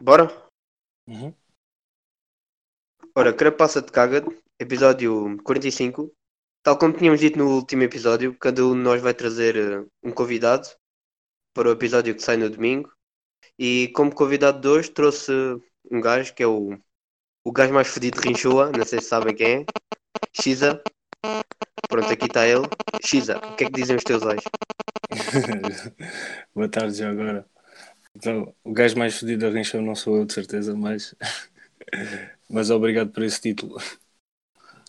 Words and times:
Bora? 0.00 0.28
Uhum. 1.06 1.34
Ora, 3.14 3.32
Carapaça 3.32 3.80
de 3.80 3.92
Caga, 3.92 4.24
episódio 4.58 5.36
45. 5.44 6.12
Tal 6.62 6.78
como 6.78 6.94
tínhamos 6.94 7.20
dito 7.20 7.38
no 7.38 7.48
último 7.56 7.82
episódio, 7.82 8.36
cada 8.38 8.64
um 8.64 8.72
de 8.72 8.80
nós 8.80 9.00
vai 9.02 9.14
trazer 9.14 9.56
eh, 9.56 9.86
um 10.02 10.10
convidado 10.10 10.68
para 11.54 11.68
o 11.68 11.72
episódio 11.72 12.14
que 12.14 12.22
sai 12.22 12.36
no 12.36 12.48
domingo. 12.48 12.92
E 13.58 13.88
como 13.94 14.14
convidado 14.14 14.60
de 14.60 14.68
hoje 14.68 14.90
trouxe 14.90 15.32
um 15.90 16.00
gajo 16.00 16.34
que 16.34 16.42
é 16.42 16.46
o, 16.46 16.76
o 17.44 17.52
gajo 17.52 17.72
mais 17.72 17.88
fedido 17.88 18.20
de 18.20 18.28
Rinchoa, 18.28 18.72
não 18.76 18.84
sei 18.84 19.00
se 19.00 19.08
sabem 19.08 19.34
quem 19.34 19.62
é. 19.62 19.64
Xiza. 20.32 20.82
Pronto, 21.88 22.10
aqui 22.10 22.26
está 22.26 22.46
ele. 22.46 22.66
Xiza, 23.04 23.38
o 23.38 23.56
que 23.56 23.64
é 23.64 23.66
que 23.66 23.72
dizem 23.72 23.96
os 23.96 24.04
teus 24.04 24.22
olhos? 24.22 24.44
Boa 26.54 26.68
tarde 26.68 26.96
já 26.96 27.10
agora. 27.10 27.53
Então, 28.14 28.54
o 28.62 28.72
gajo 28.72 28.96
mais 28.96 29.18
fedido 29.18 29.40
da 29.44 29.50
Rincha 29.50 29.80
não 29.80 29.94
sou 29.94 30.16
eu, 30.16 30.24
de 30.24 30.32
certeza, 30.32 30.74
mas, 30.76 31.14
mas 32.48 32.70
obrigado 32.70 33.10
por 33.10 33.22
esse 33.22 33.40
título. 33.40 33.76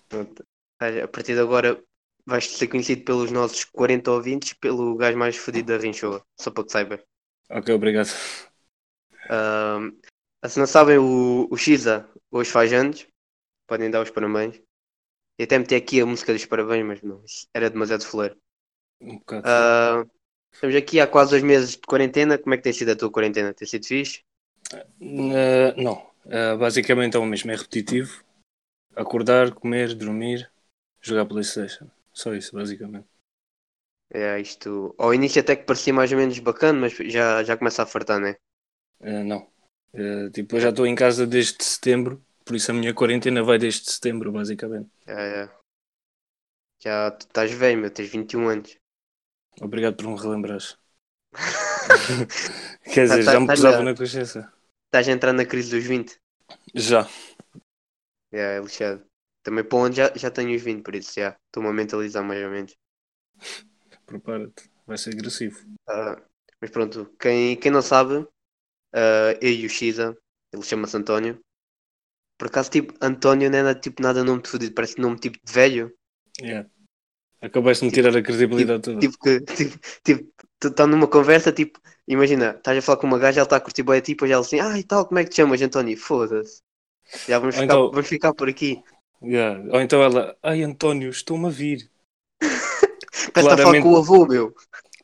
Pronto. 0.07 0.45
A 0.79 1.07
partir 1.07 1.33
de 1.33 1.39
agora 1.39 1.81
vais 2.25 2.45
ser 2.45 2.67
conhecido 2.67 3.03
pelos 3.03 3.31
nossos 3.31 3.65
40 3.65 4.11
ouvintes 4.11 4.53
pelo 4.53 4.95
gajo 4.95 5.17
mais 5.17 5.35
fedido 5.37 5.73
da 5.73 5.81
Rinchoa, 5.81 6.23
só 6.39 6.51
para 6.51 6.63
que 6.63 6.71
saibas. 6.71 6.99
Ok, 7.49 7.73
obrigado. 7.73 8.09
Se 10.47 10.59
não 10.59 10.67
sabem, 10.67 10.97
o, 10.97 11.47
o 11.49 11.57
Xiza 11.57 12.07
hoje 12.29 12.51
faz 12.51 12.71
anos, 12.73 13.07
podem 13.67 13.89
dar 13.89 14.01
os 14.01 14.11
parabéns. 14.11 14.61
E 15.39 15.43
até 15.43 15.57
meti 15.57 15.75
aqui 15.75 15.99
a 15.99 16.05
música 16.05 16.31
dos 16.31 16.45
parabéns, 16.45 16.85
mas 16.85 17.01
não, 17.01 17.23
era 17.53 17.69
demasiado 17.69 18.05
fuleiro. 18.05 18.37
Um 19.01 19.17
bocado. 19.17 19.43
Ah, 19.47 20.05
estamos 20.55 20.75
aqui 20.75 20.99
há 20.99 21.07
quase 21.07 21.31
dois 21.31 21.43
meses 21.43 21.71
de 21.71 21.79
quarentena. 21.87 22.37
Como 22.37 22.53
é 22.53 22.57
que 22.57 22.63
tem 22.63 22.73
sido 22.73 22.91
a 22.91 22.95
tua 22.95 23.11
quarentena? 23.11 23.53
Tem 23.53 23.67
sido 23.67 23.85
fixe? 23.85 24.21
Eh, 25.01 25.73
não, 25.81 26.13
Eh, 26.27 26.55
basicamente 26.57 27.15
é 27.15 27.19
o 27.19 27.25
mesmo, 27.25 27.51
é 27.51 27.55
repetitivo. 27.55 28.23
Acordar, 28.95 29.53
comer, 29.53 29.95
dormir, 29.95 30.51
jogar 31.01 31.25
Playstation. 31.25 31.87
Só 32.13 32.33
isso, 32.35 32.53
basicamente. 32.55 33.07
É 34.27 34.39
isto. 34.49 34.95
Ao 35.03 35.13
início 35.13 35.39
até 35.41 35.55
que 35.55 35.67
parecia 35.69 35.93
mais 35.93 36.11
ou 36.11 36.17
menos 36.17 36.39
bacana, 36.39 36.79
mas 36.81 36.93
já, 37.15 37.43
já 37.43 37.55
começa 37.55 37.83
a 37.83 37.91
fartar, 37.93 38.19
né? 38.19 38.33
Eh, 38.99 39.23
não. 39.23 39.47
Eh, 39.93 40.29
tipo, 40.31 40.55
eu 40.55 40.59
já 40.59 40.69
estou 40.69 40.85
em 40.85 40.95
casa 40.95 41.25
desde 41.25 41.63
setembro, 41.63 42.23
por 42.43 42.55
isso 42.55 42.71
a 42.71 42.73
minha 42.73 42.93
quarentena 42.93 43.43
vai 43.43 43.57
desde 43.57 43.89
setembro, 43.91 44.31
basicamente. 44.31 44.89
Já, 45.07 45.15
já. 45.29 45.59
Já 46.81 47.11
tu 47.11 47.25
estás 47.27 47.51
velho, 47.51 47.81
meu, 47.81 47.91
tens 47.91 48.09
21 48.09 48.47
anos. 48.47 48.77
Obrigado 49.61 49.95
por 49.95 50.07
me 50.07 50.19
relembrares. 50.19 50.77
Quer 52.93 53.05
dizer, 53.05 53.25
Tá- 53.25 53.31
já 53.33 53.39
me 53.39 53.47
tá- 53.47 53.53
pesava 53.53 53.77
tá- 53.77 53.83
na 53.83 53.95
consciência. 53.95 54.51
Estás 54.85 55.07
a 55.07 55.11
entrar 55.11 55.33
na 55.33 55.45
crise 55.45 55.71
dos 55.71 55.83
20. 55.85 56.19
Já. 56.73 57.07
É, 58.31 58.59
lixado. 58.59 59.03
Também 59.43 59.63
para 59.63 59.77
onde 59.77 59.97
já, 59.97 60.11
já 60.15 60.31
tenho 60.31 60.55
os 60.55 60.61
20, 60.61 60.83
por 60.83 60.95
isso 60.95 61.13
já. 61.15 61.37
Estou-me 61.47 61.69
a 61.69 61.73
mentalizar 61.73 62.23
mais 62.23 62.43
ou 62.43 62.49
menos. 62.51 62.75
Prepara-te. 64.05 64.69
Vai 64.85 64.97
ser 64.97 65.11
agressivo. 65.13 65.59
Ah, 65.87 66.21
mas 66.61 66.69
pronto, 66.71 67.13
quem, 67.19 67.55
quem 67.57 67.71
não 67.71 67.81
sabe, 67.81 68.27
ah, 68.93 69.33
eu 69.41 69.51
e 69.51 69.65
o 69.65 69.69
Xiza, 69.69 70.15
ele 70.53 70.63
chama-se 70.63 70.97
António. 70.97 71.39
Por 72.37 72.47
acaso, 72.47 72.69
tipo, 72.69 72.93
António 73.01 73.49
não 73.49 73.67
é 73.67 73.75
tipo, 73.75 74.01
nada 74.01 74.23
nome 74.23 74.41
de 74.41 74.49
fudido, 74.49 74.73
parece 74.73 74.99
nome 74.99 75.17
tipo 75.17 75.37
de 75.43 75.51
velho. 75.53 75.93
Yeah. 76.41 76.69
Acabaste 77.45 77.81
de 77.81 77.85
me 77.87 77.91
tirar 77.93 78.15
a 78.17 78.21
credibilidade 78.23 78.81
toda. 78.83 78.99
Tipo 78.99 79.17
que, 79.19 79.39
tipo, 79.41 79.79
tipo 80.03 80.31
tu 80.59 80.67
estás 80.69 80.89
numa 80.89 81.07
conversa, 81.07 81.51
tipo, 81.51 81.79
imagina, 82.07 82.51
estás 82.57 82.77
a 82.77 82.81
falar 82.81 82.97
com 82.97 83.07
uma 83.07 83.19
gaja, 83.19 83.39
ela 83.41 83.45
está 83.45 83.57
a 83.57 83.59
curtir 83.61 83.83
bem 83.83 83.97
a 83.97 84.01
ti, 84.01 84.13
depois 84.13 84.31
ela 84.31 84.41
assim, 84.41 84.59
ah, 84.59 84.77
e 84.79 84.83
tal, 84.83 85.05
como 85.05 85.19
é 85.19 85.23
que 85.23 85.29
te 85.29 85.35
chamas, 85.37 85.61
António? 85.61 85.97
Foda-se. 85.97 86.61
Já 87.27 87.37
vamos 87.39 87.55
ficar, 87.55 87.65
então- 87.65 87.91
vamos 87.91 88.07
ficar 88.07 88.33
por 88.33 88.49
aqui. 88.49 88.81
Yeah. 89.23 89.59
Ou 89.73 89.81
então 89.81 90.01
ela, 90.01 90.35
ai 90.43 90.63
António, 90.63 91.09
estou-me 91.09 91.47
a 91.47 91.49
vir. 91.49 91.89
Parece 93.33 93.35
está 93.35 93.53
a 93.53 93.57
falar 93.57 93.81
com 93.81 93.93
o 93.93 93.97
avô, 93.97 94.25
meu. 94.25 94.53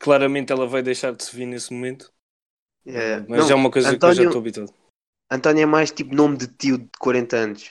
Claramente 0.00 0.52
ela 0.52 0.66
vai 0.66 0.82
deixar 0.82 1.12
de 1.12 1.24
se 1.24 1.34
vir 1.34 1.46
nesse 1.46 1.72
momento. 1.72 2.12
É, 2.84 3.20
Mas 3.28 3.40
não, 3.44 3.50
é 3.50 3.54
uma 3.54 3.70
coisa 3.70 3.88
que 3.90 3.94
eu 3.94 4.00
já 4.00 4.06
António- 4.08 4.28
estou 4.28 4.40
habituado. 4.40 4.74
António 5.30 5.62
é 5.62 5.66
mais 5.66 5.90
tipo 5.90 6.14
nome 6.14 6.36
de 6.36 6.46
tio 6.48 6.78
de 6.78 6.88
40 6.98 7.36
anos. 7.36 7.70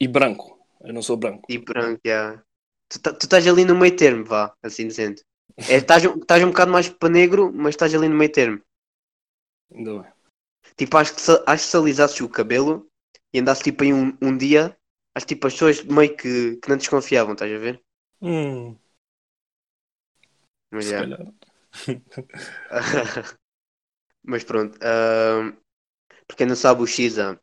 E 0.00 0.06
branco. 0.08 0.58
Eu 0.82 0.92
não 0.92 1.00
sou 1.02 1.16
branco. 1.16 1.42
E 1.48 1.58
branco, 1.58 2.00
já. 2.04 2.42
Tu, 2.90 2.96
tá- 3.02 3.12
tu 3.18 3.24
estás 3.26 3.46
ali 3.46 3.64
no 3.64 3.76
meio 3.76 3.96
termo, 3.96 4.24
vá, 4.24 4.52
assim 4.62 4.88
dizendo. 4.88 5.20
É, 5.72 5.76
estás, 5.76 6.04
um- 6.06 6.18
estás 6.22 6.42
um 6.44 6.48
bocado 6.52 6.72
mais 6.72 6.88
para 6.88 7.08
negro, 7.20 7.52
mas 7.62 7.74
estás 7.74 7.94
ali 7.94 8.08
no 8.08 8.16
meio 8.16 8.32
termo. 8.32 8.60
Ainda 9.70 9.92
bem. 10.02 10.12
Tipo, 10.76 10.96
acho 10.98 11.14
que 11.14 11.20
se, 11.20 11.32
acho 11.46 11.64
que 11.64 11.70
se 11.70 11.76
alisasses 11.76 12.20
o 12.20 12.28
cabelo 12.28 12.86
e 13.32 13.40
andasses 13.40 13.62
tipo 13.64 13.82
aí 13.82 13.92
um, 13.92 14.16
um 14.22 14.36
dia, 14.36 14.76
acho 15.14 15.26
que 15.26 15.34
tipo 15.34 15.46
as 15.46 15.52
pessoas 15.54 15.82
meio 15.84 16.16
que, 16.16 16.56
que 16.56 16.68
não 16.68 16.76
desconfiavam, 16.76 17.32
estás 17.34 17.52
a 17.52 17.58
ver? 17.58 17.82
Hum, 18.20 18.78
Mas 20.70 20.86
se 20.86 20.94
calhar. 20.94 21.20
Mas 24.24 24.44
pronto. 24.44 24.78
ahm, 24.82 25.52
para 26.26 26.36
quem 26.36 26.46
não 26.48 26.56
sabe, 26.56 26.82
o 26.82 26.86
Xiza. 26.86 27.40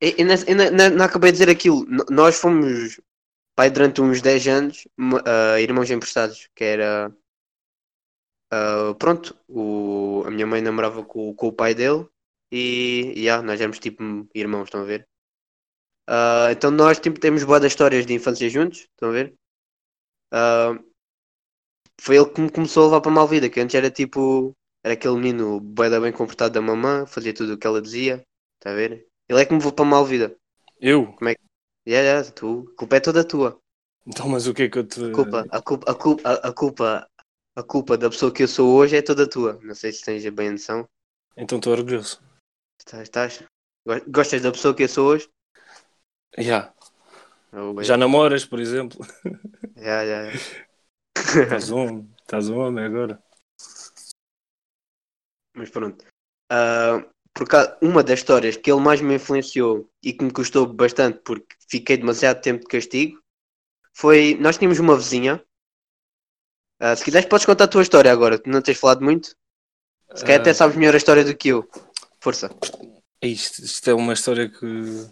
Eu, 0.00 0.12
eu, 0.18 0.26
não- 0.26 0.64
eu 0.84 0.90
não- 0.92 1.04
acabei 1.06 1.32
de 1.32 1.38
dizer 1.38 1.50
aquilo. 1.50 1.86
Nós 2.10 2.36
fomos, 2.38 3.00
pai, 3.54 3.70
durante 3.70 4.00
uns 4.00 4.20
10 4.22 4.46
anos, 4.48 4.88
ah, 5.26 5.60
irmãos 5.60 5.90
emprestados. 5.90 6.48
Que 6.54 6.64
era. 6.64 7.14
ah, 8.50 8.94
pronto, 8.98 9.36
o, 9.48 10.22
a 10.26 10.30
minha 10.30 10.46
mãe 10.46 10.60
namorava 10.62 11.04
com, 11.04 11.34
com 11.34 11.48
o 11.48 11.52
pai 11.52 11.74
dele. 11.74 12.06
E, 12.50 13.12
e 13.16 13.28
ah, 13.28 13.42
nós 13.42 13.60
éramos 13.60 13.78
tipo 13.78 14.02
irmãos, 14.34 14.64
estão 14.64 14.82
a 14.82 14.84
ver? 14.84 15.08
Ah, 16.08 16.48
então 16.52 16.70
nós 16.70 16.98
tipo, 17.00 17.18
temos 17.20 17.44
boas 17.44 17.64
histórias 17.64 18.06
de 18.06 18.14
infância 18.14 18.48
juntos, 18.50 18.80
estão 18.80 19.10
a 19.10 19.12
ver? 19.12 19.34
Foi 22.00 22.16
ele 22.16 22.28
que 22.30 22.40
me 22.40 22.50
começou 22.50 22.82
a 22.82 22.86
levar 22.86 23.00
para 23.00 23.10
a 23.10 23.14
Malvida, 23.14 23.48
que 23.48 23.60
antes 23.60 23.74
era 23.74 23.90
tipo. 23.90 24.54
Era 24.84 24.94
aquele 24.94 25.14
menino 25.14 25.60
da 25.60 26.00
bem 26.00 26.12
comportado 26.12 26.54
da 26.54 26.60
mamã, 26.60 27.06
fazia 27.06 27.32
tudo 27.32 27.54
o 27.54 27.58
que 27.58 27.66
ela 27.66 27.80
dizia, 27.80 28.26
está 28.58 28.72
a 28.72 28.74
ver? 28.74 29.06
Ele 29.28 29.40
é 29.40 29.44
que 29.44 29.52
me 29.52 29.58
levou 29.58 29.72
para 29.72 29.84
a 29.84 29.88
Malvida. 29.88 30.36
Eu? 30.80 31.14
Yeah, 31.86 32.04
yeah, 32.06 32.30
tu, 32.30 32.68
a 32.72 32.76
culpa 32.76 32.96
é 32.96 33.00
toda 33.00 33.26
tua. 33.26 33.58
Então, 34.06 34.28
mas 34.28 34.46
o 34.46 34.54
que 34.54 34.64
é 34.64 34.68
que 34.68 34.78
eu 34.78 34.86
te. 34.86 35.00
A 35.04 35.12
culpa, 35.12 35.46
a 35.50 35.60
culpa, 35.60 35.90
a 35.90 35.94
culpa, 35.94 36.30
a, 36.32 36.52
culpa, 36.52 37.10
a 37.56 37.62
culpa 37.62 37.98
da 37.98 38.08
pessoa 38.10 38.32
que 38.32 38.44
eu 38.44 38.48
sou 38.48 38.74
hoje 38.76 38.96
é 38.96 39.02
toda 39.02 39.28
tua. 39.28 39.58
Não 39.62 39.74
sei 39.74 39.92
se 39.92 40.04
tens 40.04 40.24
bem 40.30 40.48
a 40.48 40.52
noção. 40.52 40.88
Então 41.36 41.58
estou 41.58 41.72
orgulhoso. 41.72 42.22
Estás, 42.78 43.02
estás? 43.02 43.42
Go- 43.86 44.10
Gostas 44.10 44.42
da 44.42 44.52
pessoa 44.52 44.74
que 44.74 44.84
eu 44.84 44.88
sou 44.88 45.08
hoje? 45.08 45.28
Já. 46.38 46.72
Oh, 47.52 47.74
bem. 47.74 47.84
Já 47.84 47.96
namoras, 47.96 48.44
por 48.44 48.60
exemplo. 48.60 48.98
Yeah, 49.74 50.02
yeah, 50.02 50.26
yeah. 50.28 50.38
Estás 51.16 51.70
um, 51.70 52.06
estás 52.20 52.48
um 52.50 52.58
homem 52.58 52.84
agora. 52.84 53.22
Mas 55.54 55.70
pronto. 55.70 56.04
Ah, 56.50 57.02
por 57.34 57.48
causa, 57.48 57.76
uma 57.82 58.02
das 58.02 58.20
histórias 58.20 58.56
que 58.56 58.70
ele 58.70 58.80
mais 58.80 59.00
me 59.00 59.14
influenciou 59.16 59.88
e 60.02 60.12
que 60.12 60.24
me 60.24 60.32
custou 60.32 60.66
bastante 60.66 61.20
porque 61.24 61.56
fiquei 61.68 61.96
demasiado 61.96 62.40
tempo 62.42 62.60
de 62.62 62.68
castigo 62.68 63.18
foi. 63.94 64.36
Nós 64.40 64.58
tínhamos 64.58 64.78
uma 64.78 64.96
vizinha. 64.96 65.42
Ah, 66.80 66.96
se 66.96 67.04
quiseres, 67.04 67.28
podes 67.28 67.46
contar 67.46 67.64
a 67.64 67.68
tua 67.68 67.82
história 67.82 68.12
agora, 68.12 68.40
não 68.46 68.60
tens 68.60 68.78
falado 68.78 69.02
muito. 69.04 69.36
Se 70.14 70.24
calhar 70.24 70.40
até 70.40 70.50
Ah, 70.50 70.54
sabes 70.54 70.76
melhor 70.76 70.94
a 70.94 70.98
história 70.98 71.24
do 71.24 71.36
que 71.36 71.48
eu. 71.48 71.68
Força. 72.20 72.50
isto, 73.22 73.62
isto 73.64 73.90
é 73.90 73.94
uma 73.94 74.12
história 74.12 74.48
que, 74.48 75.10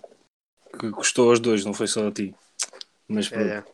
que 0.79 0.91
custou 0.91 1.31
aos 1.31 1.41
dois, 1.41 1.65
não 1.65 1.73
foi 1.75 1.87
só 1.87 2.07
a 2.09 2.13
ti. 2.13 2.35
Mas 3.09 3.29
pronto. 3.29 3.57
É, 3.57 3.59
é. 3.59 3.65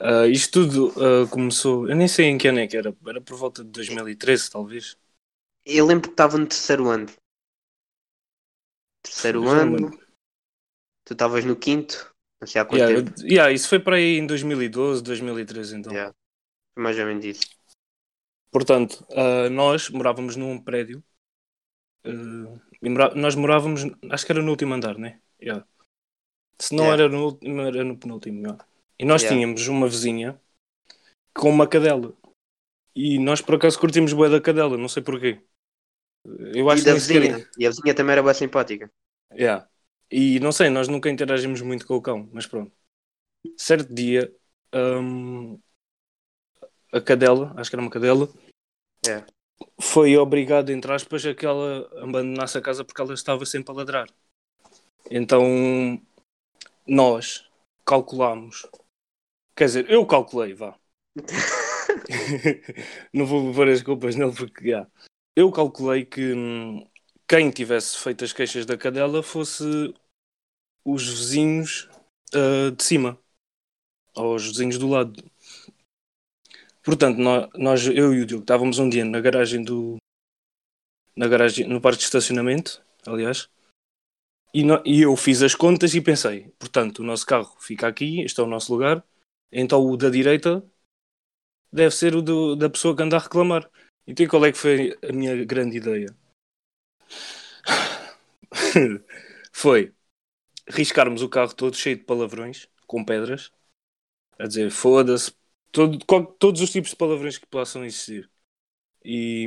Ah, 0.00 0.26
isto 0.26 0.66
tudo 0.66 0.94
ah, 1.02 1.28
começou. 1.30 1.88
Eu 1.88 1.96
nem 1.96 2.08
sei 2.08 2.26
em 2.26 2.38
que 2.38 2.48
ano 2.48 2.60
é 2.60 2.66
que 2.66 2.76
era. 2.76 2.94
Era 3.06 3.20
por 3.20 3.36
volta 3.36 3.64
de 3.64 3.70
2013, 3.70 4.50
talvez. 4.50 4.96
Eu 5.66 5.86
lembro 5.86 6.08
que 6.08 6.14
estava 6.14 6.38
no 6.38 6.46
terceiro 6.46 6.88
ano. 6.88 7.06
Terceiro 9.04 9.46
ano. 9.48 9.90
Tu 11.04 11.12
estavas 11.12 11.44
no 11.44 11.54
quinto. 11.54 12.12
Não 12.40 12.48
sei 12.48 12.60
há 12.60 12.64
quanto 12.64 12.80
Yeah, 12.80 13.04
tempo. 13.04 13.20
yeah, 13.22 13.52
isso 13.52 13.68
foi 13.68 13.78
para 13.78 13.96
aí 13.96 14.18
em 14.18 14.26
2012, 14.26 15.02
2013, 15.02 15.76
então. 15.76 15.92
Yeah. 15.92 16.14
Mais 16.76 16.98
ou 16.98 17.06
menos 17.06 17.24
isso. 17.24 17.46
Portanto, 18.50 19.06
ah, 19.12 19.48
nós 19.50 19.88
morávamos 19.90 20.36
num 20.36 20.58
prédio. 20.58 21.02
mora- 22.82 23.14
nós 23.14 23.34
morávamos, 23.34 23.82
acho 24.10 24.26
que 24.26 24.32
era 24.32 24.42
no 24.42 24.50
último 24.50 24.74
andar, 24.74 24.98
né? 24.98 25.20
Yeah. 25.40 25.66
Se 26.60 26.74
não 26.74 26.84
Yeah. 26.84 27.02
era 27.04 27.12
no 27.12 27.24
último, 27.24 27.60
era 27.62 27.84
no 27.84 27.96
penúltimo. 27.98 28.40
yeah. 28.40 28.66
E 28.98 29.04
nós 29.04 29.22
tínhamos 29.22 29.66
uma 29.68 29.88
vizinha 29.88 30.40
com 31.34 31.50
uma 31.50 31.66
cadela. 31.66 32.14
E 32.94 33.18
nós 33.18 33.40
por 33.40 33.56
acaso 33.56 33.78
curtimos 33.78 34.12
bué 34.12 34.28
da 34.28 34.40
cadela, 34.40 34.76
não 34.78 34.88
sei 34.88 35.02
porquê. 35.02 35.40
Eu 36.54 36.70
acho 36.70 36.82
E 36.82 36.84
da 36.86 36.98
sequer- 36.98 37.20
vizinha. 37.22 37.48
E 37.58 37.66
a 37.66 37.70
vizinha 37.70 37.94
também 37.94 38.12
era 38.12 38.22
bem 38.22 38.34
simpática. 38.34 38.90
Yeah. 39.32 39.68
E 40.10 40.38
não 40.40 40.52
sei, 40.52 40.70
nós 40.70 40.88
nunca 40.88 41.10
interagimos 41.10 41.60
muito 41.60 41.86
com 41.86 41.94
o 41.96 42.02
cão, 42.02 42.28
mas 42.32 42.46
pronto. 42.46 42.72
Certo 43.56 43.92
dia, 43.92 44.34
hum, 44.74 45.58
a 46.92 47.00
cadela, 47.00 47.52
acho 47.56 47.68
que 47.70 47.76
era 47.76 47.82
uma 47.82 47.90
cadela, 47.90 48.28
É. 49.06 49.24
foi 49.80 50.16
obrigado, 50.16 50.70
entre 50.70 50.92
aspas, 50.92 51.26
a 51.26 51.34
que 51.34 51.44
ela 51.44 51.88
abandonasse 52.02 52.56
a 52.56 52.62
casa 52.62 52.84
porque 52.84 53.00
ela 53.02 53.12
estava 53.14 53.44
sempre 53.44 53.72
a 53.72 53.76
ladrar. 53.76 54.08
Então 55.10 55.42
nós 56.86 57.50
calculámos, 57.84 58.66
quer 59.56 59.64
dizer, 59.66 59.90
eu 59.90 60.06
calculei, 60.06 60.54
vá. 60.54 60.78
não 63.12 63.26
vou 63.26 63.52
pôr 63.54 63.68
as 63.68 63.82
culpas 63.82 64.14
nele 64.16 64.34
porque 64.34 64.70
já. 64.70 64.86
Eu 65.36 65.50
calculei 65.50 66.04
que 66.04 66.32
hum, 66.32 66.86
quem 67.28 67.50
tivesse 67.50 67.98
feito 67.98 68.24
as 68.24 68.32
queixas 68.32 68.64
da 68.64 68.76
cadela 68.76 69.22
fosse 69.22 69.64
os 70.84 71.08
vizinhos 71.08 71.88
uh, 72.34 72.70
de 72.70 72.82
cima, 72.82 73.18
ou 74.14 74.36
os 74.36 74.46
vizinhos 74.46 74.78
do 74.78 74.88
lado. 74.88 75.22
Portanto, 76.84 77.18
nós, 77.18 77.48
nós, 77.54 77.86
eu 77.86 78.14
e 78.14 78.20
o 78.20 78.26
Diogo 78.26 78.44
estávamos 78.44 78.78
um 78.78 78.88
dia 78.88 79.04
na 79.04 79.20
garagem 79.20 79.64
do. 79.64 79.96
Na 81.16 81.26
garagem, 81.26 81.66
no 81.66 81.80
parque 81.80 81.98
de 81.98 82.04
estacionamento, 82.04 82.84
aliás, 83.06 83.48
e, 84.52 84.62
no, 84.62 84.80
e 84.84 85.02
eu 85.02 85.16
fiz 85.16 85.42
as 85.42 85.54
contas 85.54 85.94
e 85.94 86.00
pensei, 86.00 86.48
portanto, 86.58 87.00
o 87.00 87.04
nosso 87.04 87.26
carro 87.26 87.56
fica 87.60 87.88
aqui, 87.88 88.20
este 88.20 88.40
é 88.40 88.42
o 88.42 88.46
nosso 88.46 88.72
lugar, 88.72 89.04
então 89.50 89.84
o 89.84 89.96
da 89.96 90.10
direita 90.10 90.64
deve 91.72 91.94
ser 91.94 92.14
o 92.14 92.22
do, 92.22 92.54
da 92.54 92.70
pessoa 92.70 92.96
que 92.96 93.02
anda 93.02 93.16
a 93.16 93.20
reclamar. 93.20 93.68
Então 94.06 94.26
qual 94.26 94.44
é 94.44 94.52
que 94.52 94.58
foi 94.58 94.96
a 95.02 95.12
minha 95.12 95.44
grande 95.44 95.76
ideia? 95.78 96.14
foi 99.52 99.92
riscarmos 100.68 101.22
o 101.22 101.28
carro 101.28 101.54
todo 101.54 101.76
cheio 101.76 101.96
de 101.96 102.04
palavrões, 102.04 102.68
com 102.86 103.04
pedras, 103.04 103.52
a 104.38 104.46
dizer 104.46 104.70
foda-se, 104.70 105.32
todo, 105.72 105.98
todos 106.38 106.60
os 106.60 106.70
tipos 106.70 106.90
de 106.90 106.96
palavrões 106.96 107.38
que 107.38 107.46
possam 107.46 107.84
existir. 107.84 108.30
E, 109.04 109.46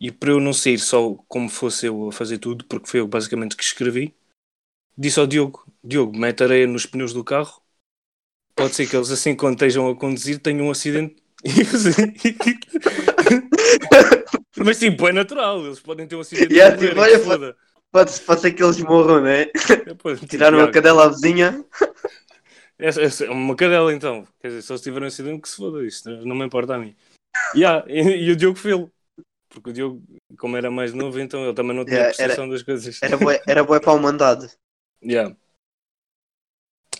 e 0.00 0.10
para 0.10 0.30
eu 0.30 0.40
não 0.40 0.52
sair 0.52 0.78
só 0.78 1.14
como 1.28 1.48
fosse 1.48 1.86
eu 1.86 2.08
a 2.08 2.12
fazer 2.12 2.38
tudo, 2.38 2.64
porque 2.64 2.88
foi 2.88 3.00
eu 3.00 3.06
basicamente 3.08 3.56
que 3.56 3.62
escrevi, 3.62 4.14
disse 4.96 5.20
ao 5.20 5.26
Diogo: 5.26 5.66
Diogo, 5.82 6.16
mete 6.16 6.42
areia 6.44 6.66
nos 6.66 6.86
pneus 6.86 7.12
do 7.12 7.24
carro. 7.24 7.62
Pode 8.54 8.74
ser 8.74 8.88
que 8.88 8.96
eles, 8.96 9.10
assim, 9.10 9.34
quando 9.36 9.54
estejam 9.54 9.88
a 9.88 9.96
conduzir, 9.96 10.40
tenham 10.40 10.66
um 10.66 10.70
acidente. 10.70 11.16
Mas 14.56 14.78
tipo, 14.78 15.08
é 15.08 15.12
natural, 15.12 15.64
eles 15.64 15.80
podem 15.80 16.06
ter 16.06 16.16
um 16.16 16.20
acidente. 16.20 16.52
Yeah, 16.52 16.76
tipo, 16.76 17.00
olha, 17.00 17.18
pode, 17.20 17.54
pode, 17.90 18.20
pode 18.20 18.40
ser 18.40 18.52
que 18.52 18.62
eles 18.62 18.78
morram, 18.80 19.22
né? 19.22 19.46
É, 19.86 19.94
pode, 19.94 20.26
Tiraram 20.26 20.58
tipo, 20.58 20.70
a 20.70 20.72
cadela 20.72 21.04
à 21.04 21.08
vizinha. 21.08 21.64
É, 22.78 22.88
é, 22.88 23.30
uma 23.30 23.56
cadela 23.56 23.92
então. 23.92 24.26
Quer 24.40 24.48
dizer, 24.48 24.62
se 24.62 24.72
eles 24.72 24.82
tiverem 24.82 25.04
um 25.04 25.08
acidente, 25.08 25.42
que 25.42 25.48
se 25.48 25.56
foda 25.56 25.84
isto, 25.84 26.10
não 26.26 26.36
me 26.36 26.44
importa 26.44 26.74
a 26.74 26.78
mim. 26.78 26.94
Yeah, 27.54 27.84
e, 27.88 28.00
e 28.00 28.30
o 28.30 28.36
Diogo 28.36 28.58
Filo. 28.58 28.90
Porque 29.48 29.70
o 29.70 29.72
Diogo, 29.72 30.02
como 30.38 30.56
era 30.56 30.70
mais 30.70 30.92
novo, 30.92 31.18
então 31.18 31.44
ele 31.44 31.54
também 31.54 31.74
não 31.74 31.84
tinha 31.84 31.96
yeah, 31.96 32.16
percepção 32.16 32.48
das 32.48 32.62
coisas. 32.62 33.02
Era 33.02 33.16
boa, 33.16 33.40
era 33.46 33.64
boa 33.64 33.80
para 33.80 33.90
a 33.90 33.94
humanidade. 33.94 34.48
Yeah. 35.02 35.34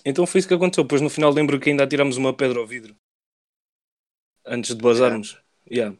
Então 0.04 0.26
foi 0.26 0.40
isso 0.40 0.48
que 0.48 0.54
aconteceu. 0.54 0.82
Depois 0.82 1.00
no 1.00 1.10
final 1.10 1.30
lembro 1.30 1.60
que 1.60 1.70
ainda 1.70 1.84
atirámos 1.84 2.16
uma 2.16 2.34
pedra 2.34 2.58
ao 2.58 2.66
vidro. 2.66 2.96
Antes 4.46 4.74
de 4.74 4.82
bazarmos. 4.82 5.40
Yeah. 5.70 5.94
yeah. 5.94 5.98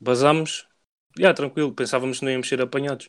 Basámos. 0.00 0.66
Yeah, 1.18 1.34
tranquilo. 1.34 1.74
Pensávamos 1.74 2.18
que 2.18 2.24
não 2.24 2.32
íamos 2.32 2.48
ser 2.48 2.60
apanhados. 2.60 3.08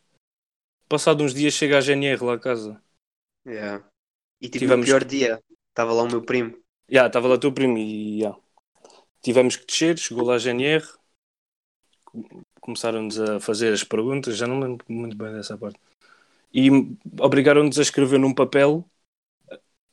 Passado 0.87 1.23
uns 1.23 1.33
dias 1.33 1.53
chega 1.53 1.77
a 1.77 1.81
GNR 1.81 2.23
lá 2.23 2.33
a 2.33 2.39
casa. 2.39 2.81
Yeah. 3.45 3.85
E 4.41 4.49
tive 4.49 4.65
Tivemos... 4.65 4.85
o 4.85 4.89
pior 4.89 5.03
dia. 5.03 5.41
Estava 5.69 5.93
lá 5.93 6.03
o 6.03 6.07
meu 6.07 6.21
primo. 6.21 6.51
Já, 6.89 6.95
yeah, 6.95 7.07
estava 7.07 7.27
lá 7.27 7.35
o 7.35 7.39
teu 7.39 7.53
primo 7.53 7.77
e 7.77 8.19
yeah. 8.19 8.37
tivemos 9.21 9.55
que 9.55 9.65
descer, 9.65 9.97
chegou 9.97 10.25
lá 10.25 10.35
a 10.35 10.37
GNR, 10.37 10.85
começaram-nos 12.59 13.19
a 13.19 13.39
fazer 13.39 13.73
as 13.73 13.83
perguntas, 13.83 14.35
já 14.37 14.45
não 14.45 14.59
lembro 14.59 14.85
muito 14.89 15.15
bem 15.15 15.33
dessa 15.33 15.57
parte. 15.57 15.79
E 16.53 16.69
obrigaram-nos 17.19 17.79
a 17.79 17.81
escrever 17.81 18.19
num 18.19 18.33
papel 18.33 18.85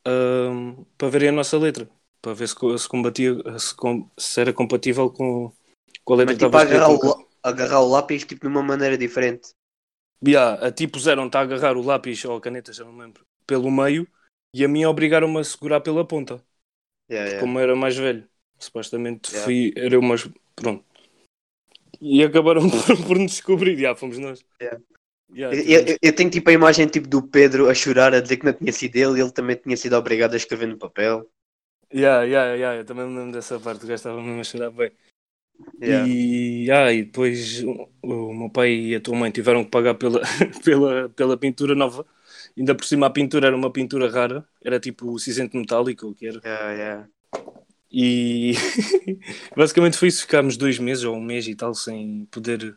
uh, 0.06 0.84
para 0.96 1.08
verem 1.08 1.28
a 1.28 1.32
nossa 1.32 1.56
letra, 1.56 1.88
para 2.20 2.34
ver 2.34 2.48
se, 2.48 2.54
se 2.78 2.88
combatia, 2.88 3.34
se, 3.58 3.74
se, 4.18 4.40
era 4.40 4.52
compatível 4.52 5.10
com, 5.10 5.52
com 6.04 6.14
a 6.14 6.16
letra 6.16 6.34
Mas, 6.34 6.44
tipo, 6.44 6.56
agarrar 6.56 6.90
o, 6.90 7.28
agarrar 7.42 7.80
o 7.80 7.88
lápis 7.88 8.24
tipo, 8.24 8.42
de 8.42 8.46
uma 8.48 8.62
maneira 8.62 8.98
diferente. 8.98 9.50
Yeah, 10.24 10.66
a 10.66 10.72
ti 10.72 10.88
puseram-te 10.88 11.36
a 11.36 11.40
agarrar 11.40 11.76
o 11.76 11.82
lápis 11.82 12.24
ou 12.24 12.36
a 12.36 12.40
caneta, 12.40 12.72
já 12.72 12.84
não 12.84 12.96
lembro, 12.98 13.24
pelo 13.46 13.70
meio 13.70 14.06
e 14.52 14.64
a 14.64 14.68
mim 14.68 14.84
obrigaram-me 14.84 15.38
a 15.38 15.44
segurar 15.44 15.80
pela 15.80 16.06
ponta. 16.06 16.42
Yeah, 17.10 17.28
yeah. 17.28 17.40
Como 17.40 17.58
era 17.58 17.76
mais 17.76 17.96
velho. 17.96 18.28
Supostamente 18.58 19.30
yeah. 19.30 19.44
fui, 19.44 19.72
era 19.76 19.98
umas. 19.98 20.28
Pronto. 20.56 20.84
E 22.00 22.22
acabaram 22.22 22.62
por, 22.68 23.06
por 23.06 23.18
nos 23.18 23.32
descobrir, 23.32 23.78
já 23.78 23.94
fomos 23.94 24.18
nós. 24.18 24.44
Yeah, 24.60 24.80
eu, 25.34 25.52
eu, 25.52 25.98
eu, 26.00 26.14
tenho 26.14 26.30
tipo 26.30 26.48
a 26.48 26.54
imagem 26.54 26.86
tipo, 26.86 27.06
do 27.06 27.22
Pedro 27.22 27.68
a 27.68 27.74
chorar, 27.74 28.14
a 28.14 28.20
dizer 28.20 28.38
que 28.38 28.46
não 28.46 28.52
tinha 28.52 28.72
sido 28.72 28.96
ele, 28.96 29.18
e 29.18 29.22
ele 29.22 29.30
também 29.30 29.56
tinha 29.56 29.76
sido 29.76 29.94
obrigado 29.94 30.34
a 30.34 30.36
escrever 30.36 30.66
no 30.66 30.78
papel. 30.78 31.28
Yeah, 31.92 32.22
yeah, 32.24 32.54
yeah, 32.54 32.80
eu 32.80 32.84
também 32.84 33.06
me 33.06 33.16
lembro 33.16 33.32
dessa 33.32 33.58
parte, 33.58 33.84
o 33.84 33.88
gajo 33.88 33.94
estava 33.94 34.22
mesmo 34.22 34.40
a 34.40 34.44
chorar 34.44 34.70
bem. 34.70 34.92
Yeah. 35.82 36.08
E, 36.08 36.66
yeah, 36.66 36.92
e 36.92 37.04
depois 37.04 37.62
o, 37.64 37.88
o, 38.02 38.34
meu 38.34 38.50
pai 38.50 38.72
e 38.72 38.94
a 38.94 39.00
tua 39.00 39.16
mãe 39.16 39.30
tiveram 39.30 39.64
que 39.64 39.70
pagar 39.70 39.94
pela, 39.94 40.20
pela, 40.64 41.08
pela 41.08 41.36
pintura 41.36 41.74
nova 41.74 42.06
Ainda 42.58 42.74
por 42.74 42.84
cima 42.84 43.06
a 43.06 43.10
pintura 43.10 43.46
era 43.46 43.56
uma 43.56 43.72
pintura 43.72 44.10
rara, 44.10 44.44
era 44.64 44.80
tipo 44.80 45.16
cinzento 45.18 45.56
metálico, 45.56 46.08
o 46.08 46.14
que 46.14 46.26
era. 46.26 46.40
Yeah, 46.44 46.72
yeah. 46.72 47.08
E 47.90 48.52
basicamente 49.56 49.96
foi 49.96 50.08
isso, 50.08 50.22
ficámos 50.22 50.56
dois 50.56 50.78
meses 50.80 51.04
ou 51.04 51.16
um 51.16 51.22
mês 51.22 51.46
e 51.46 51.54
tal 51.54 51.72
sem 51.72 52.26
poder 52.32 52.76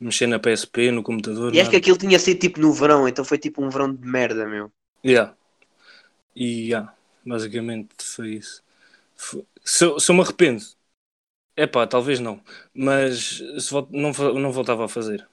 mexer 0.00 0.26
na 0.26 0.38
PSP, 0.38 0.90
no 0.90 1.02
computador. 1.02 1.54
E 1.54 1.60
acho 1.60 1.68
que 1.68 1.76
aquilo 1.76 1.98
tinha 1.98 2.18
sido 2.18 2.38
tipo 2.38 2.58
no 2.58 2.72
verão, 2.72 3.06
então 3.06 3.22
foi 3.22 3.36
tipo 3.36 3.62
um 3.62 3.68
verão 3.68 3.92
de 3.92 4.06
merda, 4.06 4.46
meu. 4.46 4.72
Yeah. 5.04 5.34
E 6.34 6.70
yeah, 6.70 6.94
basicamente 7.28 7.88
foi 8.02 8.34
isso. 8.34 8.62
Foi... 9.14 9.44
Se, 9.64 9.84
eu, 9.84 10.00
se 10.00 10.10
eu 10.10 10.14
me 10.14 10.22
arrependo, 10.22 10.64
é 11.56 11.66
pá, 11.66 11.86
talvez 11.86 12.20
não, 12.20 12.40
mas 12.72 13.42
se, 13.58 13.74
não, 13.90 14.12
não 14.34 14.52
voltava 14.52 14.84
a 14.84 14.88
fazer. 14.88 15.28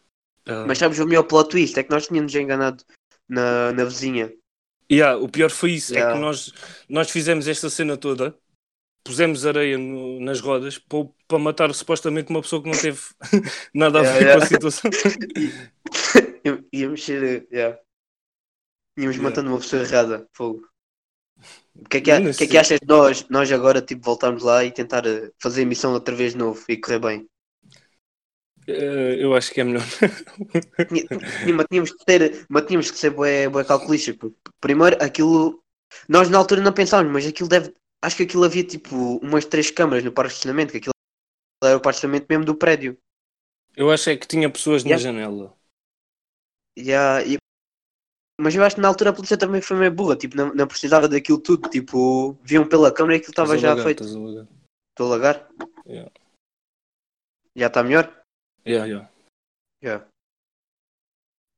Uh... 0.47 0.67
Mas 0.67 0.77
sabes 0.77 0.99
o 0.99 1.05
melhor 1.05 1.23
plot 1.23 1.49
twist? 1.49 1.79
É 1.79 1.83
que 1.83 1.91
nós 1.91 2.07
tínhamos 2.07 2.33
enganado 2.35 2.83
na, 3.27 3.71
na 3.71 3.85
vizinha. 3.85 4.33
Yeah, 4.91 5.17
o 5.17 5.27
pior 5.27 5.49
foi 5.49 5.71
isso, 5.71 5.93
yeah. 5.93 6.11
é 6.11 6.15
que 6.15 6.21
nós, 6.21 6.53
nós 6.87 7.09
fizemos 7.09 7.47
esta 7.47 7.71
cena 7.71 7.97
toda, 7.97 8.37
pusemos 9.03 9.45
areia 9.45 9.77
no, 9.77 10.19
nas 10.19 10.39
rodas 10.39 10.77
para, 11.27 11.39
matar 11.39 11.73
supostamente 11.73 12.29
uma 12.29 12.41
pessoa 12.41 12.61
que 12.61 12.69
não 12.69 12.77
teve 12.77 12.99
nada 13.73 13.99
a 13.99 14.03
ver 14.03 14.21
yeah, 14.21 14.37
com 14.37 14.43
a 14.43 14.47
situação. 14.47 14.91
Íamos 16.71 17.03
ser. 17.03 17.47
Yeah. 17.51 17.79
Íamos 18.97 19.17
matando 19.17 19.49
uma 19.49 19.59
pessoa 19.59 19.81
errada. 19.81 20.27
Fogo. 20.33 20.67
O 21.75 21.89
que 21.89 21.97
é 21.97 22.01
que, 22.01 22.33
que, 22.33 22.43
é 22.43 22.47
que 22.47 22.57
achas 22.57 22.79
de 22.79 22.87
nós, 22.87 23.27
nós 23.29 23.51
agora 23.51 23.81
tipo, 23.81 24.03
voltarmos 24.03 24.43
lá 24.43 24.63
e 24.63 24.71
tentar 24.71 25.05
eh, 25.05 25.29
fazer 25.41 25.63
a 25.63 25.65
missão 25.65 25.93
outra 25.93 26.15
vez 26.15 26.31
de 26.31 26.37
novo 26.37 26.63
e 26.69 26.77
correr 26.77 26.99
bem? 26.99 27.27
Uh, 28.67 29.13
eu 29.19 29.35
acho 29.35 29.51
que 29.51 29.61
é 29.61 29.63
melhor. 29.63 29.83
mas 31.53 31.65
tínhamos 31.69 31.91
que 31.91 32.03
ser, 32.09 32.45
mas 32.49 32.65
tínhamos 32.65 32.89
que 32.89 32.97
ser 32.97 33.11
bué, 33.11 33.47
bué 33.47 33.63
calculista. 33.63 34.15
Primeiro, 34.59 34.97
aquilo. 35.03 35.61
Nós 36.09 36.29
na 36.29 36.37
altura 36.37 36.61
não 36.61 36.73
pensávamos, 36.73 37.13
mas 37.13 37.27
aquilo 37.27 37.49
deve. 37.49 37.73
Acho 38.01 38.17
que 38.17 38.23
aquilo 38.23 38.43
havia 38.43 38.63
tipo 38.63 39.17
umas 39.17 39.45
três 39.45 39.69
câmaras 39.69 40.03
no 40.03 40.11
parque 40.11 40.29
de 40.29 40.33
estacionamento, 40.35 40.71
que 40.71 40.77
aquilo 40.77 40.93
era 41.63 41.77
o 41.77 41.79
parque 41.79 41.95
de 41.95 41.97
estacionamento 41.97 42.25
mesmo 42.29 42.45
do 42.45 42.55
prédio. 42.55 42.97
Eu 43.75 43.91
acho 43.91 44.09
é 44.09 44.17
que 44.17 44.27
tinha 44.27 44.49
pessoas 44.49 44.83
yeah. 44.83 44.95
na 44.95 45.11
janela. 45.11 45.53
Yeah, 46.77 47.25
e... 47.25 47.37
Mas 48.39 48.53
eu 48.53 48.63
acho 48.63 48.75
que 48.75 48.81
na 48.81 48.89
altura 48.89 49.11
a 49.11 49.13
polícia 49.13 49.37
também 49.37 49.61
foi 49.61 49.77
meio 49.77 49.91
burra, 49.91 50.15
tipo, 50.15 50.35
não, 50.35 50.53
não 50.53 50.67
precisava 50.67 51.07
daquilo 51.07 51.39
tudo, 51.39 51.69
tipo, 51.69 52.37
viam 52.43 52.67
pela 52.67 52.91
câmera 52.91 53.15
e 53.15 53.17
aquilo 53.17 53.31
estava 53.31 53.57
já 53.57 53.81
feito. 53.81 54.03
Estou 54.03 55.07
a 55.07 55.09
lagar? 55.09 55.49
Yeah. 55.87 56.11
Já 57.55 57.67
está 57.67 57.81
melhor? 57.81 58.23
Yeah, 58.67 58.85
yeah. 58.85 59.09
Yeah. 59.81 60.05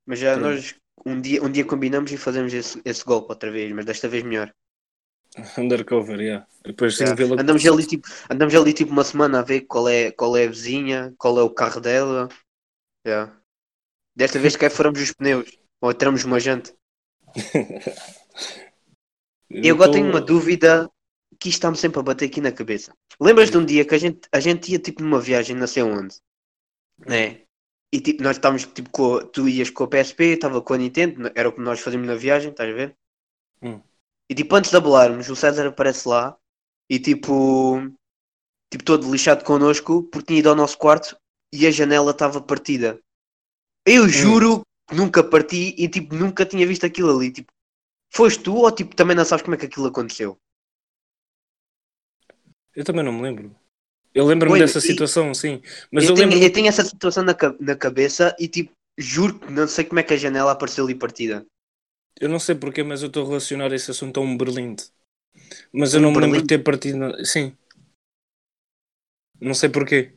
Mas 0.06 0.20
já 0.20 0.38
nós 0.38 0.76
um 1.06 1.20
dia, 1.20 1.44
um 1.44 1.50
dia 1.50 1.66
combinamos 1.66 2.12
e 2.12 2.18
fazemos 2.18 2.54
esse, 2.54 2.82
esse 2.86 3.04
golpe 3.04 3.30
outra 3.30 3.52
vez, 3.52 3.72
mas 3.72 3.86
desta 3.86 4.08
vez 4.08 4.24
melhor. 4.24 4.54
Undercover, 5.58 6.20
yeah. 6.20 6.48
Depois 6.64 7.00
yeah. 7.00 7.16
andamos, 7.40 7.66
ali, 7.66 7.88
tipo, 7.88 8.08
andamos 8.30 8.54
ali 8.54 8.74
tipo 8.74 8.92
uma 8.92 9.04
semana 9.04 9.40
a 9.40 9.44
ver 9.44 9.62
qual 9.62 9.90
é, 9.90 10.12
qual 10.12 10.38
é 10.38 10.46
a 10.46 10.50
vizinha, 10.50 11.14
qual 11.18 11.40
é 11.40 11.44
o 11.44 11.50
carro 11.50 11.82
dela. 11.82 12.30
Yeah. 13.06 13.36
Desta 14.16 14.38
vez 14.38 14.56
que 14.56 14.70
furamos 14.70 15.02
os 15.02 15.12
pneus 15.14 15.58
ou 15.82 15.92
entramos 15.92 16.24
uma 16.24 16.40
jante. 16.40 16.74
Eu 19.50 19.76
agora 19.76 19.92
tenho 19.92 20.10
uma 20.10 20.20
dúvida 20.20 20.92
que 21.40 21.50
está-me 21.50 21.78
sempre 21.78 22.00
a 22.00 22.04
bater 22.04 22.26
aqui 22.26 22.42
na 22.42 22.52
cabeça. 22.52 22.94
Lembras 23.20 23.50
de 23.50 23.58
um 23.58 23.66
dia 23.66 23.86
que 23.86 23.96
a 23.96 23.98
gente, 23.98 24.28
a 24.32 24.40
gente 24.40 24.72
ia 24.72 24.80
tipo 24.80 25.02
numa 25.02 25.22
viagem, 25.22 25.56
não 25.56 25.68
sei 25.68 25.84
onde, 25.84 26.16
né? 26.98 27.42
E 27.92 28.02
tipo, 28.02 28.22
nós 28.22 28.36
estávamos 28.36 28.66
tipo 28.66 28.90
com, 28.90 29.20
tu 29.28 29.48
ias 29.48 29.70
com 29.70 29.86
a 29.86 29.88
PSP, 29.88 30.34
estava 30.34 30.62
com 30.62 30.74
a 30.74 30.78
Nintendo, 30.78 31.32
era 31.34 31.48
o 31.48 31.54
que 31.54 31.62
nós 31.62 31.80
fazíamos 31.80 32.08
na 32.08 32.16
viagem, 32.16 32.52
estás 32.52 32.70
a 32.70 32.74
ver? 32.74 32.98
Hum. 33.62 33.82
E 34.30 34.36
tipo, 34.36 34.54
antes 34.56 34.72
de 34.72 34.78
abelarmos, 34.78 35.30
o 35.30 35.36
César 35.36 35.68
aparece 35.68 36.08
lá 36.08 36.38
e 36.90 37.00
tipo 37.00 37.82
tipo, 38.70 38.84
todo 38.84 39.10
lixado 39.10 39.44
connosco, 39.44 40.04
porque 40.04 40.28
tinha 40.28 40.40
ido 40.40 40.50
ao 40.50 40.56
nosso 40.56 40.78
quarto 40.78 41.18
e 41.54 41.66
a 41.66 41.72
janela 41.72 42.12
estava 42.12 42.42
partida. 42.42 43.00
Eu 43.86 44.10
juro 44.10 44.62
que 44.62 44.67
nunca 44.94 45.24
parti 45.24 45.76
e, 45.78 45.88
tipo, 45.90 46.16
nunca 46.16 46.46
tinha 46.46 46.68
visto 46.68 46.86
aquilo 46.86 47.16
ali. 47.16 47.32
Tipo, 47.32 47.52
foste 48.14 48.44
tu 48.44 48.56
ou, 48.56 48.72
tipo, 48.72 48.96
também 48.96 49.16
não 49.16 49.26
sabes 49.26 49.44
como 49.44 49.56
é 49.56 49.58
que 49.60 49.66
aquilo 49.68 49.88
aconteceu? 49.88 50.38
Eu 52.76 52.84
também 52.84 53.04
não 53.04 53.12
me 53.12 53.22
lembro. 53.22 53.56
Eu 54.14 54.26
lembro-me 54.26 54.60
dessa 54.60 54.80
e- 54.80 54.94
situação, 54.94 55.34
sim. 55.34 55.62
Mas 55.92 56.06
eu, 56.06 56.12
eu, 56.12 56.16
tenho, 56.16 56.30
lembro. 56.32 56.46
eu 56.48 56.54
tenho 56.54 56.68
essa 56.68 56.84
situação 56.84 57.24
na, 57.24 57.36
na 57.60 57.76
cabeça 57.76 58.36
e, 58.40 58.48
tipo, 58.48 58.72
juro 58.98 59.40
que 59.40 59.52
não 59.52 59.68
sei 59.68 59.86
como 59.86 60.00
é 60.00 60.04
que 60.04 60.14
a 60.14 60.18
janela 60.18 60.52
apareceu 60.52 60.86
ali 60.86 60.96
partida. 60.96 61.46
Eu 62.20 62.30
não 62.30 62.40
sei 62.40 62.56
porquê, 62.56 62.84
mas 62.84 63.02
eu 63.02 63.08
estou 63.08 63.24
a 63.24 63.28
relacionar 63.28 63.72
esse 63.74 63.92
assunto 63.92 64.20
a 64.20 64.24
um 64.24 64.38
berlinde. 64.38 64.84
Mas 65.74 65.94
eu 65.94 66.00
Um 66.00 66.04
não 66.04 66.12
me 66.12 66.20
lembro 66.22 66.42
de 66.42 66.48
ter 66.48 66.60
partido. 66.64 66.98
na- 66.98 67.26
Sim. 67.26 67.56
Não 69.42 69.54
sei 69.56 69.70
porquê. 69.70 70.14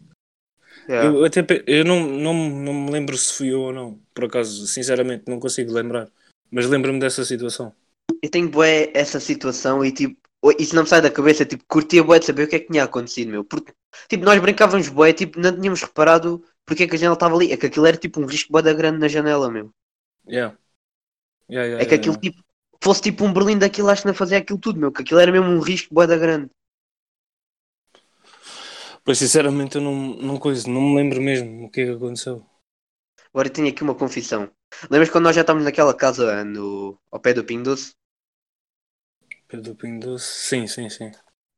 Yeah. 0.88 1.08
Eu, 1.08 1.24
até, 1.24 1.44
eu 1.66 1.84
não, 1.84 2.00
não, 2.00 2.34
não 2.34 2.74
me 2.74 2.90
lembro 2.90 3.16
se 3.16 3.32
fui 3.32 3.52
eu 3.52 3.60
ou 3.60 3.72
não. 3.72 4.00
Por 4.14 4.24
acaso, 4.24 4.66
sinceramente, 4.66 5.24
não 5.26 5.38
consigo 5.38 5.72
lembrar. 5.72 6.08
Mas 6.50 6.66
lembro-me 6.66 6.98
dessa 6.98 7.24
situação. 7.24 7.72
Eu 8.22 8.30
tenho 8.30 8.48
bué 8.48 8.90
essa 8.92 9.20
situação 9.20 9.84
e 9.84 9.92
tipo, 9.92 10.16
isso 10.58 10.74
não 10.74 10.82
me 10.82 10.88
sai 10.88 11.00
da 11.00 11.10
cabeça, 11.10 11.44
tipo, 11.44 11.64
curtia 11.68 12.02
bué 12.02 12.18
de 12.18 12.26
saber 12.26 12.44
o 12.44 12.48
que 12.48 12.56
é 12.56 12.58
que 12.60 12.70
tinha 12.70 12.84
acontecido, 12.84 13.30
meu. 13.30 13.44
Porque, 13.44 13.72
tipo, 14.08 14.24
nós 14.24 14.40
brincávamos 14.40 14.88
bué, 14.88 15.12
tipo, 15.12 15.38
não 15.38 15.54
tínhamos 15.54 15.82
reparado 15.82 16.42
porque 16.66 16.84
é 16.84 16.86
que 16.86 16.94
a 16.94 16.98
janela 16.98 17.14
estava 17.14 17.34
ali. 17.34 17.52
É 17.52 17.56
que 17.56 17.66
aquilo 17.66 17.86
era 17.86 17.96
tipo 17.96 18.20
um 18.20 18.26
risco 18.26 18.52
bué 18.52 18.62
da 18.62 18.72
grande 18.72 18.98
na 18.98 19.08
janela, 19.08 19.50
meu. 19.50 19.72
Yeah. 20.26 20.56
Yeah, 21.48 21.66
yeah, 21.66 21.82
É 21.82 21.86
que 21.86 21.94
aquilo, 21.94 22.16
tipo, 22.16 22.42
fosse 22.82 23.02
tipo 23.02 23.24
um 23.24 23.32
Berlim 23.32 23.58
daquilo, 23.58 23.88
acho 23.90 24.02
que 24.02 24.08
não 24.08 24.14
fazia 24.14 24.38
aquilo 24.38 24.58
tudo, 24.58 24.78
meu. 24.78 24.92
Que 24.92 25.02
aquilo 25.02 25.20
era 25.20 25.32
mesmo 25.32 25.48
um 25.48 25.60
risco 25.60 25.92
bué 25.92 26.06
da 26.06 26.16
grande. 26.16 26.50
Pois, 29.04 29.18
sinceramente, 29.18 29.76
eu 29.76 29.82
não, 29.82 29.94
não, 29.94 30.38
coisa, 30.38 30.68
não 30.70 30.80
me 30.80 30.96
lembro 30.96 31.20
mesmo 31.20 31.66
o 31.66 31.70
que 31.70 31.80
é 31.82 31.84
que 31.86 31.90
aconteceu. 31.92 32.46
Agora 33.32 33.48
eu 33.48 33.52
tenho 33.52 33.68
aqui 33.68 33.82
uma 33.82 33.94
confissão. 33.96 34.48
Lembras 34.90 35.10
quando 35.10 35.24
nós 35.24 35.34
já 35.34 35.40
estávamos 35.42 35.64
naquela 35.64 35.92
casa 35.94 36.44
no, 36.44 36.96
ao 37.10 37.18
pé 37.20 37.34
do 37.34 37.44
Pinho 37.44 37.64
Doce? 37.64 37.92
Pedro 39.48 39.74
Pinho 39.74 40.00
Doce? 40.00 40.24
Sim, 40.48 40.66
sim, 40.66 40.88
sim. 40.88 41.12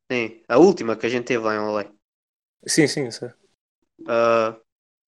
Sim, 0.09 0.41
a 0.47 0.57
última 0.67 0.95
que 0.97 1.05
a 1.05 1.09
gente 1.09 1.25
teve 1.25 1.43
lá 1.43 1.55
em 1.55 1.59
Olé. 1.59 1.91
Sim, 2.67 2.87
sim, 2.87 3.09
sei. 3.11 3.29
Ah, 4.07 4.57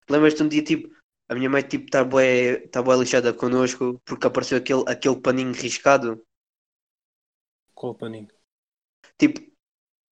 Lembras-te 0.10 0.44
um 0.44 0.50
dia, 0.50 0.64
tipo, 0.64 0.90
a 1.30 1.36
minha 1.36 1.50
mãe, 1.50 1.64
tipo, 1.64 1.86
está 1.86 2.04
bué, 2.04 2.68
tá 2.74 2.82
bué 2.84 2.96
lixada 2.98 3.34
connosco 3.34 4.02
porque 4.06 4.28
apareceu 4.28 4.58
aquele, 4.60 4.84
aquele 4.88 5.22
paninho 5.22 5.54
riscado. 5.54 6.24
Qual 7.76 7.94
paninho? 7.96 8.28
Tipo, 9.18 9.42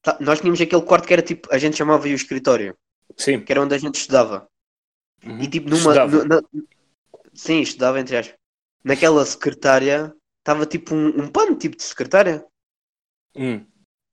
tá- 0.03 0.17
nós 0.22 0.39
tínhamos 0.39 0.62
aquele 0.62 0.81
quarto 0.83 1.07
que 1.07 1.13
era 1.13 1.22
tipo, 1.24 1.50
a 1.51 1.57
gente 1.57 1.77
chamava 1.77 2.03
o 2.05 2.07
escritório, 2.07 2.77
Sim. 3.17 3.45
que 3.45 3.51
era 3.51 3.62
onde 3.62 3.75
a 3.75 3.77
gente 3.79 3.95
estudava. 3.95 4.48
Uhum. 5.25 5.41
E 5.41 5.48
tipo, 5.48 5.69
numa. 5.69 5.79
Estudava. 5.79 6.25
na- 6.25 6.41
sim, 7.33 7.62
estudava 7.62 8.00
entre 8.00 8.17
aspas. 8.17 8.38
Naquela 8.83 9.25
secretária 9.25 10.13
estava 10.39 10.65
tipo 10.65 10.95
um, 10.95 11.24
um 11.24 11.27
pano 11.31 11.55
tipo 11.57 11.77
de 11.77 11.83
secretária. 11.83 12.45
Hum. 13.36 13.65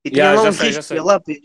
E 0.04 0.10
tinha 0.10 0.24
Yeah, 0.24 0.42
lá 0.42 0.48
um 0.48 0.52
sei, 0.52 0.70
risco 0.70 0.94
e 0.94 1.00
lápis. 1.00 1.38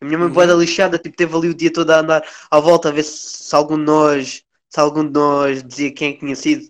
A 0.00 0.04
minha 0.04 0.18
mãe 0.18 0.28
Uhum. 0.28 0.34
bué 0.34 0.46
da 0.46 0.54
lixada, 0.54 0.98
tipo, 0.98 1.16
teve 1.16 1.34
ali 1.36 1.48
o 1.48 1.54
dia 1.54 1.72
todo 1.72 1.90
a 1.90 2.00
andar 2.00 2.22
à 2.50 2.60
volta 2.60 2.88
a 2.88 2.92
ver 2.92 3.04
se, 3.04 3.18
se 3.48 3.54
algum 3.54 3.78
de 3.78 3.84
nós, 3.84 4.42
se 4.68 4.80
algum 4.80 5.04
de 5.04 5.12
nós 5.12 5.62
dizia 5.62 5.94
quem 5.94 6.10
é 6.10 6.12
que 6.14 6.20
tinha 6.20 6.36
sido. 6.36 6.68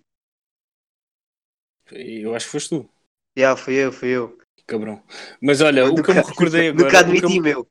Eu 1.91 2.35
acho 2.35 2.45
que 2.47 2.51
foste 2.51 2.69
tu, 2.69 2.89
Já, 3.37 3.55
fui 3.55 3.75
eu, 3.75 3.91
fui 3.91 4.09
eu. 4.09 4.37
Cabrão. 4.73 5.03
Mas 5.41 5.61
olha, 5.61 5.87
o 5.87 6.01
que 6.01 6.11
eu 6.11 6.15
me 6.15 6.23
recordei 6.25 6.69
agora. 6.69 6.93
Nunca 6.93 6.99
eu 7.21 7.29
admiti, 7.29 7.31
me- 7.31 7.39
meu. 7.39 7.67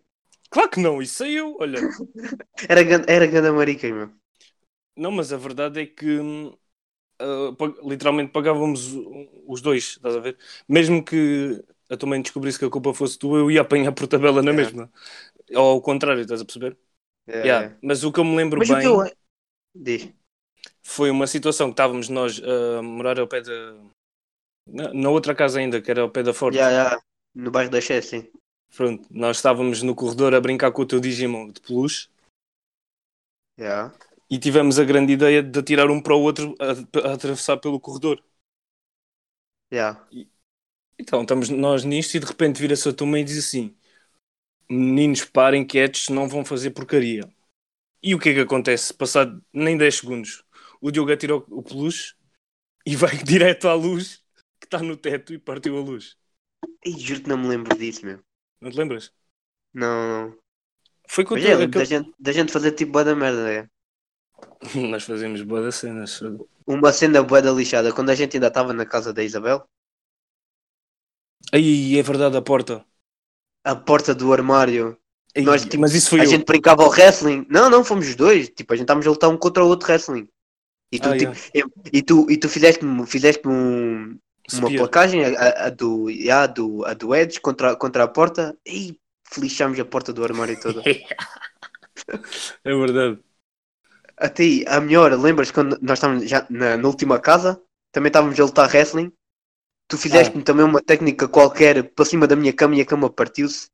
Claro 0.50 0.70
que 0.70 0.80
não, 0.80 1.02
isso 1.02 1.16
sei 1.16 1.38
eu, 1.40 1.56
olha. 1.60 1.88
Era, 2.72 2.82
era 3.16 3.26
ganda 3.32 3.52
marica, 3.58 3.86
meu. 3.96 4.08
Não, 4.96 5.10
mas 5.10 5.32
a 5.32 5.36
verdade 5.36 5.80
é 5.80 5.86
que 5.86 6.18
pag- 7.58 7.76
literalmente 7.84 8.32
pagávamos 8.32 8.92
os 9.46 9.60
dois, 9.60 9.84
estás 9.96 10.16
a 10.16 10.20
ver? 10.20 10.36
Mesmo 10.68 11.04
que 11.04 11.62
a 11.90 11.96
tua 11.96 12.08
mãe 12.08 12.22
descobrisse 12.22 12.58
que 12.58 12.64
a 12.64 12.70
culpa 12.70 12.94
fosse 12.94 13.18
tua, 13.18 13.38
eu 13.38 13.50
ia 13.50 13.60
apanhar 13.62 13.92
por 13.92 14.06
tabela 14.06 14.42
na 14.42 14.52
É. 14.52 14.52
mesma. 14.52 14.90
Ou 15.54 15.58
ao 15.72 15.82
contrário, 15.82 16.22
estás 16.22 16.40
a 16.40 16.44
perceber? 16.44 16.78
É, 17.26 17.38
Yeah. 17.44 17.66
é. 17.66 17.78
Mas 17.82 18.04
o 18.04 18.12
que 18.12 18.20
eu 18.20 18.24
me 18.24 18.36
lembro 18.36 18.60
Mas 18.60 18.70
o 18.70 18.76
bem 18.76 18.78
que 18.78 18.86
eu. 18.86 18.98
Diz. 19.74 20.12
foi 20.82 21.10
uma 21.10 21.26
situação 21.26 21.68
que 21.68 21.72
estávamos 21.74 22.08
nós 22.08 22.40
a 22.42 22.82
morar 22.82 23.18
ao 23.18 23.26
pé 23.28 23.40
da. 23.40 23.74
Na, 24.66 24.92
na 24.92 25.10
outra 25.10 25.34
casa 25.34 25.58
ainda, 25.58 25.80
que 25.80 25.90
era 25.90 26.02
ao 26.02 26.10
pé 26.10 26.22
da 26.22 26.32
Forte. 26.32 26.56
Já, 26.56 26.70
já. 26.70 27.02
No 27.34 27.50
bairro 27.50 27.70
daChé, 27.70 28.00
sim. 28.00 28.30
Pronto, 28.74 29.06
nós 29.10 29.36
estávamos 29.36 29.82
no 29.82 29.94
corredor 29.94 30.34
a 30.34 30.40
brincar 30.40 30.72
com 30.72 30.82
o 30.82 30.86
teu 30.86 30.98
Digimon 30.98 31.50
de 31.50 31.60
peluche 31.60 32.08
Já. 33.58 33.92
e 34.30 34.38
tivemos 34.38 34.78
a 34.78 34.84
grande 34.84 35.12
ideia 35.12 35.42
de 35.42 35.58
atirar 35.58 35.90
um 35.90 36.00
para 36.00 36.14
o 36.14 36.22
outro 36.22 36.54
a, 36.58 37.08
a 37.08 37.12
atravessar 37.14 37.58
pelo 37.58 37.78
corredor. 37.78 38.22
Já. 39.70 40.06
Então, 40.98 41.22
estamos 41.22 41.48
nós 41.50 41.84
nisto 41.84 42.14
e 42.14 42.20
de 42.20 42.26
repente 42.26 42.60
vira-se 42.60 42.88
a 42.88 42.92
tua 42.92 43.06
mãe 43.06 43.22
e 43.22 43.24
diz 43.24 43.38
assim: 43.38 43.76
Meninos, 44.70 45.24
parem 45.24 45.66
quietos, 45.66 46.08
não 46.08 46.28
vão 46.28 46.44
fazer 46.44 46.70
porcaria. 46.70 47.28
E 48.02 48.14
o 48.14 48.18
que 48.18 48.30
é 48.30 48.34
que 48.34 48.40
acontece? 48.40 48.92
Passado 48.92 49.42
nem 49.52 49.76
10 49.76 49.96
segundos, 49.96 50.44
o 50.80 50.90
Diogo 50.90 51.12
atirou 51.12 51.44
o 51.50 51.62
peluche 51.62 52.14
e 52.86 52.96
vai 52.96 53.16
direto 53.16 53.68
à 53.68 53.74
luz 53.74 54.21
está 54.72 54.84
no 54.84 54.96
teto 54.96 55.32
e 55.34 55.38
partiu 55.38 55.76
a 55.76 55.80
luz. 55.80 56.16
Ih, 56.84 56.98
juro 56.98 57.22
que 57.22 57.28
não 57.28 57.38
me 57.38 57.48
lembro 57.48 57.76
disso, 57.76 58.04
meu. 58.06 58.18
Não 58.60 58.70
te 58.70 58.78
lembras? 58.78 59.12
Não, 59.74 60.28
não. 60.30 60.38
Foi 61.08 61.24
com 61.24 61.34
Mas 61.34 61.44
é, 61.44 61.66
da 61.66 61.84
gente, 61.84 62.12
da 62.18 62.32
gente 62.32 62.52
fazer 62.52 62.72
tipo 62.72 62.92
boa 62.92 63.04
da 63.04 63.14
merda, 63.14 63.52
é. 63.52 63.68
Nós 64.90 65.04
fazemos 65.04 65.42
boas 65.42 65.64
das 65.64 65.74
cenas. 65.76 66.20
Uma 66.66 66.92
cena 66.92 67.22
boa 67.22 67.42
da 67.42 67.52
lixada, 67.52 67.92
quando 67.92 68.10
a 68.10 68.14
gente 68.14 68.36
ainda 68.36 68.46
estava 68.48 68.72
na 68.72 68.86
casa 68.86 69.12
da 69.12 69.22
Isabel, 69.22 69.66
Aí 71.52 71.98
é 71.98 72.02
verdade, 72.02 72.36
a 72.36 72.42
porta. 72.42 72.84
a 73.64 73.74
porta 73.76 74.14
do 74.14 74.32
armário, 74.32 74.96
Ai, 75.36 75.42
Nós, 75.42 75.62
tipo, 75.62 75.80
mas 75.80 75.94
isso 75.94 76.10
foi 76.10 76.20
a 76.20 76.24
eu. 76.24 76.30
gente 76.30 76.44
brincava 76.44 76.82
ao 76.82 76.90
wrestling. 76.90 77.46
Não, 77.48 77.70
não, 77.70 77.82
fomos 77.84 78.06
os 78.06 78.14
dois. 78.14 78.48
Tipo, 78.50 78.72
a 78.74 78.76
gente 78.76 78.84
estávamos 78.84 79.06
a 79.06 79.10
lutar 79.10 79.30
um 79.30 79.36
contra 79.38 79.64
o 79.64 79.68
outro 79.68 79.88
wrestling. 79.88 80.28
E 80.92 80.98
tu, 81.00 81.08
Ah, 81.08 81.16
tipo, 81.16 81.32
eu- 81.54 81.70
e 81.90 82.02
tu, 82.02 82.30
e 82.30 82.36
tu 82.36 82.48
fizeste, 82.50 82.80
fizeste 83.06 83.48
um, 83.48 84.18
uma 84.50 84.70
Spear. 84.70 84.74
placagem, 84.74 85.24
a, 85.24 85.66
a 85.66 85.70
do, 85.70 86.06
a 86.30 86.46
do, 86.46 86.84
a 86.84 86.94
do 86.94 87.14
Edge 87.14 87.40
contra, 87.40 87.76
contra 87.76 88.04
a 88.04 88.08
porta, 88.08 88.56
e 88.66 88.98
felixámos 89.32 89.78
a 89.80 89.84
porta 89.84 90.12
do 90.12 90.24
armário 90.24 90.58
toda. 90.60 90.82
É 92.64 92.74
verdade. 92.74 93.22
Até 94.16 94.42
aí, 94.44 94.64
a 94.68 94.80
melhor, 94.80 95.10
lembras 95.26 95.50
quando 95.50 95.78
nós 95.82 95.98
estávamos 95.98 96.28
já 96.28 96.46
na, 96.50 96.76
na 96.76 96.88
última 96.88 97.18
casa, 97.20 97.60
também 97.92 98.08
estávamos 98.08 98.38
a 98.38 98.44
lutar 98.44 98.68
wrestling, 98.70 99.12
tu 99.88 99.98
fizeste-me 99.98 100.44
também 100.44 100.64
uma 100.66 100.82
técnica 100.82 101.28
qualquer 101.28 101.76
para 101.94 102.04
cima 102.06 102.26
da 102.28 102.36
minha 102.36 102.52
cama 102.54 102.76
e 102.76 102.82
a 102.82 102.86
cama 102.86 103.10
partiu-se. 103.10 103.68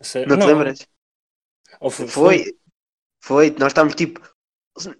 Sério? 0.00 0.28
Não 0.28 0.38
te 0.38 0.46
lembras? 0.46 0.86
Ou 1.80 1.90
foi, 1.90 2.08
Foi, 2.14 2.36
foi, 3.28 3.50
nós 3.60 3.68
estávamos 3.72 3.94
tipo, 3.96 4.20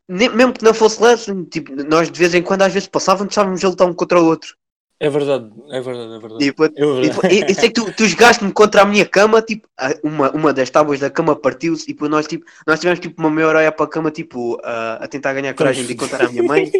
mesmo 0.09 0.52
que 0.52 0.64
não 0.64 0.75
fosse 0.75 1.02
wrestling, 1.02 1.45
tipo, 1.45 1.75
nós 1.85 2.11
de 2.11 2.19
vez 2.19 2.35
em 2.35 2.43
quando 2.43 2.62
às 2.62 2.73
vezes 2.73 2.88
passávamos, 2.88 3.33
estávamos 3.33 3.64
a 3.64 3.69
lutar 3.69 3.88
um 3.88 3.95
contra 3.95 4.21
o 4.21 4.26
outro. 4.26 4.57
É 5.00 5.11
verdade, 5.11 5.50
é 5.71 5.81
verdade, 5.81 6.14
é 6.14 6.19
verdade. 6.19 6.38
Depois, 6.38 6.71
É 6.76 6.87
verdade. 6.87 7.52
e 7.52 7.54
sei 7.54 7.69
que 7.69 7.75
tu, 7.75 7.93
tu 7.93 8.07
jogaste-me 8.07 8.52
contra 8.52 8.83
a 8.83 8.85
minha 8.85 9.04
cama, 9.04 9.43
tipo, 9.43 9.69
uma, 10.04 10.31
uma 10.31 10.52
das 10.52 10.71
tábuas 10.71 11.00
da 11.00 11.11
cama 11.11 11.35
partiu-se 11.35 11.85
e 11.90 11.93
depois 11.93 12.11
nós, 12.11 12.26
tipo, 12.26 12.45
nós 12.66 12.78
tivemos 12.78 13.00
tipo 13.00 13.21
uma 13.21 13.31
meia 13.31 13.49
hora 13.49 13.59
olhar 13.59 13.73
para 13.73 13.87
a 13.87 13.88
cama, 13.88 14.11
tipo, 14.11 14.59
a, 14.62 15.04
a 15.04 15.09
tentar 15.09 15.35
ganhar 15.35 15.52
coragem 15.54 15.85
de 15.85 15.97
contar 15.97 16.23
à 16.23 16.28
minha 16.28 16.43
mãe. 16.43 16.71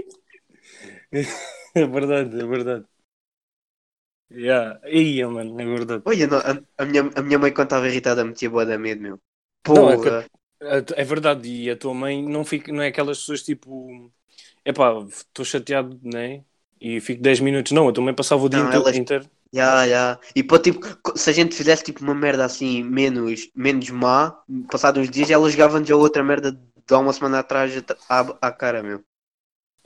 É 1.76 1.86
verdade, 1.88 2.40
é 2.40 2.46
verdade. 2.46 2.84
Yeah. 4.30 4.80
Ia, 4.88 5.28
mano, 5.28 5.60
é 5.60 5.64
verdade. 5.64 6.02
Olha, 6.06 6.26
não, 6.28 6.38
a, 6.38 6.60
a 6.78 6.84
minha, 6.84 7.10
a 7.16 7.22
minha 7.22 7.38
mãe 7.38 7.52
quando 7.52 7.66
estava 7.66 7.88
irritada 7.88 8.24
metia 8.24 8.48
boa 8.48 8.64
da 8.64 8.78
medo, 8.78 9.02
meu. 9.02 9.20
Não, 9.66 9.90
é 9.90 9.96
Porra. 9.96 10.20
É 10.20 10.26
é 10.97 11.04
verdade, 11.04 11.49
e 11.49 11.71
a 11.71 11.76
tua 11.76 11.94
mãe 11.94 12.23
não, 12.23 12.44
fica, 12.44 12.73
não 12.73 12.83
é 12.83 12.88
aquelas 12.88 13.18
pessoas 13.18 13.42
tipo, 13.42 14.11
epá, 14.64 14.92
estou 15.09 15.44
chateado, 15.44 15.99
né? 16.02 16.44
E 16.80 17.00
fico 17.00 17.23
10 17.23 17.40
minutos. 17.40 17.73
Não, 17.73 17.88
a 17.88 17.92
tua 17.92 18.04
mãe 18.04 18.14
passava 18.14 18.42
o 18.42 18.49
dia 18.49 18.61
Não, 18.61 18.68
inte- 18.68 18.76
elas- 18.76 18.97
inteiro. 18.97 19.30
Ya, 19.54 19.85
ya. 19.85 20.18
E 20.35 20.42
pô, 20.42 20.59
tipo, 20.59 20.80
se 21.16 21.30
a 21.30 21.33
gente 21.33 21.54
fizesse 21.54 21.85
tipo 21.85 22.02
uma 22.02 22.14
merda 22.14 22.44
assim 22.44 22.83
menos, 22.83 23.49
menos 23.54 23.88
má, 23.90 24.37
passados 24.68 25.00
uns 25.02 25.11
dias, 25.11 25.30
ela 25.30 25.49
jogava-nos 25.49 25.88
a 25.90 25.97
outra 25.97 26.25
merda 26.25 26.50
de 26.52 26.59
há 26.94 26.99
uma 26.99 27.12
semana 27.12 27.38
atrás 27.38 27.73
à, 28.09 28.21
à 28.49 28.52
cara, 28.52 28.83
meu. 28.83 29.04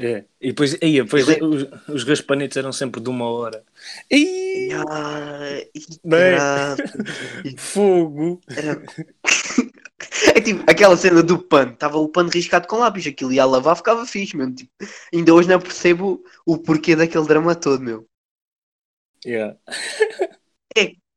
É. 0.01 0.25
E 0.41 0.49
depois, 0.49 0.75
aí, 0.81 1.03
depois 1.03 1.29
Eu 1.29 1.49
os, 1.49 1.65
os 1.89 2.05
raspanetes 2.05 2.57
eram 2.57 2.73
sempre 2.73 3.01
de 3.01 3.11
uma 3.11 3.27
hora. 3.29 3.65
Ih, 4.11 4.69
Ya, 4.71 4.85
e 5.75 5.81
Bem. 6.05 6.37
fogo! 7.59 8.41
Era... 8.57 8.81
é 10.35 10.41
tipo 10.41 10.63
aquela 10.71 10.97
cena 10.97 11.23
do 11.23 11.39
pano, 11.39 11.73
estava 11.73 11.99
o 11.99 12.09
pano 12.09 12.31
riscado 12.31 12.69
com 12.69 12.79
lápis, 12.79 13.07
aquilo 13.07 13.33
ia 13.33 13.43
a 13.43 13.47
lavar, 13.47 13.77
ficava 13.77 14.07
fixe, 14.07 14.37
mesmo. 14.37 14.55
Tipo, 14.55 14.71
ainda 15.13 15.35
hoje 15.35 15.49
não 15.49 15.61
percebo 15.61 16.23
o 16.47 16.59
porquê 16.59 16.95
daquele 16.95 17.27
drama 17.27 17.55
todo, 17.55 17.83
meu. 17.83 18.09
Yeah. 19.27 19.59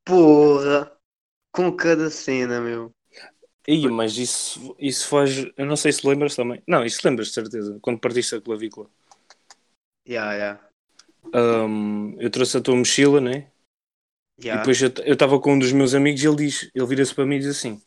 Porra! 0.03 0.91
Com 1.53 1.71
cada 1.75 2.09
cena, 2.09 2.59
meu. 2.61 2.93
Ih, 3.67 3.87
mas 3.89 4.17
isso, 4.17 4.75
isso 4.79 5.07
faz. 5.07 5.45
Eu 5.55 5.65
não 5.65 5.75
sei 5.75 5.91
se 5.91 6.07
lembras 6.07 6.35
também. 6.35 6.63
Não, 6.67 6.83
isso 6.83 6.99
lembras 7.03 7.27
de 7.27 7.33
certeza. 7.33 7.77
Quando 7.81 7.99
partiste 7.99 8.35
a 8.35 8.41
clavícula. 8.41 8.89
Yeah, 10.07 10.33
yeah. 10.33 10.69
Ahm, 11.33 12.15
eu 12.19 12.29
trouxe 12.31 12.57
a 12.57 12.61
tua 12.61 12.75
mochila, 12.75 13.21
né? 13.21 13.51
E 14.39 14.47
yeah. 14.47 14.61
depois 14.61 14.81
eu 14.81 15.13
estava 15.13 15.39
com 15.39 15.53
um 15.53 15.59
dos 15.59 15.71
meus 15.71 15.93
amigos 15.93 16.23
e 16.23 16.27
ele 16.27 16.35
diz, 16.37 16.71
ele 16.73 16.85
vira-se 16.87 17.13
para 17.13 17.25
mim 17.25 17.35
e 17.35 17.39
diz 17.39 17.49
assim: 17.49 17.79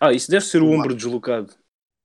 Ah, 0.00 0.12
isso 0.12 0.30
deve 0.30 0.44
ser 0.44 0.62
o 0.62 0.66
Uma- 0.66 0.76
ombro 0.80 0.94
deslocado. 0.94 1.52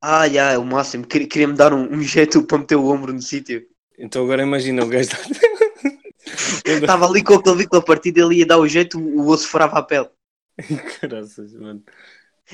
Ah, 0.01 0.25
yeah, 0.25 0.53
é 0.53 0.57
o 0.57 0.63
máximo. 0.65 1.05
Queria- 1.05 1.27
Queria-me 1.27 1.53
dar 1.55 1.73
um, 1.73 1.93
um 1.93 2.01
jeito 2.01 2.41
para 2.43 2.57
meter 2.59 2.75
o 2.75 2.85
ombro 2.85 3.11
no 3.11 3.21
sítio. 3.21 3.65
Então 3.97 4.23
agora 4.23 4.43
imagina 4.43 4.83
o 4.83 4.87
gajo. 4.87 5.09
Ele- 6.65 6.81
Estava 6.81 7.05
ali 7.07 7.23
com 7.23 7.33
a 7.33 7.41
clavícula 7.43 7.83
partida, 7.83 8.21
ele 8.21 8.35
ia 8.35 8.45
dar 8.45 8.59
o 8.59 8.67
jeito, 8.67 8.99
o 8.99 9.27
osso 9.27 9.47
furava 9.47 9.79
a 9.79 9.83
pele. 9.83 10.09
Caraças, 11.01 11.53
mano. 11.53 11.83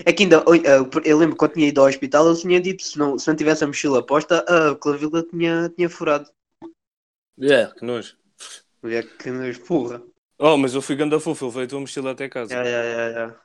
É 0.06 0.12
que 0.12 0.24
ainda, 0.24 0.40
ah, 0.40 1.02
eu 1.04 1.18
lembro 1.18 1.36
quando 1.36 1.54
tinha 1.54 1.68
ido 1.68 1.82
ao 1.82 1.88
hospital, 1.88 2.28
eles 2.28 2.42
tinham 2.42 2.62
dito 2.62 2.84
se 2.84 2.98
não, 2.98 3.18
se 3.20 3.28
não 3.28 3.36
tivesse 3.36 3.64
a 3.64 3.68
mochila 3.68 4.06
posta, 4.06 4.40
a 4.48 4.76
clavícula 4.76 5.24
tinha, 5.24 5.70
tinha 5.76 5.90
furado. 5.90 6.30
É, 7.40 7.68
que 7.68 7.86
nojo. 7.86 8.16
Olha 8.84 9.04
que 9.04 9.30
nos 9.30 9.58
porra. 9.58 10.02
Oh, 10.40 10.58
mas 10.58 10.74
eu 10.74 10.82
fui 10.82 10.96
ganda 10.96 11.20
fofo, 11.20 11.46
ele 11.46 11.54
veio 11.54 11.66
a 11.66 11.70
tua 11.70 11.80
mochila 11.80 12.12
até 12.12 12.28
casa. 12.30 12.54
Yeah, 12.54 12.70
yeah, 12.70 12.90
yeah, 12.90 13.10
yeah. 13.20 13.40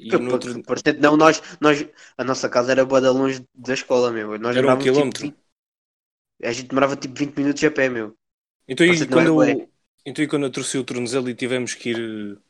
E 0.00 0.16
no 0.18 0.30
outro... 0.34 0.50
por 0.66 0.78
certo, 0.78 1.00
não, 1.00 1.16
nós, 1.16 1.42
nós, 1.60 1.86
a 2.16 2.24
nossa 2.24 2.48
casa 2.48 2.72
era 2.72 2.84
boa 2.86 3.00
longe 3.10 3.46
da 3.54 3.74
escola, 3.74 4.10
meu. 4.12 4.38
Nós 4.38 4.56
Era 4.58 4.68
um 4.68 4.76
tipo, 4.76 4.76
quilómetro. 4.76 5.24
20 5.24 5.36
a 6.42 6.52
gente 6.52 6.68
demorava 6.68 6.96
tipo 6.96 7.14
20 7.18 7.36
minutos 7.38 7.62
a 7.64 7.70
pé, 7.70 7.88
meu. 7.88 8.16
Então, 8.68 8.86
e 8.86 9.06
quando 9.06 9.26
eu... 9.28 9.70
então 10.06 10.24
e 10.24 10.28
quando 10.28 10.44
eu 10.46 10.52
torci 10.52 10.78
o 10.78 10.84
tornozelo 10.84 11.28
e 11.28 11.34
tivemos 11.34 11.74
que 11.74 11.90
ir. 11.90 12.40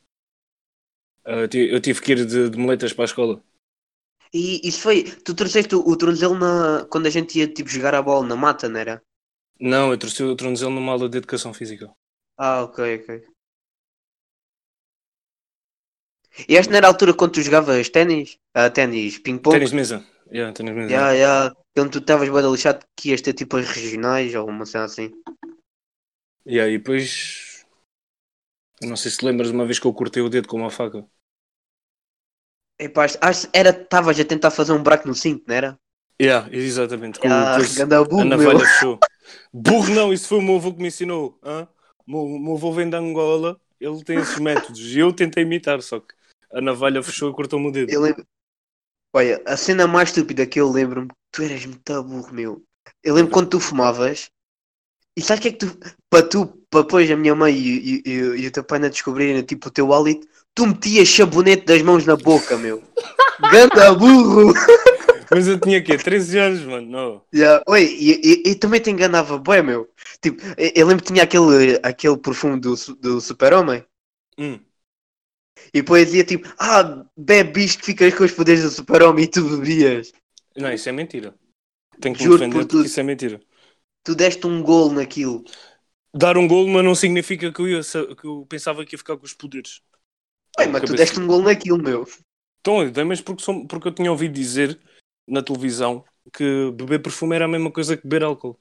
eh, 1.25 1.43
eu 1.45 1.49
ti- 1.49 1.69
eu 1.75 1.81
tive 1.81 2.01
que 2.03 2.13
ir 2.13 2.27
de, 2.27 2.51
de 2.51 2.59
moletas 2.59 2.93
para 2.93 3.05
a 3.05 3.11
escola. 3.11 3.43
E 4.43 4.45
isso 4.69 4.81
foi, 4.87 4.99
tu 5.27 5.33
trouxeste 5.41 5.75
o, 5.77 5.81
o 5.91 5.95
tornozelo 6.01 6.35
na, 6.43 6.53
quando 6.91 7.07
a 7.09 7.15
gente 7.17 7.39
ia 7.39 7.53
tipo 7.57 7.69
jogar 7.77 7.95
a 7.95 8.01
bola 8.09 8.27
na 8.27 8.37
mata, 8.45 8.67
não 8.69 8.81
era? 8.85 8.97
Não, 9.61 9.93
eu 9.93 9.99
torci 9.99 10.21
o 10.25 10.35
tornozelo 10.35 10.73
numa 10.73 10.91
aula 10.91 11.09
de 11.09 11.17
educação 11.19 11.55
física. 11.55 11.95
Ah, 12.37 12.63
ok, 12.63 12.79
ok. 12.81 13.38
E 16.51 16.57
esta 16.57 16.71
não 16.71 16.79
era 16.79 16.87
a 16.89 16.91
altura 16.91 17.15
quando 17.15 17.33
tu 17.35 17.43
jogavas 17.43 17.89
ténis? 17.89 18.39
Ah, 18.55 18.71
ténis, 18.71 19.19
ping-pong? 19.19 19.61
Ténis 19.61 19.71
de 19.71 19.77
mesa. 19.77 19.99
Yeah, 20.33 20.53
ténis 20.55 20.75
de 20.75 20.81
mesa. 20.81 20.95
Yeah, 20.95 21.13
yeah. 21.15 21.53
Quando 21.75 21.93
tu 21.93 21.99
estavas 21.99 22.29
bem 22.29 22.51
lixado 22.51 22.85
que 22.97 23.11
ias 23.11 23.21
ter 23.23 23.35
tipo 23.35 23.57
as 23.57 23.69
regionais 23.69 24.35
ou 24.35 24.49
uma 24.49 24.67
cena 24.67 24.85
assim. 24.87 25.09
Yeah, 26.45 26.67
e 26.69 26.79
depois. 26.79 27.65
Eu 28.83 28.89
não 28.89 28.97
sei 28.97 29.11
se 29.13 29.19
te 29.19 29.25
lembras 29.25 29.51
uma 29.51 29.65
vez 29.65 29.79
que 29.79 29.87
eu 29.87 29.95
cortei 29.95 30.21
o 30.23 30.29
dedo 30.29 30.49
com 30.49 30.57
uma 30.57 30.69
faca. 30.71 31.07
Epá, 32.87 33.03
acho- 33.29 33.49
que 33.53 33.59
estavas 33.59 34.19
a 34.19 34.25
tentar 34.33 34.51
fazer 34.51 34.73
um 34.73 34.83
buraco 34.83 35.07
no 35.09 35.15
cinto, 35.23 35.45
não 35.47 35.55
era? 35.61 35.71
Yeah, 36.21 36.49
exatamente. 36.53 37.19
Com, 37.21 37.45
Ah, 37.45 37.45
depois 37.45 37.79
burro, 37.79 38.05
a 38.17 38.25
navalha 38.25 38.67
fechou. 38.67 39.05
Burro 39.53 39.91
não, 39.95 40.13
isso 40.13 40.29
foi 40.29 40.39
o 40.39 40.43
meu 40.43 40.57
avô 40.57 40.73
que 40.75 40.81
me 40.83 40.89
ensinou. 40.89 41.39
hã? 41.43 41.69
O 42.07 42.11
meu, 42.11 42.39
meu 42.39 42.55
avô 42.57 42.73
vem 42.73 42.89
de 42.91 42.97
Angola, 42.97 43.61
ele 43.81 44.03
tem 44.05 44.19
esses 44.19 44.37
métodos. 44.39 44.81
E 44.81 44.99
eu 44.99 45.13
tentei 45.13 45.45
imitar, 45.45 45.81
só 45.83 46.01
que 46.01 46.15
a 46.53 46.61
navalha 46.61 47.03
fechou 47.03 47.31
e 47.31 47.35
cortou-me 47.35 47.69
o 47.69 47.71
dedo. 47.71 47.91
Eu 47.91 48.01
lembro. 48.01 48.27
Olha, 49.13 49.43
a 49.47 49.57
cena 49.57 49.87
mais 49.87 50.11
estúpida 50.11 50.47
que 50.47 50.61
eu 50.61 50.71
lembro-me, 50.71 51.09
tu 51.33 51.43
eras 51.43 51.65
muito 51.65 52.03
burro, 52.03 52.33
meu. 52.33 52.63
Eu 53.03 53.15
lembro 53.15 53.33
quando 53.33 53.49
tu 53.49 53.61
fumavas, 53.61 54.31
e 55.17 55.23
sabes 55.23 55.41
o 55.41 55.43
que 55.43 55.49
é 55.49 55.53
que 55.53 55.59
tu, 55.59 55.79
para 56.11 56.27
tu, 56.27 56.47
para 56.71 56.83
depois 56.83 57.11
a 57.11 57.17
minha 57.17 57.35
mãe 57.35 57.55
e, 57.55 57.79
e, 57.79 58.03
e, 58.05 58.13
e 58.43 58.47
o 58.47 58.51
teu 58.51 58.63
pai 58.63 58.79
não 58.79 58.89
descobrirem 58.89 59.43
tipo 59.43 59.69
o 59.69 59.71
teu 59.71 59.93
hálito, 59.93 60.27
tu 60.55 60.67
metias 60.67 61.09
sabonete 61.09 61.65
das 61.65 61.83
mãos 61.83 62.05
na 62.05 62.17
boca, 62.17 62.57
meu. 62.59 62.83
Ganda 63.51 63.95
burro! 63.95 64.53
Mas 65.31 65.47
eu 65.47 65.59
tinha 65.61 65.83
quê? 65.83 65.97
13 65.97 66.39
anos, 66.39 66.61
mano. 66.63 66.89
Não. 66.89 67.23
Yeah. 67.35 67.63
Oi, 67.67 67.85
e, 67.85 68.21
e, 68.25 68.51
e 68.51 68.55
também 68.55 68.81
te 68.81 68.91
enganava, 68.91 69.39
bué, 69.39 69.63
meu. 69.63 69.89
Tipo, 70.23 70.43
eu, 70.57 70.87
lembro 70.87 71.05
que 71.05 71.13
tinha 71.13 71.25
aquele, 71.25 71.79
aquele 71.83 72.17
perfume 72.17 72.59
do, 72.59 72.75
do 73.01 73.21
super-homem, 73.21 73.85
Hum. 74.39 74.61
E 75.75 75.81
depois 75.81 76.07
dizia 76.07 76.25
tipo, 76.25 76.49
ah, 76.59 77.05
bebe 77.17 77.65
isto, 77.65 77.85
ficas 77.85 78.15
com 78.15 78.25
os 78.25 78.33
poderes 78.33 78.63
do 78.63 78.71
super-homem 78.71 79.25
e 79.25 79.29
tu 79.29 79.43
bebias. 79.43 80.13
Não, 80.57 80.73
isso 80.73 80.89
é 80.89 80.93
mentira. 80.93 81.35
Tenho 82.01 82.15
que 82.15 82.23
me 82.23 82.27
Juro 82.29 82.39
defender 82.39 82.67
por 82.67 82.69
porque 82.69 82.87
isso 82.87 83.01
é 83.01 83.03
mentira. 83.03 83.41
Tu 84.05 84.15
deste 84.15 84.47
um 84.47 84.63
gol 84.63 84.93
naquilo. 84.93 85.45
Dar 86.15 86.39
um 86.39 86.49
golo, 86.49 86.69
mas 86.69 86.85
não 86.85 86.95
significa 86.95 87.53
que 87.53 87.61
eu, 87.61 87.69
ia, 87.69 87.81
que 87.83 88.27
eu 88.27 88.47
pensava 88.49 88.85
que 88.85 88.95
ia 88.95 88.99
ficar 88.99 89.17
com 89.17 89.25
os 89.25 89.35
poderes. 89.35 89.83
Ué, 90.59 90.67
mas 90.67 90.83
tu 90.83 90.95
deste 90.95 91.21
um 91.21 91.27
gol 91.27 91.43
naquilo, 91.43 91.83
meu. 91.83 92.07
Então, 92.61 92.83
eu 92.83 92.91
dei, 92.91 93.05
mas 93.05 93.21
porque, 93.21 93.43
sou- 93.43 93.67
porque 93.67 93.89
eu 93.89 93.95
tinha 93.95 94.11
ouvido 94.11 94.33
dizer 94.35 94.79
na 95.27 95.43
televisão 95.43 96.05
que 96.33 96.71
beber 96.73 97.01
perfume 97.03 97.37
era 97.37 97.45
a 97.45 97.49
mesma 97.49 97.71
coisa 97.71 97.97
que 97.97 98.03
beber 98.03 98.25
álcool. 98.25 98.59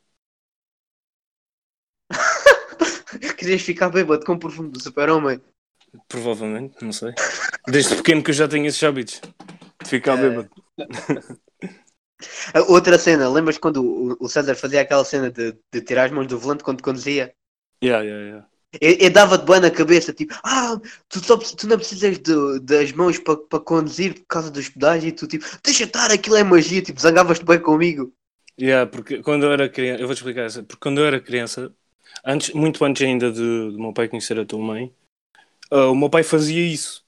Querias 3.38 3.62
ficar 3.62 3.90
bêbado 3.90 4.26
com 4.26 4.34
o 4.34 4.40
perfume 4.40 4.70
do 4.70 4.82
super-homem. 4.82 5.42
Provavelmente, 6.08 6.84
não 6.84 6.92
sei. 6.92 7.14
Desde 7.68 7.96
pequeno 7.96 8.24
que 8.24 8.32
eu 8.32 8.36
já 8.36 8.48
tenho 8.48 8.66
esses 8.66 8.84
hábitos 8.84 9.22
de 9.84 9.90
ficar 9.90 10.18
bêbado. 10.18 10.50
Outra 12.68 12.98
cena, 12.98 13.30
lembras 13.30 13.58
quando 13.58 14.18
o, 14.20 14.28
César 14.28 14.56
fazia 14.56 14.82
aquela 14.82 15.06
cena 15.06 15.30
de, 15.30 15.56
de 15.72 15.82
tirar 15.82 16.06
as 16.06 16.12
mãos 16.12 16.28
do 16.28 16.40
volante 16.40 16.64
quando 16.64 16.82
conduzia? 16.82 17.34
Yeah, 17.84 18.04
yeah, 18.04 18.26
yeah. 18.26 18.48
Eu, 18.82 18.98
eu 19.00 19.10
dava-te 19.10 19.46
bem 19.46 19.62
na 19.62 19.72
cabeça, 19.72 20.14
tipo, 20.14 20.34
ah, 20.44 20.80
tu, 21.08 21.20
só, 21.24 21.38
tu 21.38 21.68
não 21.68 21.78
precisas 21.78 22.20
de- 22.20 22.60
das 22.62 22.92
mãos 22.92 23.18
para 23.18 23.38
para 23.38 23.60
conduzir 23.60 24.16
por 24.16 24.26
causa 24.28 24.52
dos 24.52 24.70
pedais 24.70 25.04
e 25.04 25.12
tu, 25.12 25.26
tipo, 25.28 25.46
deixa 25.64 25.86
estar, 25.86 26.12
aquilo 26.12 26.36
é 26.36 26.44
magia, 26.44 26.82
tipo, 26.82 27.00
zangavas-te 27.00 27.46
bem 27.46 27.60
comigo. 27.60 28.12
Yeah, 28.60 28.90
porque 28.90 29.22
quando 29.22 29.46
eu 29.46 29.54
era 29.54 29.70
criança, 29.70 30.02
eu 30.02 30.08
vou-te 30.08 30.20
explicar 30.20 30.42
essa, 30.42 30.64
porque 30.64 30.82
quando 30.82 31.00
eu 31.00 31.06
era 31.06 31.20
criança, 31.20 31.72
antes, 32.26 32.54
muito 32.54 32.84
antes 32.84 33.02
ainda 33.06 33.32
de, 33.32 33.72
de 33.72 33.78
meu 33.78 33.94
pai 33.94 34.08
conhecer 34.08 34.38
a 34.40 34.46
tua 34.46 34.60
mãe, 34.60 34.92
ah, 35.72 35.88
o 35.92 35.96
meu 35.96 36.10
pai 36.10 36.24
fazia 36.24 36.66
isso. 36.66 37.06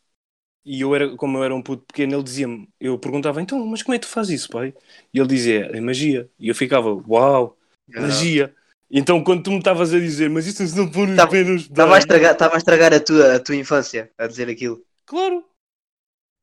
E 0.65 0.81
eu 0.81 0.95
era, 0.95 1.15
como 1.17 1.37
eu 1.39 1.43
era 1.43 1.55
um 1.55 1.61
puto 1.63 1.85
pequeno, 1.87 2.15
ele 2.15 2.23
dizia-me, 2.23 2.69
eu 2.79 2.99
perguntava, 2.99 3.41
então, 3.41 3.65
mas 3.67 3.83
como 3.83 3.95
é 3.95 3.99
que 3.99 4.07
tu 4.07 4.11
fazes 4.11 4.41
isso, 4.41 4.49
pai? 4.49 4.73
E 5.13 5.19
ele 5.19 5.27
dizia, 5.27 5.65
é 5.73 5.81
magia. 5.81 6.29
E 6.39 6.49
eu 6.49 6.55
ficava, 6.55 6.89
uau, 7.07 7.57
magia. 7.95 8.55
Então 8.91 9.23
quando 9.23 9.43
tu 9.43 9.51
me 9.51 9.59
estavas 9.59 9.93
a 9.93 9.99
dizer, 9.99 10.29
mas 10.29 10.47
isso 10.47 10.63
não 10.77 10.89
pôr 10.91 11.09
os 11.09 11.15
Tava- 11.15 11.31
pés 11.31 11.47
nos 11.47 11.63
Estava 11.63 11.95
a 11.95 11.99
pedais?" 11.99 12.03
estragar, 12.03 12.35
tava 12.37 12.55
a, 12.55 12.57
estragar 12.57 12.93
a, 12.93 12.99
tua, 12.99 13.35
a 13.35 13.39
tua 13.39 13.55
infância 13.55 14.11
a 14.17 14.27
dizer 14.27 14.49
aquilo. 14.49 14.83
Claro. 15.05 15.43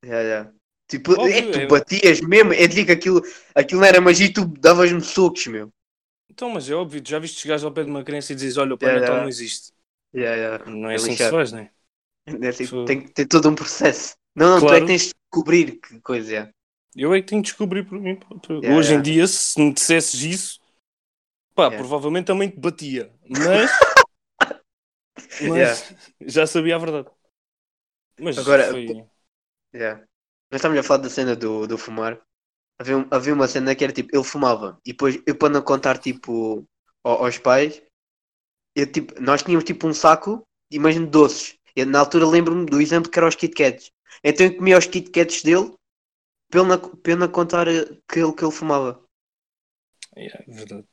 Yeah, 0.04 0.22
yeah. 0.22 0.52
Tipo, 0.88 1.12
Óbvio, 1.16 1.36
é 1.36 1.42
que 1.42 1.50
tu 1.50 1.58
é- 1.58 1.66
batias 1.66 2.20
mesmo, 2.20 2.52
eu 2.52 2.68
digo 2.68 2.86
que 2.86 2.92
aquilo, 2.92 3.20
aquilo 3.54 3.80
não 3.80 3.88
era 3.88 4.00
magia 4.00 4.26
e 4.26 4.32
tu 4.32 4.44
davas-me 4.46 5.00
socos, 5.00 5.46
meu. 5.48 5.72
Então, 6.30 6.50
mas 6.50 6.68
é 6.68 6.74
óbvio, 6.74 7.02
já 7.04 7.18
viste 7.18 7.40
chegares 7.40 7.64
ao 7.64 7.72
pé 7.72 7.84
de 7.84 7.90
uma 7.90 8.04
criança 8.04 8.32
e 8.32 8.36
dizes, 8.36 8.56
olha, 8.56 8.74
o 8.74 8.78
Pai 8.78 8.90
Yeah, 8.90 9.00
Natal 9.00 9.16
yeah. 9.16 9.22
não 9.22 9.28
existe. 9.28 9.72
Yeah. 10.14 10.64
Não 10.66 10.90
é 10.90 10.94
É 10.94 10.96
assim 10.96 11.14
que 11.16 11.22
se 11.22 11.28
lixado. 11.28 11.30
faz, 11.30 11.52
não 11.52 11.68
é? 12.26 12.52
Tipo, 12.52 12.84
tem 12.84 13.02
que 13.02 13.12
ter 13.12 13.26
todo 13.26 13.48
um 13.48 13.54
processo. 13.54 14.16
Não, 14.34 14.50
não, 14.50 14.60
tu 14.60 14.66
é 14.66 14.68
Claro. 14.68 14.80
que 14.82 14.86
tens 14.86 15.02
de 15.08 15.12
descobrir 15.32 15.80
que 15.80 16.00
coisa 16.00 16.36
é. 16.36 16.50
Eu 16.94 17.14
é 17.14 17.20
que 17.20 17.26
tenho 17.28 17.42
de 17.42 17.48
descobrir 17.50 17.84
por 17.84 17.98
mim. 18.00 18.18
Yeah, 18.50 18.76
Hoje 18.76 18.90
yeah. 18.92 18.94
em 18.94 19.02
dia, 19.02 19.26
se 19.26 19.60
me 19.60 19.72
dissesses 19.72 20.20
isso, 20.22 20.60
pá, 21.54 21.64
Yeah. 21.64 21.78
provavelmente 21.78 22.26
também 22.26 22.50
te 22.50 22.58
batia. 22.58 23.12
Mas, 23.28 23.70
mas 25.48 25.94
já 26.20 26.46
sabia 26.46 26.76
a 26.76 26.78
verdade. 26.78 27.08
Mas 28.20 28.38
Agora, 28.38 28.70
foi... 28.70 28.86
Yeah. 29.74 30.00
Nós 30.50 30.60
estamos 30.60 30.78
a 30.78 30.82
falar 30.82 31.02
da 31.02 31.10
cena 31.10 31.36
do, 31.36 31.66
do 31.66 31.76
fumar. 31.76 32.20
Havia, 32.78 32.98
um- 32.98 33.08
havia 33.10 33.34
uma 33.34 33.48
cena 33.48 33.74
que 33.74 33.84
era 33.84 33.92
tipo, 33.92 34.14
ele 34.14 34.24
fumava 34.24 34.78
e 34.84 34.92
depois 34.92 35.20
eu 35.26 35.36
para 35.36 35.48
não 35.52 35.62
contar 35.62 35.98
tipo 35.98 36.66
ao- 37.04 37.24
aos 37.24 37.38
pais, 37.38 37.82
eu, 38.74 38.90
tipo, 38.90 39.20
nós 39.20 39.42
tínhamos 39.42 39.64
tipo 39.64 39.86
um 39.86 39.94
saco, 39.94 40.46
imagino 40.70 41.06
doces. 41.06 41.58
Eu, 41.76 41.86
na 41.86 42.00
altura 42.00 42.26
lembro-me 42.26 42.66
do 42.66 42.80
exemplo 42.80 43.10
que 43.10 43.18
era 43.18 43.28
os 43.28 43.34
Kit 43.34 43.54
Kats. 43.54 43.92
Então 44.24 44.46
eu 44.46 44.56
comia 44.56 44.78
os 44.78 44.86
Kit 44.86 45.10
Kats 45.10 45.42
dele 45.42 45.76
ele 46.52 47.16
não 47.16 47.28
contar 47.28 47.66
que 47.66 48.20
ele, 48.20 48.32
que 48.32 48.44
ele 48.44 48.52
fumava. 48.52 49.02
Yeah, 50.16 50.44
é 50.46 50.50
verdade. 50.50 50.86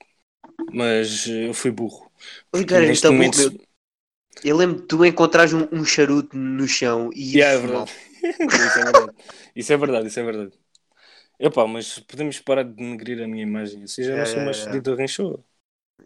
Mas 0.73 1.27
eh, 1.27 1.47
eu 1.47 1.53
fui 1.53 1.71
burro. 1.71 2.11
Oi, 2.53 2.65
cara, 2.65 2.85
neste 2.85 3.05
então, 3.05 3.13
momento... 3.13 3.37
meu, 3.37 3.61
eu 4.43 4.57
lembro 4.57 4.81
de 4.81 4.87
tu 4.87 5.05
encontrares 5.05 5.53
um, 5.53 5.67
um 5.71 5.85
charuto 5.85 6.35
no 6.35 6.67
chão 6.67 7.09
e 7.13 7.37
Yeah, 7.37 7.57
é 7.57 7.61
verdade. 7.61 7.91
isso 8.25 8.79
é 8.79 8.83
verdade. 8.83 9.13
Isso 9.55 9.73
é 9.73 9.77
verdade, 9.77 10.07
isso 10.07 10.19
é 10.19 10.23
verdade. 10.23 10.51
Epá, 11.39 11.67
mas 11.67 11.99
podemos 11.99 12.39
parar 12.39 12.63
de 12.63 12.73
denegrir 12.73 13.23
a 13.23 13.27
minha 13.27 13.43
imagem. 13.43 13.83
Assim 13.83 14.03
já 14.03 14.15
não 14.15 14.25
sou 14.25 14.41
mais 14.41 14.59
fedido 14.59 14.91
de 14.91 15.01
rinchoa. 15.01 15.43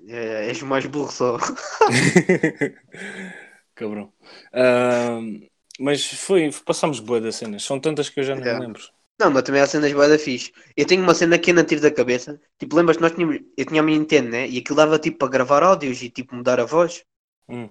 Yeah, 0.04 0.24
yeah, 0.26 0.48
és 0.48 0.62
mais 0.62 0.86
burro 0.86 1.12
só. 1.12 1.38
Cabrão. 3.78 4.12
Ahm, 4.54 5.42
mas 5.80 6.06
foi, 6.06 6.50
passámos 6.66 7.00
boa 7.00 7.22
das 7.22 7.36
cenas. 7.36 7.64
São 7.64 7.80
tantas 7.80 8.10
que 8.10 8.20
eu 8.20 8.24
já 8.24 8.34
não 8.36 8.42
Yeah. 8.42 8.60
me 8.60 8.66
lembro. 8.68 8.82
Não, 9.20 9.32
mas 9.32 9.44
também 9.44 9.62
há 9.62 9.68
cenas 9.68 9.92
bué 9.94 10.08
da 10.08 10.20
fixe. 10.20 10.52
Eu 10.76 10.86
tenho 10.86 11.02
uma 11.04 11.14
cena 11.16 11.40
que 11.40 11.52
não 11.54 11.64
tiro 11.64 11.82
da 11.82 11.90
cabeça. 11.92 12.40
Tipo, 12.60 12.76
lembras 12.76 12.98
que 12.98 13.04
nós 13.04 13.12
tínhamos. 13.14 13.40
Eu 13.58 13.66
tinha 13.66 13.82
a 13.82 13.84
minha 13.84 13.98
Nintendo, 13.98 14.30
né? 14.30 14.48
E 14.48 14.60
aquilo 14.60 14.76
dava 14.78 15.00
tipo 15.00 15.18
para 15.18 15.28
gravar 15.30 15.64
áudios 15.64 16.02
e 16.02 16.10
tipo 16.10 16.36
mudar 16.36 16.60
a 16.60 16.66
voz. 16.66 17.04
Hum. 17.50 17.70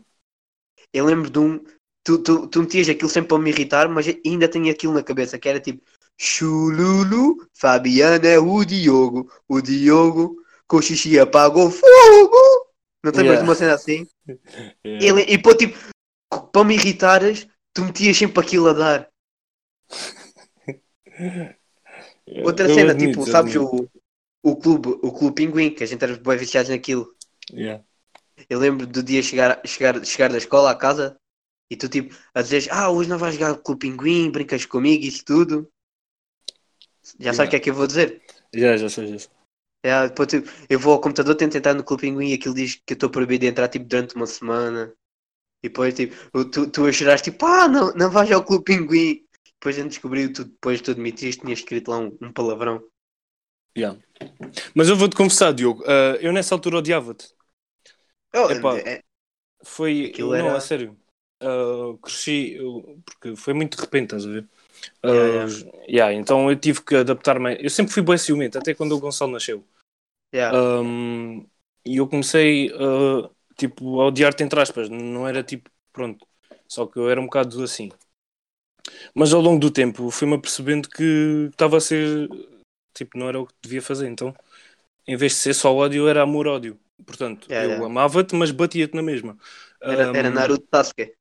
Eu 0.93 1.05
lembro 1.05 1.31
de 1.31 1.39
um. 1.39 1.63
tu, 2.03 2.19
tu, 2.19 2.49
tu 2.49 2.61
metias 2.63 2.89
aquilo 2.89 3.09
sempre 3.11 3.29
para 3.29 3.39
me 3.39 3.51
irritar, 3.51 3.89
mas 3.89 4.07
ainda 4.25 4.49
tenho 4.49 4.71
aquilo 4.71 4.93
na 4.95 5.03
cabeça, 5.05 5.39
que 5.39 5.49
era 5.49 5.61
tipo 5.61 5.83
Chululu, 6.19 7.37
Fabiana 7.55 8.27
é 8.27 8.39
o 8.39 8.65
Diogo, 8.65 9.31
o 9.49 9.61
Diogo 9.61 10.37
com 10.67 10.79
o 10.79 10.83
xixi 10.83 11.19
apagou 11.19 11.71
fogo. 11.71 12.37
Não 13.05 13.13
tem 13.13 13.25
mais 13.25 13.39
Yeah. 13.39 13.43
uma 13.45 13.55
cena 13.55 13.75
assim? 13.75 14.07
Yeah. 14.85 15.07
Ele, 15.07 15.23
e 15.33 15.39
pô, 15.39 15.55
tipo, 15.55 15.79
para 16.29 16.65
me 16.65 16.75
irritares, 16.75 17.47
tu 17.73 17.85
metias 17.85 18.17
sempre 18.17 18.41
aquilo 18.41 18.69
a 18.69 18.73
dar. 18.73 19.11
Outra 22.45 22.69
Eu 22.69 22.75
cena, 22.75 22.91
admito, 22.93 23.21
tipo, 23.21 23.31
sabes 23.31 23.55
o, 23.55 23.89
o 24.43 24.57
clube, 24.57 24.99
o 25.03 25.13
clube 25.13 25.35
Pinguim, 25.35 25.71
que 25.71 25.85
a 25.85 25.87
gente 25.87 26.03
era 26.03 26.17
bem 26.17 26.37
viciados 26.37 26.71
naquilo. 26.71 27.15
Yeah. 27.53 27.85
Eu 28.49 28.59
lembro 28.59 28.87
do 28.87 29.03
dia 29.03 29.23
chegar, 29.23 29.61
chegar, 29.65 30.05
chegar 30.05 30.31
da 30.31 30.39
escola 30.39 30.71
à 30.71 30.75
casa 30.75 31.19
e 31.71 31.77
tu 31.77 31.89
tipo 31.89 32.15
a 32.35 32.43
dizeres, 32.43 32.69
ah, 32.71 32.91
hoje 32.91 33.09
não 33.09 33.19
vais 33.19 33.35
jogar 33.35 33.57
com 33.57 33.73
o 33.73 33.77
pinguim, 33.77 34.31
brincas 34.31 34.67
comigo, 34.67 35.05
isso 35.05 35.25
tudo. 35.25 35.71
Já 37.19 37.33
sabes 37.33 37.49
o 37.49 37.51
que 37.51 37.57
é 37.57 37.61
que 37.61 37.71
eu 37.71 37.75
vou 37.75 37.87
dizer? 37.87 38.23
Já, 38.55 38.77
já 38.77 38.89
sei, 38.89 39.07
já 39.07 39.19
sei. 39.21 39.31
É, 39.83 40.09
depois, 40.09 40.29
tipo, 40.29 40.51
eu 40.69 40.81
vou 40.81 40.95
ao 40.95 41.01
computador, 41.01 41.37
tento 41.37 41.57
entrar 41.57 41.73
no 41.73 41.85
Clube 41.85 42.01
Pinguim 42.01 42.31
e 42.31 42.35
aquilo 42.35 42.55
diz 42.55 42.75
que 42.75 42.93
eu 42.93 42.97
estou 42.97 43.09
proibido 43.09 43.43
de 43.43 43.47
entrar 43.47 43.69
tipo, 43.69 43.85
durante 43.85 44.17
uma 44.17 44.27
semana. 44.27 44.93
E 45.67 45.69
depois 45.69 45.95
tipo, 45.95 46.45
tu, 46.47 46.71
tu 46.71 46.87
a 46.87 46.93
chorar 46.93 47.21
tipo, 47.21 47.45
ah, 47.45 47.67
não, 47.69 47.93
não 47.95 48.11
vais 48.11 48.31
ao 48.31 48.45
Clube 48.45 48.65
Pinguim. 48.65 49.27
Depois 49.59 49.77
a 49.77 49.83
gente 49.83 49.91
descobriu, 49.91 50.33
tu, 50.33 50.45
depois 50.45 50.81
tu 50.81 50.93
admitiste, 50.93 51.41
tinha 51.41 51.53
escrito 51.53 51.91
lá 51.91 51.99
um, 51.99 52.17
um 52.23 52.33
palavrão. 52.33 52.83
Yeah. 53.77 53.99
Mas 54.75 54.89
eu 54.89 54.97
vou-te 54.97 55.17
confessar, 55.17 55.53
Diogo, 55.53 55.83
ah, 55.87 56.17
eu 56.21 56.33
nessa 56.33 56.55
altura 56.55 56.79
odiava-te. 56.79 57.29
Oh, 58.35 58.51
Epá. 58.51 58.79
é- 58.79 59.03
Foi. 59.65 60.07
Aquilo 60.07 60.31
Não, 60.37 60.47
era- 60.47 60.57
a 60.57 60.61
sério. 60.61 60.97
Ah, 61.43 61.97
cresci, 62.03 62.55
eu- 62.55 63.03
porque 63.05 63.35
foi 63.37 63.53
muito 63.55 63.77
de 63.77 63.83
repente, 63.83 64.15
estás 64.15 64.25
a 64.27 64.31
ver? 64.31 64.49
Yeah, 65.05 65.43
Ah, 65.43 65.45
os- 65.47 65.67
yeah, 65.89 66.13
então 66.15 66.49
eu 66.51 66.57
tive 66.57 66.83
que 66.83 66.95
adaptar-me. 66.97 67.57
Eu 67.61 67.71
sempre 67.71 67.93
fui 67.93 68.03
bem 68.03 68.17
ciumento, 68.19 68.59
até 68.59 68.75
quando 68.75 68.93
o 68.93 69.01
Gonçalo 69.01 69.33
nasceu. 69.33 69.65
yeah. 70.35 70.57
Um, 70.57 71.47
e 71.85 71.97
eu 71.97 72.07
comecei 72.09 72.71
uh, 72.73 73.31
tipo, 73.57 74.01
a 74.01 74.07
odiar-te 74.07 74.43
entre 74.43 74.61
aspas, 74.61 74.89
não 74.89 75.27
era 75.27 75.43
tipo, 75.43 75.71
pronto, 75.93 76.27
só 76.69 76.87
que 76.87 76.99
eu 76.99 77.11
era 77.11 77.21
um 77.21 77.25
bocado 77.25 77.63
assim. 77.63 77.91
Mas 79.15 79.33
ao 79.33 79.41
longo 79.41 79.59
do 79.59 79.71
tempo 79.71 80.11
fui-me 80.11 80.35
apercebendo 80.35 80.89
que 80.89 81.49
estava 81.51 81.77
a 81.77 81.81
ser 81.81 82.29
tipo, 82.95 83.19
não 83.19 83.29
era 83.29 83.41
o 83.41 83.47
que 83.47 83.55
devia 83.63 83.83
fazer. 83.83 84.09
Então, 84.09 84.35
em 85.07 85.17
vez 85.17 85.33
de 85.33 85.39
ser 85.39 85.55
só 85.55 85.75
ódio, 85.75 86.09
era 86.09 86.23
amor-ódio. 86.23 86.79
Portanto, 87.05 87.47
Yeah, 87.51 87.67
eu 87.67 87.71
yeah. 87.73 87.87
amava-te, 87.87 88.35
mas 88.35 88.51
batia-te 88.51 88.95
na 88.95 89.03
mesma. 89.03 89.37
Era, 89.83 90.17
era 90.17 90.29
Um, 90.31 90.33
Naruto 90.33 90.67
Sasuke. 90.73 91.13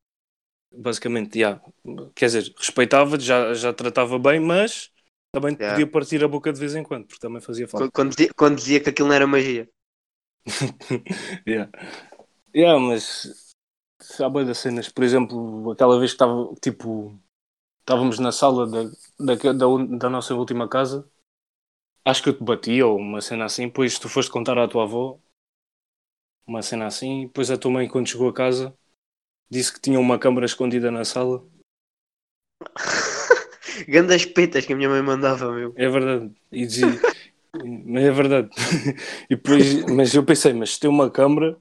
Basicamente, 0.71 1.39
yeah. 1.39 1.61
quer 2.15 2.25
dizer, 2.25 2.53
respeitava-te, 2.57 3.23
já, 3.23 3.53
já 3.53 3.73
tratava 3.73 4.17
bem, 4.19 4.39
mas 4.39 4.89
também 5.31 5.55
te 5.55 5.65
podia 5.69 5.87
partir 5.87 6.23
a 6.23 6.27
boca 6.27 6.51
de 6.51 6.59
vez 6.59 6.75
em 6.75 6.83
quando, 6.83 7.05
porque 7.05 7.19
também 7.19 7.41
fazia 7.41 7.67
falta. 7.67 7.85
Quando, 7.85 7.91
quando 7.91 8.15
dizia, 8.15 8.33
quando 8.35 8.55
dizia 8.57 8.79
que 8.79 8.89
aquilo 8.89 9.07
não 9.07 9.15
era 9.15 9.27
magia. 9.27 9.69
yeah. 11.47 11.69
Yeah, 12.55 12.79
mas 12.79 13.53
há 14.19 14.29
bué 14.29 14.45
das 14.45 14.59
cenas, 14.59 14.87
por 14.89 15.03
exemplo, 15.03 15.71
aquela 15.71 15.99
vez 15.99 16.11
que 16.11 16.15
estava 16.15 16.53
tipo 16.61 17.19
estávamos 17.81 18.19
na 18.19 18.31
sala 18.31 18.67
da, 18.67 18.83
da, 19.19 19.53
da, 19.53 19.97
da 19.99 20.09
nossa 20.09 20.33
última 20.35 20.67
casa, 20.69 21.09
acho 22.05 22.23
que 22.23 22.29
eu 22.29 22.37
te 22.37 22.43
bati 22.43 22.81
ou 22.81 22.97
uma 22.97 23.21
cena 23.21 23.45
assim, 23.45 23.67
depois 23.67 23.99
tu 23.99 24.09
foste 24.09 24.31
contar 24.31 24.57
à 24.57 24.67
tua 24.67 24.83
avó 24.83 25.19
uma 26.47 26.61
cena 26.61 26.87
assim, 26.87 27.27
depois 27.27 27.51
a 27.51 27.57
tua 27.57 27.71
mãe 27.71 27.87
quando 27.89 28.07
chegou 28.07 28.29
a 28.29 28.33
casa 28.33 28.73
disse 29.49 29.73
que 29.73 29.81
tinha 29.81 29.99
uma 29.99 30.17
câmara 30.17 30.45
escondida 30.45 30.91
na 30.91 31.05
sala. 31.05 31.45
Grandes 33.87 34.25
petas 34.25 34.65
que 34.65 34.73
a 34.73 34.75
minha 34.75 34.89
mãe 34.89 35.01
mandava, 35.01 35.51
meu. 35.51 35.73
É 35.75 35.89
verdade. 35.89 36.31
E 36.51 36.65
dizia, 36.65 36.87
mas 37.85 38.03
é 38.03 38.11
verdade. 38.11 38.49
E 39.29 39.35
depois, 39.35 39.85
mas 39.85 40.13
eu 40.13 40.23
pensei, 40.25 40.53
mas 40.53 40.75
se 40.75 40.79
tem 40.79 40.89
uma 40.89 41.09
câmara, 41.09 41.57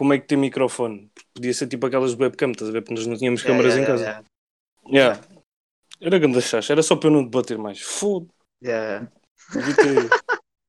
como 0.00 0.14
é 0.14 0.18
que 0.18 0.26
tem 0.26 0.38
microfone? 0.38 1.12
Podia 1.34 1.52
ser 1.52 1.66
tipo 1.68 1.86
aquelas 1.86 2.14
webcam, 2.14 2.52
estás 2.52 2.70
a 2.70 2.72
ver? 2.72 2.80
Porque 2.80 2.94
nós 2.94 3.06
não 3.06 3.18
tínhamos 3.18 3.42
câmaras 3.42 3.74
Yeah, 3.76 3.82
em 3.82 3.86
casa. 3.86 4.04
yeah, 4.04 4.24
Yeah. 4.90 5.28
Era 6.00 6.18
grande 6.18 6.40
chacha, 6.40 6.72
era 6.72 6.82
só 6.82 6.96
para 6.96 7.08
eu 7.08 7.12
não 7.12 7.22
debater 7.22 7.58
mais. 7.58 7.82
Foda. 7.82 8.26
yeah, 8.64 9.06
ter- 9.52 10.08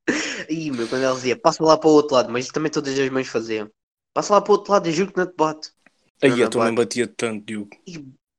Ih, 0.50 0.70
meu, 0.70 0.86
quando 0.86 1.04
ela 1.04 1.14
dizia, 1.14 1.34
passa 1.34 1.64
lá 1.64 1.78
para 1.78 1.88
o 1.88 1.92
outro 1.94 2.14
lado, 2.14 2.30
mas 2.30 2.44
isso 2.44 2.52
também 2.52 2.70
todas 2.70 2.98
as 2.98 3.08
mães 3.08 3.26
faziam. 3.26 3.70
Passa 4.12 4.34
lá 4.34 4.42
para 4.42 4.52
o 4.52 4.56
outro 4.56 4.70
lado, 4.70 4.86
eu 4.86 4.92
juro 4.92 5.10
que 5.12 5.16
não 5.16 5.26
te 5.26 5.34
bato. 5.34 5.72
Aí 6.22 6.42
a 6.42 6.48
tua 6.50 6.64
mãe 6.64 6.74
bate. 6.74 6.88
batia 6.88 7.06
tanto, 7.16 7.46
Diogo. 7.46 7.70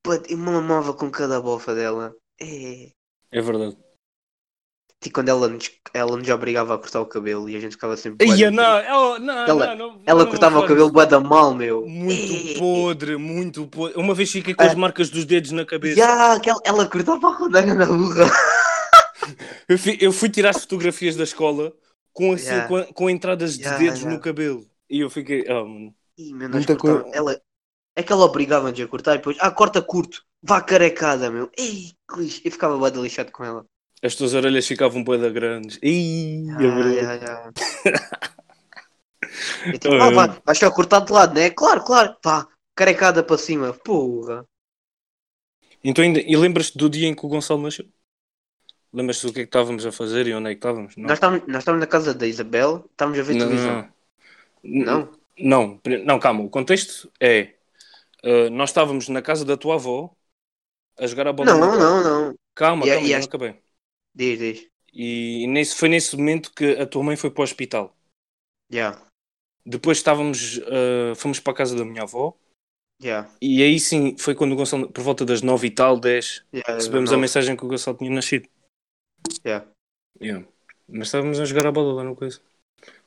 But 0.05 0.29
eu 0.29 0.37
mamava 0.37 0.93
com 0.93 1.09
cada 1.09 1.41
bofa 1.41 1.73
dela. 1.73 2.13
É. 2.39 2.91
É 3.31 3.41
verdade. 3.41 3.75
E 5.05 5.09
quando 5.09 5.29
ela 5.29 5.47
nos, 5.49 5.69
ela 5.93 6.15
nos 6.15 6.29
obrigava 6.29 6.75
a 6.75 6.77
cortar 6.77 7.01
o 7.01 7.05
cabelo 7.05 7.49
e 7.49 7.55
a 7.55 7.59
gente 7.59 7.73
ficava 7.73 7.97
sempre. 7.97 8.25
da 8.25 8.51
não, 8.51 8.63
ela, 8.63 9.19
não, 9.19 9.33
Ela- 9.47 9.75
não, 9.75 9.75
não, 9.89 10.01
Ela 10.05 10.23
não 10.23 10.29
cortava 10.31 10.59
o 10.59 10.61
cabelo 10.61 10.85
isso. 10.85 10.93
bué 10.93 11.05
da 11.05 11.19
mal, 11.19 11.53
meu. 11.53 11.85
Muito 11.85 12.57
podre, 12.59 13.17
muito 13.17 13.67
podre. 13.67 13.99
Uma 13.99 14.13
vez 14.13 14.31
fiquei 14.31 14.53
com 14.53 14.63
as 14.63 14.71
Ah. 14.71 14.75
marcas 14.75 15.09
dos 15.09 15.25
dedos 15.25 15.51
na 15.51 15.65
cabeça. 15.65 15.99
Ya, 15.99 16.33
aquela- 16.33 16.61
ela 16.63 16.87
cortava 16.87 17.27
a 17.27 17.35
rodanga 17.35 17.73
na 17.73 17.85
burra. 17.85 18.25
Eu, 19.69 19.77
fui, 19.79 19.97
eu 20.01 20.11
fui 20.11 20.29
tirar 20.29 20.49
as 20.49 20.61
fotografias 20.61 21.15
da 21.15 21.23
escola 21.23 21.71
com, 22.11 22.33
assim, 22.33 22.47
Yeah. 22.47 22.67
com, 22.67 22.93
com 22.93 23.09
entradas 23.09 23.53
de 23.57 23.61
Yeah, 23.63 23.79
dedos 23.79 23.99
yeah. 23.99 24.13
no 24.17 24.21
cabelo. 24.21 24.65
E 24.89 24.99
eu 24.99 25.09
fiquei, 25.09 25.45
ah, 25.47 25.63
mano. 25.63 25.93
Ih, 26.17 26.33
meu, 26.33 26.49
nós 26.49 26.57
Muita 26.57 26.75
coisa. 26.75 27.05
Ela... 27.13 27.39
É 27.95 28.03
que 28.03 28.11
ela 28.11 28.25
obrigava-nos 28.25 28.79
a 28.81 28.87
cortar 28.87 29.13
e 29.13 29.17
depois, 29.17 29.37
ah, 29.39 29.49
corta 29.51 29.81
curto, 29.81 30.21
vá 30.41 30.59
carecada, 30.61 31.29
meu. 31.31 31.49
Ei, 31.57 31.91
que 32.11 32.19
lixo. 32.19 32.41
Eu 32.43 32.51
ficava 32.51 32.75
bué 32.77 32.89
de 32.91 32.99
lixado 32.99 33.31
com 33.31 33.43
ela. 33.45 33.65
As 34.03 34.15
tuas 34.15 34.33
orelhas 34.33 34.67
ficavam 34.67 35.03
bué 35.03 35.17
da 35.17 35.29
grandes. 35.29 35.79
Ih, 35.81 36.49
é 36.49 36.53
Ah, 36.53 36.75
verdade. 36.75 36.95
ya, 36.97 37.13
ya. 37.15 37.51
Eu 39.65 39.79
tipo, 39.79 39.95
Ah, 39.95 40.07
ah, 40.07 40.11
vai, 40.11 40.41
vais 40.45 40.59
só 40.59 40.69
cortar 40.71 40.99
de 41.01 41.11
lado, 41.11 41.33
né? 41.33 41.49
Claro, 41.49 41.83
claro. 41.83 42.15
Pá, 42.21 42.47
carecada 42.75 43.23
para 43.23 43.37
cima. 43.37 43.73
Porra. 43.73 44.45
Então, 45.83 46.03
ainda, 46.03 46.19
e 46.19 46.35
lembras-te 46.35 46.77
do 46.77 46.89
dia 46.89 47.07
em 47.07 47.15
que 47.15 47.25
o 47.25 47.29
Gonçalo 47.29 47.61
nasceu? 47.61 47.85
Lembras-te 48.91 49.25
do 49.25 49.33
que 49.33 49.39
é 49.39 49.43
que 49.43 49.47
estávamos 49.49 49.85
a 49.85 49.91
fazer 49.91 50.27
e 50.27 50.33
onde 50.33 50.49
é 50.49 50.53
que 50.53 50.59
estávamos? 50.59 50.95
Não. 50.95 51.07
Nós 51.07 51.17
estávamos, 51.17 51.47
nós 51.47 51.59
estávamos 51.59 51.85
na 51.85 51.87
casa 51.91 52.13
da 52.13 52.27
Isabel, 52.27 52.85
estávamos 52.91 53.19
a 53.19 53.23
ver 53.23 53.33
não, 53.35 53.45
televisão. 53.47 53.89
não. 54.63 54.83
Não? 54.85 55.09
Não, 55.37 55.81
não, 56.05 56.19
calma. 56.19 56.43
O 56.43 56.49
contexto 56.49 57.11
é: 57.19 57.55
uh, 58.23 58.49
nós 58.51 58.69
estávamos 58.69 59.09
na 59.09 59.21
casa 59.21 59.43
da 59.43 59.57
tua 59.57 59.75
avó 59.75 60.15
a 60.99 61.07
jogar 61.07 61.27
a 61.27 61.33
bola. 61.33 61.51
Não, 61.53 61.77
não, 61.77 62.03
não. 62.03 62.35
Calma, 62.53 62.85
E- 62.85 62.91
calma, 62.91 63.07
e 63.07 63.11
não 63.13 63.23
acabei. 63.23 63.62
Diz, 64.15 64.39
diz. 64.39 64.67
E 64.93 65.47
nesse, 65.47 65.75
foi 65.75 65.89
nesse 65.89 66.15
momento 66.15 66.51
que 66.53 66.77
a 66.77 66.85
tua 66.85 67.03
mãe 67.03 67.15
foi 67.15 67.31
para 67.31 67.41
o 67.41 67.43
hospital. 67.43 67.95
Já, 68.71 69.05
Depois 69.65 69.97
estávamos, 69.97 70.57
uh, 70.57 71.15
fomos 71.15 71.39
para 71.39 71.53
a 71.53 71.55
casa 71.55 71.75
da 71.75 71.85
minha 71.85 72.03
avó. 72.03 72.35
já. 73.01 73.29
E 73.41 73.61
aí 73.63 73.79
sim 73.79 74.15
foi 74.17 74.35
quando 74.35 74.51
o 74.51 74.55
Gonçalo, 74.55 74.91
por 74.91 75.03
volta 75.03 75.25
das 75.25 75.41
9 75.41 75.67
e 75.67 75.71
tal, 75.71 75.99
10, 75.99 76.45
já, 76.53 76.75
recebemos 76.75 77.11
a 77.11 77.17
mensagem 77.17 77.55
que 77.55 77.65
o 77.65 77.67
Gonçalo 77.67 77.97
tinha 77.97 78.11
nascido. 78.11 78.47
já. 79.45 79.65
Yeah. 80.21 80.45
Mas 80.87 81.07
estávamos 81.07 81.39
a 81.39 81.45
jogar 81.45 81.67
a 81.67 81.71
bola 81.71 81.93
lá 81.93 82.03
no 82.03 82.15
coisa. 82.15 82.39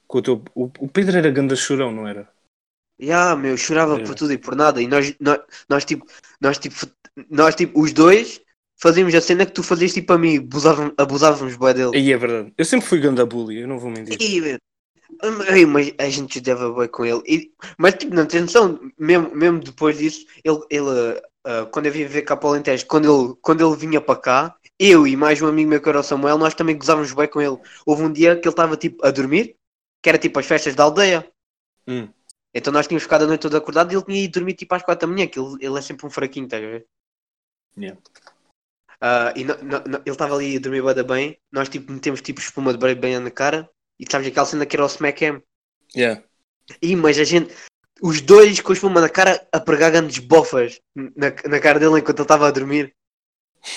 Com 0.09 0.19
o, 0.19 0.23
teu, 0.23 0.43
o, 0.55 0.65
o 0.81 0.89
Pedro 0.89 1.17
era 1.19 1.31
ganda 1.31 1.55
chorão, 1.57 1.93
não 1.93 2.07
era? 2.07 2.33
Já, 2.99 3.37
meu, 3.37 3.57
chorava 3.57 4.01
É. 4.01 4.05
por 4.05 4.15
tudo 4.15 4.33
e 4.33 4.39
por 4.39 4.57
nada. 4.57 4.81
E 4.81 4.87
nós, 4.87 5.15
nós, 5.21 5.39
nós 5.69 5.85
tipo, 5.85 6.07
nós 6.41 6.59
tipo, 6.59 6.75
nós 7.31 7.55
tipo, 7.55 7.81
os 7.81 7.93
dois 7.93 8.41
fazíamos 8.77 9.15
a 9.15 9.21
cena 9.21 9.47
que 9.47 9.53
tu 9.53 9.63
fazias 9.63 9.93
tipo 9.93 10.13
a 10.13 10.19
mim, 10.19 10.39
abusávamos, 10.39 10.95
abusávamos 10.97 11.57
bué 11.57 11.75
dele. 11.75 11.97
Aí 11.97 12.13
é 12.13 12.17
verdade. 12.17 12.53
Eu 12.57 12.65
sempre 12.65 12.87
fui 12.87 13.01
ganda 13.01 13.27
bully, 13.27 13.61
eu 13.61 13.69
não 13.69 13.79
vou 13.79 13.91
mentir. 13.91 14.19
Meu. 14.41 14.59
Ei, 15.55 15.65
mas 15.65 15.93
a 15.99 16.09
gente 16.09 16.41
dava 16.41 16.73
bem 16.73 16.89
com 16.89 17.05
ele. 17.05 17.23
E- 17.27 17.53
mas 17.79 17.95
tipo, 17.95 18.15
não 18.15 18.27
tens 18.27 18.43
noção, 18.43 18.79
mesmo, 18.99 19.35
mesmo 19.35 19.61
depois 19.61 19.97
disso, 19.99 20.27
ele, 20.45 20.61
ele 20.69 21.21
ah, 21.47 21.65
quando 21.71 21.87
eu 21.87 21.93
vim 21.93 22.05
ver 22.07 22.23
cá 22.23 22.37
para 22.37 22.49
o 22.49 22.51
Alentejo, 22.51 22.87
quando 22.87 23.05
ele, 23.07 23.35
quando 23.41 23.65
ele 23.65 23.77
vinha 23.77 24.01
para 24.01 24.19
cá, 24.19 24.57
eu 24.79 25.07
e 25.07 25.17
mais 25.17 25.41
um 25.41 25.47
amigo 25.47 25.71
meu 25.71 25.81
que 25.81 25.89
era 25.89 26.01
o 26.01 26.03
Samuel, 26.03 26.37
nós 26.37 26.55
também 26.55 26.77
gozávamos 26.77 27.13
bem 27.13 27.29
com 27.29 27.41
ele. 27.41 27.57
Houve 27.87 28.03
um 28.03 28.13
dia 28.13 28.35
que 28.35 28.49
ele 28.49 28.53
estava 28.53 28.77
tipo 28.77 29.07
a 29.07 29.13
dormir, 29.13 29.57
que 30.03 30.09
era 30.09 30.19
tipo 30.19 30.41
as 30.41 30.47
festas 30.47 30.75
da 30.75 30.83
aldeia. 30.83 31.25
Hum. 31.87 32.09
Então 32.53 32.73
nós 32.73 32.89
tínhamos 32.89 33.05
ficado 33.05 33.23
a 33.25 33.27
noite 33.29 33.43
toda 33.43 33.59
acordado 33.59 33.93
e 33.93 33.95
ele 33.95 34.05
tinha 34.05 34.25
ido 34.25 34.33
dormir 34.33 34.55
tipo 34.55 34.75
às 34.75 34.83
quatro 34.83 35.07
da 35.07 35.15
manhã, 35.15 35.29
que 35.29 35.39
ele, 35.39 35.57
ele 35.61 35.79
é 35.79 35.83
sempre 35.83 36.05
um 36.05 36.11
fraquinho, 36.11 36.47
estás 36.47 36.65
a 36.65 36.67
ver? 36.67 36.87
Yeah. 37.79 38.01
Ah, 39.01 39.33
e 39.37 39.45
no- 39.45 39.57
no- 39.59 39.85
no- 39.87 40.03
ele 40.05 40.11
estava 40.11 40.35
ali 40.35 40.57
a 40.57 40.61
dormir 40.61 40.83
bué 40.83 40.95
da 40.95 41.03
bem, 41.03 41.39
nem 41.53 41.65
tipo 41.65 41.93
metemos 41.93 42.21
tipo 42.21 42.41
espuma 42.41 42.73
de 42.73 42.79
breio 42.79 42.97
bem 42.97 43.19
na 43.19 43.31
cara, 43.31 43.69
e 43.99 44.05
sabes 44.11 44.29
aquela 44.29 44.47
cena 44.47 44.67
que 44.67 44.77
era 44.77 44.85
o 44.85 44.89
smack 44.89 45.25
him? 45.25 45.43
Yeah. 45.95 46.23
Ih, 46.83 46.97
mas 46.97 47.19
a 47.19 47.25
gente, 47.25 47.55
os 48.03 48.21
dois 48.21 48.61
com 48.61 48.73
a 48.73 48.75
espuma 48.75 49.01
na 49.01 49.09
cara 49.09 49.47
a 49.53 49.61
pregar 49.61 49.91
grandes 49.93 50.19
bofas 50.19 50.81
na, 50.95 51.29
na 51.49 51.61
cara 51.61 51.79
dele 51.79 51.99
enquanto 51.99 52.19
ele 52.19 52.25
estava 52.25 52.49
a 52.49 52.51
dormir. 52.51 52.95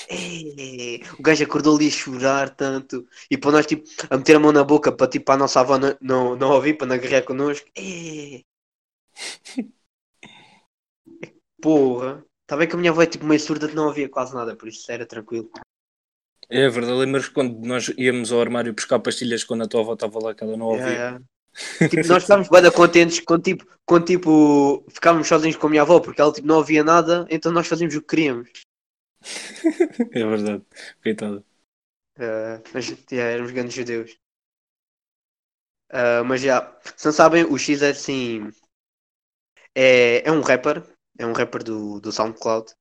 Ei, 0.09 1.03
o 1.17 1.21
gajo 1.23 1.43
acordou 1.43 1.75
ali 1.75 1.87
a 1.87 1.91
chorar 1.91 2.49
tanto 2.55 3.07
e 3.31 3.37
para 3.37 3.51
nós 3.51 3.65
tipo 3.65 3.83
a 4.09 4.17
meter 4.17 4.35
a 4.35 4.39
mão 4.39 4.51
na 4.51 4.63
boca 4.63 4.91
para 4.91 5.07
tipo 5.09 5.31
a 5.31 5.37
nossa 5.37 5.59
avó 5.61 5.77
não, 5.79 5.97
não, 6.01 6.35
não 6.35 6.51
ouvir 6.51 6.77
para 6.77 6.87
não 6.87 6.95
agarrar 6.95 7.23
connosco. 7.23 7.67
Ei. 7.75 8.45
Porra. 11.61 12.23
Está 12.49 12.57
bem 12.57 12.67
que 12.67 12.73
a 12.73 12.79
minha 12.79 12.89
avó 12.89 13.03
é 13.03 13.05
tipo 13.05 13.27
meio 13.27 13.39
surda, 13.39 13.67
não 13.67 13.89
havia 13.89 14.09
quase 14.09 14.33
nada, 14.33 14.55
por 14.55 14.67
isso 14.67 14.91
era 14.91 15.05
tranquilo. 15.05 15.51
É 16.49 16.67
verdade, 16.67 16.97
lembras 16.97 17.29
quando 17.29 17.63
nós 17.63 17.89
íamos 17.95 18.31
ao 18.31 18.41
armário 18.41 18.73
buscar 18.73 18.97
pastilhas 18.97 19.43
quando 19.43 19.65
a 19.65 19.67
tua 19.67 19.81
avó 19.81 19.93
estava 19.93 20.17
lá 20.17 20.33
que 20.33 20.43
ela 20.43 20.57
não 20.57 20.65
ouvia? 20.65 20.87
Yeah, 20.87 21.21
yeah. 21.79 21.89
tipo, 21.95 22.07
nós 22.07 22.23
ficámos 22.23 22.49
bem 22.49 22.71
contentes 22.71 23.19
quando 23.19 23.43
tipo, 23.43 23.67
quando 23.85 24.05
tipo 24.07 24.83
ficávamos 24.89 25.27
sozinhos 25.27 25.57
com 25.57 25.67
a 25.67 25.69
minha 25.69 25.83
avó 25.83 25.99
porque 25.99 26.19
ela 26.19 26.33
tipo, 26.33 26.47
não 26.47 26.55
ouvia 26.55 26.83
nada, 26.83 27.27
então 27.29 27.51
nós 27.51 27.67
fazíamos 27.67 27.95
o 27.95 28.01
que 28.01 28.07
queríamos. 28.07 28.49
é 30.11 30.25
verdade, 30.25 30.63
coitada. 31.03 31.45
Uh, 32.17 32.63
mas 32.73 32.89
yeah, 33.11 33.31
éramos 33.31 33.51
grandes 33.51 33.75
judeus. 33.75 34.17
Uh, 35.91 36.25
mas 36.25 36.41
já, 36.41 36.75
se 36.95 37.05
não 37.05 37.13
sabem, 37.13 37.43
o 37.43 37.59
X 37.59 37.83
é 37.83 37.91
assim. 37.91 38.49
É, 39.75 40.27
é 40.27 40.31
um 40.31 40.41
rapper. 40.41 40.83
É 41.19 41.25
um 41.25 41.33
rapper 41.33 41.63
do, 41.63 41.99
do 41.99 42.11
SoundCloud. 42.11 42.71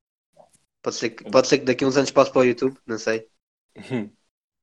Pode 0.82 0.96
ser, 0.96 1.10
que, 1.10 1.24
pode 1.30 1.48
ser 1.48 1.58
que 1.58 1.64
daqui 1.64 1.84
a 1.84 1.88
uns 1.88 1.96
anos 1.96 2.10
passe 2.12 2.30
para 2.30 2.40
o 2.42 2.44
YouTube, 2.44 2.78
não 2.86 2.98
sei. 2.98 3.28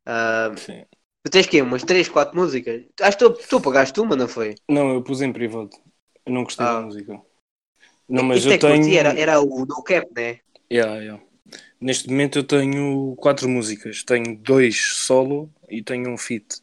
Uh, 0.07 0.55
Sim. 0.57 0.85
tu 1.23 1.29
tens 1.29 1.45
que 1.45 1.61
Umas 1.61 1.83
3, 1.83 2.07
4 2.07 2.35
músicas? 2.37 2.83
Acho 3.01 3.17
que 3.17 3.25
tu, 3.25 3.33
tu 3.49 3.61
pagaste 3.61 3.99
uma, 3.99 4.15
não 4.15 4.27
foi? 4.27 4.55
Não, 4.69 4.93
eu 4.93 5.03
pus 5.03 5.21
em 5.21 5.33
privado. 5.33 5.69
Eu 6.25 6.33
não 6.33 6.43
gostei 6.43 6.65
Ah. 6.65 6.79
da 6.79 6.81
música. 6.81 7.21
Não, 8.07 8.23
mas 8.23 8.39
Isso 8.39 8.49
é 8.49 8.57
eu 8.57 8.59
curti, 8.59 8.75
tenho. 8.77 8.97
era, 8.97 9.19
era 9.19 9.39
o 9.41 9.65
No 9.65 9.83
Cap, 9.83 10.07
né? 10.15 10.39
Yeah, 10.71 10.97
yeah. 11.01 11.23
Neste 11.79 12.09
momento 12.09 12.39
eu 12.39 12.43
tenho 12.43 13.15
quatro 13.17 13.49
músicas. 13.49 14.03
Tenho 14.03 14.37
dois 14.37 14.81
solo 14.95 15.51
e 15.69 15.83
tenho 15.83 16.09
um 16.09 16.17
feat. 16.17 16.61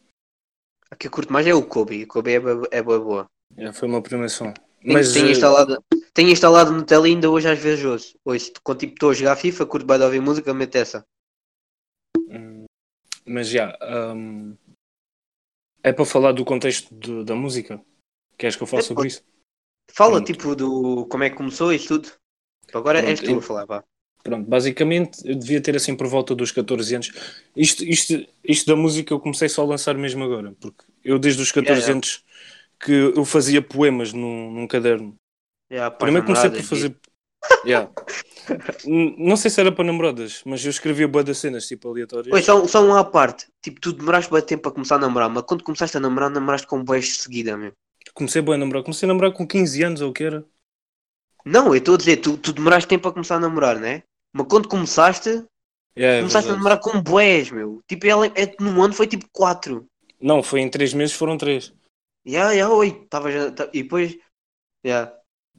A 0.90 0.96
que 0.96 1.06
eu 1.06 1.10
curto 1.10 1.32
mais 1.32 1.46
é 1.46 1.54
o 1.54 1.62
Kobe. 1.62 2.04
O 2.04 2.06
Kobe 2.08 2.32
é, 2.32 2.40
boa- 2.40 2.68
é 2.70 2.82
boa, 2.82 3.00
boa. 3.00 3.26
Yeah, 3.56 3.72
foi 3.72 3.88
uma 3.88 4.02
primeira 4.02 4.28
som. 4.28 4.52
Tenho, 4.82 4.94
Mas 4.94 5.12
tenho, 5.12 5.28
eh, 5.28 5.30
instalado, 5.30 5.84
tenho 6.14 6.30
instalado 6.30 6.72
no 6.72 6.84
tele 6.84 7.08
ainda 7.10 7.30
hoje 7.30 7.48
às 7.48 7.58
vezes 7.58 7.84
ouço. 7.84 8.18
Ouço, 8.24 8.52
quando 8.64 8.80
tipo 8.80 8.94
estou 8.94 9.10
a 9.10 9.14
jogar 9.14 9.36
FIFA, 9.36 9.66
curto 9.66 9.86
bem 9.86 9.98
de 9.98 10.04
ouvir 10.04 10.20
música, 10.20 10.54
meto 10.54 10.76
essa. 10.76 11.04
hum, 12.28 12.64
mas 13.26 13.48
já. 13.48 13.76
hum, 14.14 14.56
é 15.82 15.92
para 15.92 16.04
falar 16.04 16.32
do 16.32 16.44
contexto 16.44 16.94
de- 16.94 17.24
da 17.24 17.34
música? 17.34 17.80
Queres 18.38 18.56
que 18.56 18.62
eu 18.62 18.66
fale 18.66 18.82
É, 18.82 18.86
sobre 18.86 19.08
isso? 19.08 19.22
Fala 19.92 20.20
Pronto. 20.20 20.26
tipo 20.32 20.56
do 20.56 21.06
como 21.06 21.24
é 21.24 21.30
que 21.30 21.36
começou 21.36 21.72
e 21.72 21.78
tudo. 21.78 22.08
Agora 22.74 23.00
és 23.00 23.20
Pronto, 23.20 23.24
tu 23.26 23.32
eu- 23.32 23.38
a 23.38 23.42
falar, 23.42 23.66
vá. 23.66 23.84
Pronto, 24.24 24.48
basicamente 24.48 25.18
eu 25.28 25.34
devia 25.36 25.60
ter 25.60 25.76
assim 25.76 25.96
por 25.96 26.06
volta 26.08 26.34
dos 26.34 26.52
14 26.52 26.94
anos. 26.94 27.10
Isto, 27.56 27.84
isto, 27.84 28.26
isto 28.44 28.66
da 28.66 28.76
música 28.76 29.12
eu 29.14 29.20
comecei 29.20 29.48
só 29.48 29.62
a 29.62 29.66
lançar 29.66 29.96
mesmo 29.96 30.22
agora, 30.24 30.54
porque 30.60 30.84
eu 31.04 31.18
desde 31.18 31.42
os 31.42 31.52
14 31.52 31.90
Yeah, 31.90 31.92
yeah. 31.92 31.92
anos 31.92 32.24
que 32.80 32.92
eu 32.92 33.24
fazia 33.24 33.62
poemas 33.62 34.12
num, 34.12 34.52
num 34.52 34.66
caderno. 34.68 35.16
Yeah, 35.72 35.90
para 35.90 36.04
Primeiro 36.06 36.26
comecei 36.26 36.50
por 36.50 36.62
fazer. 36.62 36.96
Yeah. 37.64 37.90
Não 39.16 39.36
sei 39.36 39.50
se 39.50 39.60
era 39.60 39.72
para 39.72 39.84
namoradas, 39.84 40.42
mas 40.44 40.62
eu 40.64 40.70
escrevia 40.70 41.08
boa 41.08 41.24
das 41.24 41.38
cenas, 41.38 41.66
tipo 41.66 41.88
aleatórias. 41.88 42.32
Oi, 42.32 42.42
só, 42.42 42.66
só 42.66 42.84
uma 42.84 43.00
à 43.00 43.04
parte. 43.04 43.46
Tipo, 43.62 43.80
tu 43.80 43.92
demoraste 43.92 44.30
bem 44.30 44.42
tempo 44.42 44.68
a 44.68 44.72
começar 44.72 44.96
a 44.96 44.98
namorar, 44.98 45.30
mas 45.30 45.42
quando 45.44 45.64
começaste 45.64 45.96
a 45.96 46.00
namorar, 46.00 46.30
namoraste 46.30 46.66
com 46.66 46.84
boés 46.84 47.06
de 47.06 47.14
seguida, 47.14 47.56
meu. 47.56 47.72
Comecei 48.14 48.42
bem 48.42 48.54
a 48.54 48.58
namorar. 48.58 48.82
Comecei 48.82 49.06
a 49.06 49.08
namorar 49.08 49.32
com 49.32 49.46
15 49.46 49.82
anos 49.82 50.00
ou 50.02 50.10
o 50.10 50.12
que 50.12 50.24
era. 50.24 50.44
Não, 51.44 51.68
eu 51.68 51.76
estou 51.76 51.94
a 51.94 51.98
dizer, 51.98 52.18
tu, 52.18 52.36
tu 52.36 52.52
demoraste 52.52 52.88
tempo 52.88 53.08
a 53.08 53.12
começar 53.12 53.36
a 53.36 53.40
namorar, 53.40 53.78
né? 53.78 54.02
Mas 54.32 54.46
quando 54.48 54.68
começaste, 54.68 55.44
Yeah, 55.96 56.18
é 56.18 56.20
começaste 56.20 56.50
a 56.50 56.54
namorar 56.54 56.80
com 56.80 57.02
boés, 57.02 57.50
meu. 57.50 57.80
Tipo, 57.88 58.06
ela, 58.06 58.26
é, 58.26 58.54
num 58.60 58.82
ano 58.82 58.94
foi 58.94 59.06
tipo 59.06 59.26
4. 59.32 59.86
Não, 60.20 60.42
foi 60.42 60.60
em 60.60 60.70
3 60.70 60.94
meses, 60.94 61.14
foram 61.14 61.36
3. 61.36 61.72
Ya, 62.26 62.52
ya, 62.52 62.70
oi. 62.70 63.06
Tava 63.10 63.32
já, 63.32 63.50
tá- 63.50 63.68
e 63.72 63.82
depois. 63.82 64.16
ya. 64.84 65.12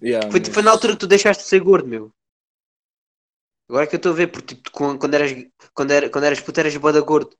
Yeah, 0.03 0.29
Foi, 0.29 0.39
mas- 0.39 0.49
foi 0.49 0.63
na 0.63 0.71
altura 0.71 0.93
que 0.93 0.99
tu 0.99 1.07
deixaste 1.07 1.43
de 1.43 1.49
ser 1.49 1.61
gordo, 1.61 1.87
meu. 1.87 2.11
Agora 3.69 3.85
é 3.85 3.87
que 3.87 3.95
eu 3.95 3.97
estou 3.97 4.11
a 4.11 4.15
ver, 4.15 4.27
porque 4.27 4.55
tipo, 4.55 4.69
quando, 4.71 5.13
eras, 5.13 5.31
quando, 5.73 5.91
era, 5.91 6.09
quando 6.09 6.25
eras 6.25 6.41
puto 6.41 6.59
eras 6.59 6.75
boda 6.75 6.99
gordo. 7.01 7.35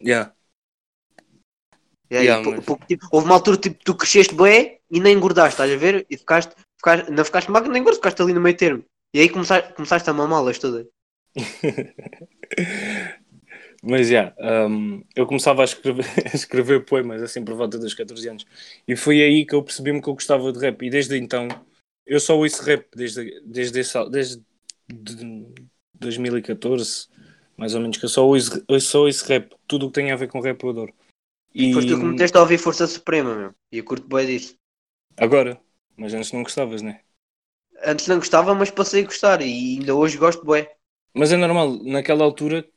Yeah. 0.00 0.32
E 2.08 2.42
pou- 2.44 2.52
mas- 2.52 2.64
pouco, 2.64 2.86
tipo, 2.86 3.06
houve 3.10 3.26
uma 3.26 3.34
altura 3.34 3.56
tipo, 3.56 3.82
tu 3.84 3.94
cresceste 3.96 4.34
bué 4.34 4.78
e 4.88 5.00
nem 5.00 5.14
engordaste, 5.16 5.54
estás 5.54 5.72
a 5.72 5.76
ver? 5.76 6.06
E 6.08 6.16
ficaste, 6.16 6.54
ficaste 6.78 7.10
não 7.10 7.24
ficaste 7.24 7.50
magro 7.50 7.72
nem 7.72 7.82
gordo, 7.82 7.96
ficaste 7.96 8.22
ali 8.22 8.32
no 8.32 8.40
meio 8.40 8.56
termo. 8.56 8.84
E 9.12 9.20
aí 9.20 9.28
começaste, 9.28 9.74
começaste 9.74 10.08
a 10.08 10.12
mamá-las 10.12 10.58
todas. 10.58 10.86
Mas 13.82 14.08
já, 14.08 14.34
hum, 14.68 15.02
eu 15.14 15.26
começava 15.26 15.62
a 15.62 15.64
escrever, 15.64 16.04
a 16.32 16.36
escrever 16.36 16.84
poemas 16.84 17.22
assim 17.22 17.44
por 17.44 17.54
volta 17.56 17.78
dos 17.78 17.92
14 17.94 18.28
anos. 18.28 18.46
E 18.86 18.96
foi 18.96 19.22
aí 19.22 19.44
que 19.44 19.54
eu 19.54 19.62
percebi-me 19.62 20.00
que 20.00 20.08
eu 20.08 20.14
gostava 20.14 20.52
de 20.52 20.58
rap. 20.58 20.82
E 20.84 20.90
desde 20.90 21.16
então 21.18 21.48
eu 22.06 22.20
só 22.20 22.36
ouço 22.38 22.62
rap 22.62 22.88
desde, 22.94 23.40
desde, 23.42 23.80
esse, 23.80 24.10
desde 24.10 24.44
de 24.88 25.46
2014, 25.94 27.08
mais 27.56 27.74
ou 27.74 27.80
menos, 27.80 27.98
que 27.98 28.04
eu 28.04 28.08
só 28.08 28.26
ouço, 28.26 28.64
eu 28.68 28.80
só 28.80 29.02
ouço 29.02 29.26
rap. 29.26 29.54
Tudo 29.66 29.86
o 29.86 29.88
que 29.90 29.94
tem 29.94 30.12
a 30.12 30.16
ver 30.16 30.28
com 30.28 30.40
rap 30.40 30.62
eu 30.62 30.70
adoro. 30.70 30.94
E 31.54 31.66
Depois 31.66 31.84
tu 31.86 31.98
começaste 31.98 32.36
a 32.36 32.40
ouvir 32.42 32.58
Força 32.58 32.86
Suprema, 32.86 33.34
meu. 33.34 33.54
E 33.72 33.78
eu 33.78 33.84
curto 33.84 34.06
bué 34.08 34.24
disso. 34.26 34.52
agora, 35.16 35.60
mas 35.96 36.14
antes 36.14 36.32
não 36.32 36.42
gostavas, 36.42 36.80
né? 36.82 37.02
Antes 37.82 38.06
não 38.06 38.18
gostava, 38.18 38.54
mas 38.54 38.70
passei 38.70 39.02
a 39.02 39.06
gostar. 39.06 39.40
E 39.40 39.78
ainda 39.78 39.94
hoje 39.94 40.18
gosto 40.18 40.44
bué. 40.44 40.76
Mas 41.14 41.32
é 41.32 41.36
normal, 41.36 41.82
naquela 41.84 42.24
altura 42.24 42.68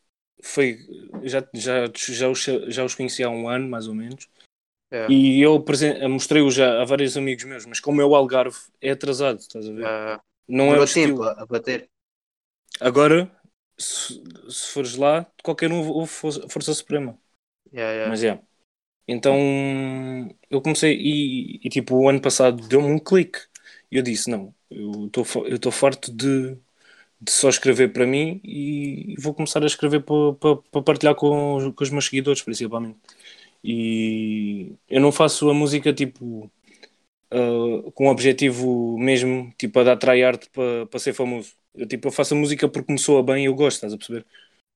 foi 0.41 0.77
já, 1.23 1.45
já, 1.53 1.85
já, 1.93 2.29
os, 2.29 2.43
já 2.67 2.85
os 2.85 2.95
conhecia 2.95 3.27
há 3.27 3.29
um 3.29 3.49
ano, 3.49 3.67
mais 3.69 3.87
ou 3.87 3.93
menos. 3.95 4.27
É. 4.91 5.15
E 5.15 5.41
eu 5.41 5.63
mostrei-o 6.09 6.51
já 6.51 6.81
a 6.81 6.85
vários 6.85 7.17
amigos 7.17 7.43
meus, 7.45 7.65
mas 7.65 7.79
como 7.79 8.01
é 8.01 8.05
o 8.05 8.15
Algarve, 8.15 8.57
é 8.81 8.91
atrasado, 8.91 9.39
estás 9.39 9.67
a 9.67 9.71
ver? 9.73 9.91
Ah, 9.91 10.21
não 10.47 10.73
é 10.75 10.79
o 10.79 10.87
tempo 10.97 11.23
a, 11.23 11.45
bater. 11.45 11.89
Agora, 12.79 13.31
se, 13.77 14.21
se 14.49 14.71
fores 14.73 14.95
lá, 14.95 15.25
qualquer 15.43 15.71
um 15.71 15.87
ouve 15.89 16.11
Força 16.49 16.73
Suprema. 16.73 17.17
Ya, 17.71 17.91
ya. 17.93 18.09
Mas 18.09 18.23
é. 18.23 18.41
Então, 19.07 19.35
eu 20.49 20.61
comecei 20.61 20.95
e, 20.97 21.59
e, 21.65 21.69
tipo, 21.69 21.95
o 21.97 22.09
ano 22.09 22.21
passado 22.21 22.67
deu-me 22.67 22.87
um 22.91 22.99
clique. 22.99 23.39
E 23.91 23.97
eu 23.97 24.03
disse, 24.03 24.29
não, 24.29 24.53
eu 24.69 25.07
estou 25.07 25.25
eu 25.47 25.55
estou 25.57 25.71
farto 25.71 26.11
de, 26.13 26.55
de 27.21 27.31
só 27.31 27.49
escrever 27.49 27.93
para 27.93 28.05
mim 28.07 28.41
e 28.43 29.15
vou 29.19 29.33
começar 29.35 29.63
a 29.63 29.67
escrever 29.67 30.01
para, 30.03 30.33
para, 30.35 30.57
para 30.57 30.83
partilhar 30.83 31.15
com, 31.15 31.55
os- 31.57 31.75
com 31.75 31.83
os 31.85 31.89
meus 31.91 32.05
seguidores, 32.07 32.41
principalmente. 32.43 32.99
E 33.63 34.73
eu 34.89 35.01
não 35.01 35.11
faço 35.11 35.49
a 35.49 35.53
música, 35.53 35.93
tipo, 35.93 36.49
ah, 37.31 37.91
com 37.93 38.07
o 38.07 38.11
objetivo 38.11 38.97
mesmo, 38.97 39.53
tipo, 39.57 39.79
a 39.79 39.83
dar 39.83 39.97
tryhard 39.97 40.49
para, 40.51 40.85
para 40.87 40.99
ser 40.99 41.13
famoso. 41.13 41.53
Eu, 41.75 41.87
tipo, 41.87 42.07
eu 42.07 42.11
faço 42.11 42.33
a 42.33 42.37
música 42.37 42.67
porque 42.67 42.91
me 42.91 42.99
soa 42.99 43.21
bem 43.23 43.43
e 43.43 43.47
eu 43.47 43.53
gosto, 43.53 43.75
estás 43.75 43.93
a 43.93 43.97
perceber? 43.97 44.25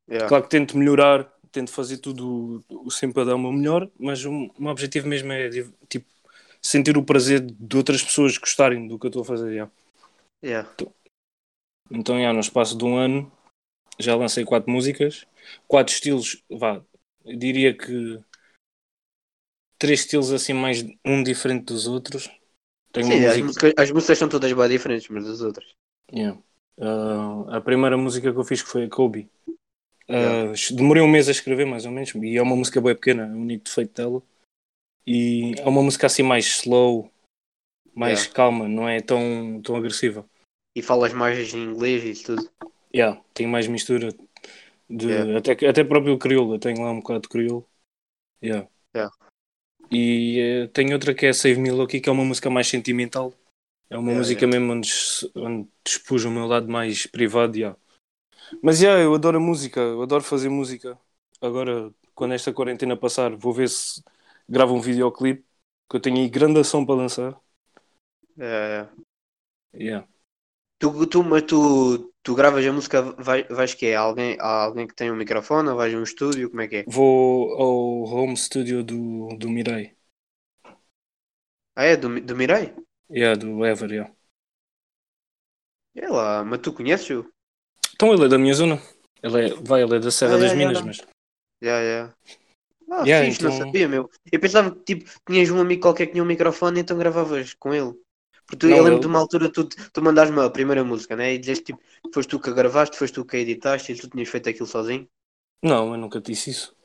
Ya. 0.10 0.28
Claro 0.28 0.44
que 0.44 0.50
tento 0.50 0.78
melhorar, 0.78 1.32
tento 1.52 1.72
fazer 1.72 1.98
tudo 1.98 2.64
sempre 2.90 3.22
a 3.22 3.26
dar 3.26 3.36
o 3.36 3.40
meu 3.40 3.52
melhor, 3.52 3.90
mas 4.00 4.24
o 4.26 4.32
o 4.32 4.54
meu 4.60 4.72
objetivo 4.72 5.08
mesmo 5.08 5.32
é 5.32 5.50
tipo, 5.90 6.08
sentir 6.62 6.98
o 6.98 7.04
prazer 7.04 7.42
de 7.42 7.78
outras 7.78 8.04
pessoas 8.04 8.38
gostarem 8.38 8.88
do 8.88 9.00
que 9.00 9.08
eu 9.08 9.10
estou 9.10 9.24
a 9.24 9.26
fazer. 9.26 9.56
já. 9.56 9.72
Ya. 10.44 10.68
Então, 11.90 12.20
já, 12.20 12.34
no 12.34 12.40
espaço 12.40 12.78
de 12.78 12.84
um 12.84 12.96
ano, 12.96 13.32
já 14.00 14.16
lancei 14.16 14.44
quatro 14.46 14.72
músicas, 14.72 15.26
quatro 15.68 15.94
estilos, 15.94 16.44
vá, 16.50 16.82
diria 17.26 17.76
que 17.76 18.20
três 19.84 20.00
estilos 20.00 20.32
assim, 20.32 20.54
mais 20.54 20.82
um 21.06 21.22
diferente 21.22 21.66
dos 21.66 21.88
outros. 21.88 22.32
Tenho 22.94 23.08
Sim, 23.08 23.26
as 23.26 23.38
música. 23.38 23.44
músicas, 23.44 23.74
as 23.78 23.92
músicas 23.92 24.18
são 24.18 24.30
todas 24.30 24.54
bem 24.54 24.70
diferentes 24.70 25.10
umas 25.10 25.26
das 25.26 25.42
outras. 25.42 25.66
Yeah. 26.10 26.40
Ah, 26.80 27.58
a 27.58 27.60
primeira 27.60 27.98
música 27.98 28.32
que 28.32 28.40
eu 28.40 28.46
fiz 28.46 28.62
que 28.62 28.70
foi 28.70 28.86
a 28.86 28.90
Kobe. 28.90 29.30
Ah, 30.08 30.14
Yeah. 30.14 30.54
Demorei 30.72 31.04
um 31.04 31.08
mês 31.10 31.28
a 31.28 31.32
escrever, 31.32 31.66
mais 31.66 31.86
ou 31.86 31.92
menos, 31.92 32.16
e 32.16 32.38
é 32.38 32.42
uma 32.42 32.56
música 32.56 32.80
bem 32.80 32.96
pequena, 32.96 33.24
é 33.24 33.30
o 33.30 33.36
único 33.36 33.66
defeito 33.66 33.94
dela. 33.94 34.24
E 35.06 35.54
é 35.58 35.68
uma 35.68 35.84
música 35.84 36.08
assim 36.08 36.24
mais 36.24 36.46
slow, 36.46 37.12
mais 37.94 38.22
Yeah. 38.22 38.34
calma, 38.34 38.70
não 38.70 38.88
é 38.88 39.02
tão, 39.02 39.62
tão 39.62 39.76
agressiva. 39.76 40.26
E 40.78 40.82
falas 40.82 41.12
mais 41.12 41.54
em 41.54 41.62
inglês 41.62 42.06
e 42.06 42.12
isso 42.12 42.38
tudo. 42.38 42.50
Yeah, 42.96 43.22
tem 43.34 43.48
mais 43.48 43.68
mistura 43.68 44.16
de 44.90 45.08
Yeah. 45.10 45.40
até, 45.40 45.68
até 45.68 45.84
próprio 45.84 46.18
crioulo, 46.18 46.56
eu 46.56 46.60
tenho 46.60 46.82
lá 46.82 46.92
um 46.92 47.02
bocado 47.02 47.24
de 47.24 47.28
crioulo. 47.28 47.68
Yeah. 48.42 48.70
Yeah. 48.96 49.12
E 49.94 50.40
eh, 50.66 50.68
tem 50.70 50.94
outra 50.94 51.14
que 51.14 51.26
é 51.28 51.34
Save 51.34 51.60
Me 51.60 51.72
Loki, 51.72 52.00
que 52.02 52.10
é 52.10 52.12
uma 52.12 52.26
música 52.26 52.50
mais 52.50 52.68
sentimental. 52.68 53.34
É 53.90 53.98
uma 53.98 54.14
Yeah, 54.14 54.16
música 54.16 54.48
mesmo 54.48 54.74
onde, 54.74 54.90
onde 55.36 55.70
expus 55.88 56.26
o 56.26 56.32
meu 56.32 56.48
lado 56.48 56.70
mais 56.72 57.08
privado. 57.08 57.58
Yeah. 57.58 57.80
Mas 58.62 58.82
yeah, 58.82 59.02
eu 59.04 59.14
adoro 59.16 59.38
a 59.38 59.40
música, 59.42 59.80
eu 59.82 60.02
adoro 60.04 60.24
fazer 60.24 60.50
música. 60.50 61.00
Agora, 61.42 61.94
quando 62.16 62.34
esta 62.34 62.54
quarentena 62.54 62.98
passar, 62.98 63.36
vou 63.36 63.54
ver 63.54 63.70
se 63.70 64.04
gravo 64.50 64.76
um 64.76 64.82
videoclipe, 64.82 65.46
que 65.90 65.98
eu 65.98 66.02
tenho 66.02 66.18
aí 66.18 66.30
grande 66.30 66.60
ação 66.60 66.86
para 66.86 66.96
lançar. 66.96 67.40
É, 68.38 68.88
Yeah. 69.74 70.04
tu, 70.80 71.06
tu, 71.08 71.24
mas 71.24 71.44
tu, 71.48 72.13
tu 72.24 72.34
gravas 72.36 72.66
a 72.66 72.72
música, 72.72 73.02
vai, 73.02 73.44
vais 73.44 73.74
que 73.74 73.88
é? 73.88 73.96
Alguém, 73.96 74.38
há 74.40 74.64
alguém 74.64 74.88
que 74.88 74.96
tem 74.96 75.12
um 75.12 75.16
microfone 75.16 75.70
ou 75.70 75.76
vais 75.76 75.94
a 75.94 75.98
um 75.98 76.04
estúdio? 76.04 76.50
Como 76.50 76.62
é 76.62 76.68
que 76.68 76.76
é? 76.78 76.84
Vou 76.88 77.54
ao 77.62 78.04
home 78.04 78.38
studio 78.38 78.84
do, 78.84 79.28
do 79.38 79.50
Mirai. 79.50 79.96
Ah, 81.76 81.84
é? 81.86 81.98
Do, 81.98 82.20
do 82.22 82.36
Mirai? 82.36 82.74
Yeah, 83.12 83.40
do 83.40 83.66
Ever, 83.66 83.92
yeah. 83.92 84.14
É 85.96 86.08
lá, 86.08 86.44
mas 86.44 86.60
tu 86.62 86.74
conheces-o? 86.74 87.30
Então 87.94 88.14
ele 88.14 88.26
é 88.26 88.28
da 88.28 88.38
minha 88.38 88.54
zona. 88.54 88.82
Ele 89.22 89.48
é, 89.48 89.54
vai, 89.56 89.84
ele 89.84 89.96
é 89.96 90.00
da 90.00 90.12
Serra 90.12 90.36
Ah, 90.36 90.38
das 90.38 90.52
yeah, 90.52 90.58
Minas, 90.58 90.78
yeah. 90.78 90.86
mas. 90.86 90.98
Já, 91.62 91.84
já. 91.84 92.16
Ah, 92.92 93.04
Yeah, 93.06 93.26
fixe, 93.26 93.44
não 93.44 93.52
então- 93.52 93.66
sabia, 93.66 93.88
meu. 93.88 94.10
Eu 94.32 94.40
pensava 94.40 94.72
que 94.72 94.96
tipo, 94.96 95.10
tinhas 95.28 95.50
um 95.50 95.60
amigo 95.60 95.82
qualquer 95.82 96.08
que 96.08 96.12
tinha 96.14 96.24
um 96.24 96.28
microfone, 96.28 96.80
então 96.82 96.98
gravavas 96.98 97.54
com 97.54 97.74
ele. 97.74 97.94
Porque 98.46 98.58
tu, 98.58 98.68
Não, 98.68 98.78
eu 98.78 98.84
lembro 98.84 99.00
ele- 99.00 99.02
de 99.02 99.08
uma 99.08 99.20
altura 99.20 99.52
tu, 99.52 99.68
tu 99.68 100.02
mandaste-me 100.02 100.42
a 100.42 100.50
primeira 100.50 100.84
música, 100.84 101.16
né? 101.16 101.34
E 101.34 101.38
dizeste 101.40 101.66
tipo, 101.66 101.82
foste 102.14 102.30
tu 102.30 102.40
que 102.40 102.50
a 102.50 102.54
gravaste, 102.54 102.98
foste 102.98 103.14
tu 103.16 103.26
que 103.26 103.38
a 103.38 103.40
editaste 103.40 103.92
e 103.92 103.96
tu 103.96 104.10
tinhas 104.10 104.30
feito 104.30 104.50
aquilo 104.50 104.68
sozinho. 104.68 105.08
Não, 105.64 105.92
eu 105.94 105.98
nunca 105.98 106.22
disse 106.22 106.52
isso. 106.52 106.76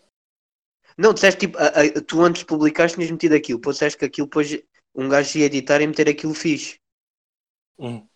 Não, 0.98 1.14
disseste 1.14 1.40
tipo, 1.46 1.56
a- 1.58 1.68
a- 1.68 2.02
tu 2.08 2.20
antes 2.22 2.42
publicaste 2.42 2.96
tinhas 2.96 3.10
metido 3.10 3.34
aquilo, 3.34 3.58
depois 3.58 3.76
disseste 3.76 3.98
que 3.98 4.04
aquilo 4.04 4.26
depois 4.26 4.48
um 4.94 5.08
gajo 5.08 5.38
ia 5.38 5.46
editar 5.46 5.80
e 5.80 5.86
meter 5.86 6.08
aquilo 6.10 6.34
fixe. 6.34 6.78
Hum. 7.78 8.08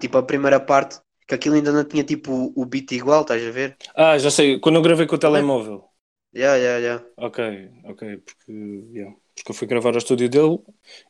Tipo 0.00 0.18
a 0.18 0.26
primeira 0.30 0.60
parte, 0.70 1.00
que 1.26 1.34
aquilo 1.34 1.56
ainda 1.56 1.72
não 1.72 1.84
tinha 1.84 2.04
tipo 2.04 2.30
o, 2.32 2.52
o 2.62 2.64
beat 2.66 2.92
igual, 2.92 3.22
estás 3.22 3.42
a 3.44 3.50
ver? 3.58 3.70
Ah, 3.94 4.16
já 4.18 4.30
sei. 4.30 4.58
Quando 4.60 4.76
eu 4.76 4.82
gravei 4.82 5.06
com 5.06 5.16
o 5.16 5.18
telemóvel. 5.18 5.88
Já, 6.34 6.58
já, 6.58 6.80
já. 6.80 7.04
Ok, 7.16 7.38
ok. 7.84 8.02
Porque, 8.24 8.52
yeah. 8.92 9.14
Porque 9.34 9.50
eu 9.52 9.54
fui 9.54 9.66
gravar 9.66 9.90
ao 9.90 9.98
estúdio 9.98 10.28
dele 10.28 10.58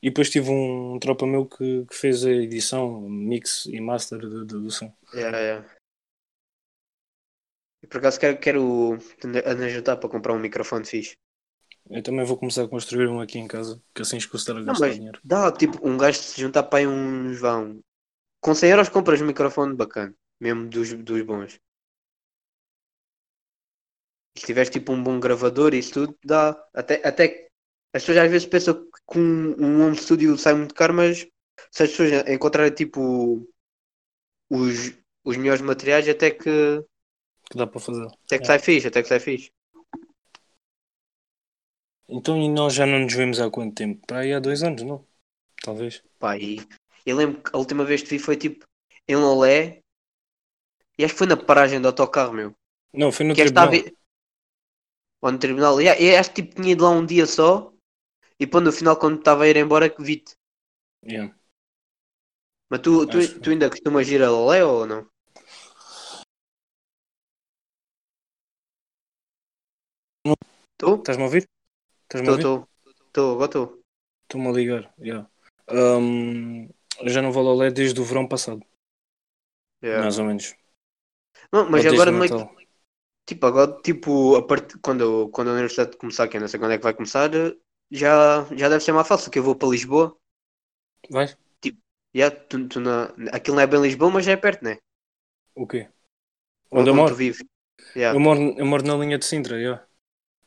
e 0.03 0.09
depois 0.11 0.31
tive 0.31 0.51
um 0.51 0.99
tropa 1.01 1.27
meu 1.27 1.47
que, 1.47 1.85
que 1.87 1.95
fez 1.97 2.25
a 2.25 2.31
edição, 2.31 3.01
mix 3.03 3.67
e 3.67 3.81
master 3.81 4.19
do, 4.21 4.45
do, 4.45 4.61
do 4.63 4.71
som. 4.71 4.93
Já, 5.13 5.31
já. 5.33 5.65
E 7.83 7.87
por 7.89 7.99
acaso 7.99 8.21
quero, 8.23 8.41
quero 8.45 8.63
ajudar 9.69 9.97
para 9.99 10.13
comprar 10.15 10.35
um 10.35 10.45
microfone 10.47 10.85
fixe. 10.93 11.15
Eu 11.89 12.03
também 12.03 12.27
vou 12.27 12.37
começar 12.37 12.63
a 12.65 12.69
construir 12.69 13.09
um 13.09 13.21
aqui 13.23 13.39
em 13.39 13.49
casa, 13.49 13.83
que 13.95 14.03
assim 14.03 14.19
escuso 14.19 14.43
estar 14.43 14.55
a 14.59 14.63
Não, 14.67 14.75
gastar 14.75 14.91
mas 14.91 14.99
dinheiro. 14.99 15.23
dá 15.23 15.51
tipo 15.53 15.79
um 15.87 15.97
gajo 15.97 16.19
se 16.19 16.41
juntar 16.41 16.65
para 16.65 16.81
aí 16.81 16.87
uns 16.87 17.41
vão. 17.41 17.81
Com 18.41 18.55
100 18.55 18.71
euros 18.71 18.89
compras 18.91 19.21
um 19.23 19.27
microfone 19.27 19.75
bacana, 19.77 20.15
mesmo 20.41 20.69
dos, 20.69 20.93
dos 20.95 21.23
bons. 21.23 21.61
Se 24.39 24.47
tiveres 24.47 24.71
tipo 24.71 24.93
um 24.93 25.03
bom 25.03 25.19
gravador 25.19 25.75
e 25.75 25.79
isso 25.79 25.93
tudo, 25.95 26.17
dá. 26.25 26.57
Até, 26.73 27.01
até 27.07 27.44
as 27.95 28.03
pessoas 28.03 28.19
às 28.19 28.31
vezes 28.31 28.47
pensam 28.47 28.75
que 29.11 29.19
um, 29.19 29.55
um 29.61 29.87
home 29.87 29.97
studio 29.97 30.37
sai 30.37 30.55
muito 30.55 30.75
caro, 30.75 30.95
mas 30.95 31.27
se 31.71 31.83
as 31.83 31.91
pessoas 31.91 32.29
encontrarem 32.29 32.73
tipo 32.75 33.47
os, 34.51 34.93
os 35.25 35.37
melhores 35.37 35.63
materiais, 35.63 36.09
até 36.09 36.31
que, 36.31 36.85
Que 37.51 37.59
dá 37.59 37.67
para 37.67 37.81
fazer. 37.81 38.07
até 38.27 38.39
que 38.39 38.45
É. 38.45 38.47
sai 38.47 38.59
fixe, 38.59 38.89
até 38.89 39.03
que 39.03 39.09
sai 39.09 39.21
fixe. 39.21 39.51
Então 42.09 42.37
e 42.37 42.49
nós 42.49 42.75
já 42.75 42.85
não 42.87 43.01
nos 43.01 43.15
vemos 43.15 43.41
há 43.41 43.51
quanto 43.51 43.75
tempo? 43.75 44.07
Para 44.07 44.21
aí 44.21 44.33
há 44.33 44.39
dois 44.41 44.63
anos, 44.63 44.83
não? 44.83 45.05
Talvez. 45.63 46.03
Pá, 46.19 46.37
e 46.37 46.61
eu 47.07 47.17
lembro 47.17 47.43
que 47.43 47.51
a 47.55 47.59
última 47.59 47.85
vez 47.85 48.03
que 48.03 48.11
vi 48.11 48.19
foi 48.19 48.37
tipo 48.37 48.67
em 49.09 49.17
Lolé 49.17 49.81
e 50.99 51.05
acho 51.05 51.15
que 51.15 51.19
foi 51.19 51.27
na 51.27 51.37
paragem 51.37 51.81
do 51.81 51.89
autocarro, 51.89 52.33
meu. 52.33 52.55
Não, 52.93 53.11
foi 53.11 53.27
no 53.27 53.35
que 53.35 53.43
tribunal. 53.43 53.73
estava 53.73 53.97
ou 55.23 55.33
no 55.33 55.39
tribunal. 55.39 55.81
E 55.81 55.89
acho 56.17 56.31
que 56.33 56.43
tipo, 56.43 56.55
tinha 56.61 56.73
ido 56.73 56.85
lá 56.85 56.91
um 56.91 57.05
dia 57.07 57.27
só 57.27 57.74
e 58.45 58.47
pô, 58.47 58.61
no 58.61 58.71
final 58.73 58.99
quando 58.99 59.19
estava 59.19 59.45
a 59.45 59.49
ir 59.49 59.57
embora 59.57 59.89
que 59.89 60.03
vi-te. 60.03 60.37
Yeah. 61.03 61.35
Mas 62.71 62.81
tu, 62.81 63.07
tu, 63.07 63.19
Acho- 63.19 63.41
tu 63.41 63.51
ainda 63.51 63.71
costumas 63.71 64.09
ir 64.09 64.23
a 64.23 64.31
Lolé 64.31 64.65
ou 64.65 64.87
não? 64.87 65.09
Não. 70.27 70.35
Tu? 70.79 70.95
Estás-me 70.97 71.23
a 71.23 71.27
ouvir? 71.27 71.49
Estás-me 72.05 72.29
a 72.29 72.35
Estou, 72.37 72.69
estou. 73.07 73.33
Agora 73.33 73.47
estou. 73.47 73.81
Estou-me 74.23 74.49
a 74.49 74.53
ligar. 74.53 74.95
Yeah. 74.99 75.29
Eu 75.69 77.09
já 77.09 77.23
não 77.23 77.33
vou 77.33 77.47
ao 77.47 77.55
Lolé 77.55 77.71
desde 77.71 78.01
o 78.01 78.05
verão 78.05 78.29
passado, 78.29 78.63
Yeah. 79.83 80.03
mais 80.03 80.19
ou 80.19 80.25
menos. 80.25 80.55
Não, 81.53 81.69
mas 81.71 81.85
Ou 81.85 81.93
agora 81.93 82.11
o 82.11 82.13
não 82.15 82.25
é 82.25 82.29
que- 82.29 82.67
tipo, 83.27 83.47
agora 83.47 83.81
tipo, 83.83 84.37
a 84.37 84.47
part... 84.47 84.79
quando, 84.81 85.29
quando 85.31 85.51
a 85.51 85.53
universidade 85.55 85.97
começar, 85.97 86.29
que 86.29 86.37
eu 86.37 86.41
não 86.41 86.49
sei 86.49 86.59
quando 86.61 86.73
é 86.73 86.79
que 86.79 86.85
vai 86.85 86.95
começar, 86.95 87.31
já, 87.95 88.45
já 88.57 88.69
deve 88.69 88.85
ser 88.85 88.93
mais 88.93 89.09
fácil, 89.09 89.31
que 89.31 89.39
eu 89.39 89.43
vou 89.43 89.57
para 89.57 89.69
Lisboa. 89.71 90.17
Vais? 91.11 91.37
Yeah, 92.17 92.31
tu, 92.49 92.57
tu 92.69 92.81
na... 92.81 93.13
Aquilo 93.33 93.57
não 93.57 93.63
é 93.63 93.67
bem 93.67 93.81
Lisboa, 93.83 94.11
mas 94.11 94.25
já 94.25 94.33
é 94.33 94.37
perto, 94.37 94.63
né? 94.65 94.79
O 95.55 95.67
quê? 95.67 95.89
Onde 96.71 96.91
eu 96.91 96.95
tu 96.95 96.97
moro? 96.97 97.17
Yeah. 97.97 98.15
Eu 98.17 98.21
moro, 98.21 98.41
eu 98.59 98.67
moro 98.67 98.85
na 98.87 98.97
linha 98.97 99.19
de 99.19 99.25
Sintra, 99.25 99.59
yeah. 99.59 99.87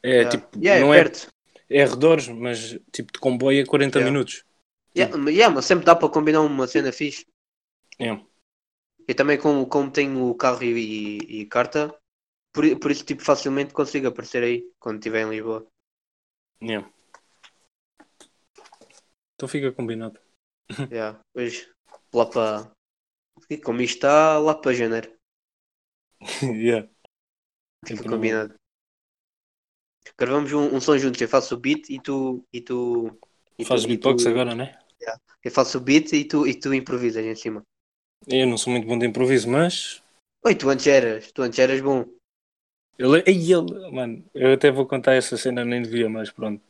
É 0.03 0.09
Yeah. 0.09 0.31
tipo, 0.31 0.47
Yeah, 0.59 0.81
não 0.81 0.93
é 0.93 0.99
é, 0.99 1.03
perto. 1.03 1.27
é 1.69 1.83
arredores, 1.83 2.27
mas 2.29 2.79
tipo 2.93 3.11
de 3.13 3.19
comboio 3.19 3.61
é 3.61 3.65
40 3.65 3.99
Yeah. 3.99 4.11
minutos. 4.11 4.43
Yeah, 4.97 5.17
mas- 5.17 5.35
yeah, 5.35 5.53
mas 5.55 5.65
sempre 5.65 5.85
dá 5.85 5.95
para 5.95 6.09
combinar 6.09 6.41
uma 6.41 6.67
cena 6.67 6.91
fixe. 6.91 7.25
Yeah. 7.99 8.17
Eu 9.07 9.15
também, 9.15 9.37
como, 9.39 9.67
como 9.67 9.91
tenho 9.91 10.35
carro 10.35 10.63
e, 10.63 11.17
e, 11.19 11.41
e 11.41 11.45
carta, 11.47 11.81
por, 12.53 12.63
por 12.79 12.91
isso 12.91 13.05
tipo, 13.05 13.23
facilmente 13.23 13.73
consigo 13.73 14.07
aparecer 14.09 14.43
aí 14.43 14.59
quando 14.79 14.99
estiver 14.99 15.23
em 15.25 15.31
Lisboa. 15.31 15.67
Yeah. 16.61 16.83
Então 19.37 19.47
fica 19.47 19.71
combinado. 19.71 20.19
Yeah. 20.91 21.21
Pois 21.33 21.67
lá 22.13 22.25
para. 22.25 22.71
Como 23.65 23.81
isto 23.81 23.95
está, 23.97 24.39
lá 24.39 24.55
para 24.55 24.73
janeiro. 24.81 25.09
yeah. 26.41 26.83
Fica 27.87 28.03
combinado. 28.03 28.53
Gravamos 30.17 30.51
um, 30.53 30.75
um 30.75 30.81
som 30.81 30.97
juntos. 30.97 31.21
Eu 31.21 31.29
faço 31.29 31.55
o 31.55 31.59
beat 31.59 31.89
e 31.89 31.99
tu. 32.01 32.45
E 32.53 32.61
tu 32.61 33.17
e 33.59 33.65
Faz 33.65 33.81
tu, 33.83 33.89
beatbox 33.89 34.25
tu- 34.25 34.29
agora, 34.29 34.55
né? 34.55 34.77
Eu 35.43 35.51
faço 35.51 35.77
o 35.77 35.81
beat 35.81 36.13
e 36.13 36.25
tu, 36.25 36.45
e 36.47 36.53
tu 36.59 36.73
improvisas 36.73 37.25
em 37.25 37.35
cima. 37.35 37.63
Eu 38.25 38.47
não 38.47 38.57
sou 38.57 38.71
muito 38.71 38.87
bom 38.87 38.97
de 38.97 39.05
improviso, 39.05 39.49
mas 39.49 40.01
Oi, 40.47 40.55
tu 40.59 40.65
antes 40.73 40.87
eras. 40.99 41.31
Tu 41.33 41.39
antes 41.43 41.59
eras 41.65 41.81
bom. 41.87 41.99
ele, 42.97 43.23
ele, 43.27 43.91
mano, 43.91 44.23
eu 44.33 44.53
até 44.53 44.71
vou 44.71 44.85
contar 44.87 45.13
essa 45.13 45.37
cena, 45.37 45.63
nem 45.65 45.81
devia, 45.81 46.09
mas 46.09 46.29
pronto. 46.31 46.61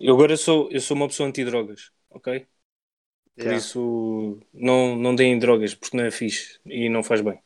Eu 0.00 0.14
agora 0.14 0.36
sou, 0.36 0.70
eu 0.72 0.80
sou 0.80 0.96
uma 0.96 1.08
pessoa 1.08 1.28
anti-drogas, 1.28 1.92
ok? 2.10 2.46
Por 3.38 3.46
Yeah. 3.46 3.58
isso 3.58 4.40
não, 4.54 4.96
não 4.96 5.14
deem 5.16 5.38
drogas 5.38 5.74
porque 5.74 5.96
não 5.96 6.04
é 6.04 6.10
fixe 6.10 6.60
e 6.66 6.88
não 6.90 7.02
faz 7.02 7.20
bem. 7.22 7.40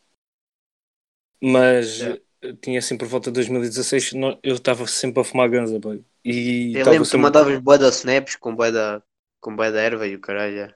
Mas 1.40 1.98
Yeah. 1.98 2.20
eh, 2.42 2.52
tinha 2.60 2.78
assim 2.78 2.96
por 2.96 3.06
volta 3.08 3.30
de 3.30 3.34
2016, 3.34 4.12
no- 4.12 4.38
eu 4.42 4.54
estava 4.54 4.86
sempre 4.86 5.20
a 5.20 5.24
fumar 5.24 5.48
ganza, 5.50 5.78
boy. 5.78 6.04
E 6.24 6.72
Eu 6.74 6.84
lembro 6.86 7.00
que 7.00 7.04
sempre- 7.06 7.18
mandavas 7.22 7.58
bué 7.60 7.78
da 7.78 7.88
snaps 7.90 8.36
com 8.36 8.54
bué 8.54 8.70
da, 8.72 9.02
com 9.40 9.54
bué 9.56 9.70
da 9.70 9.80
erva 9.80 10.06
e 10.06 10.14
o 10.16 10.20
caralho. 10.20 10.74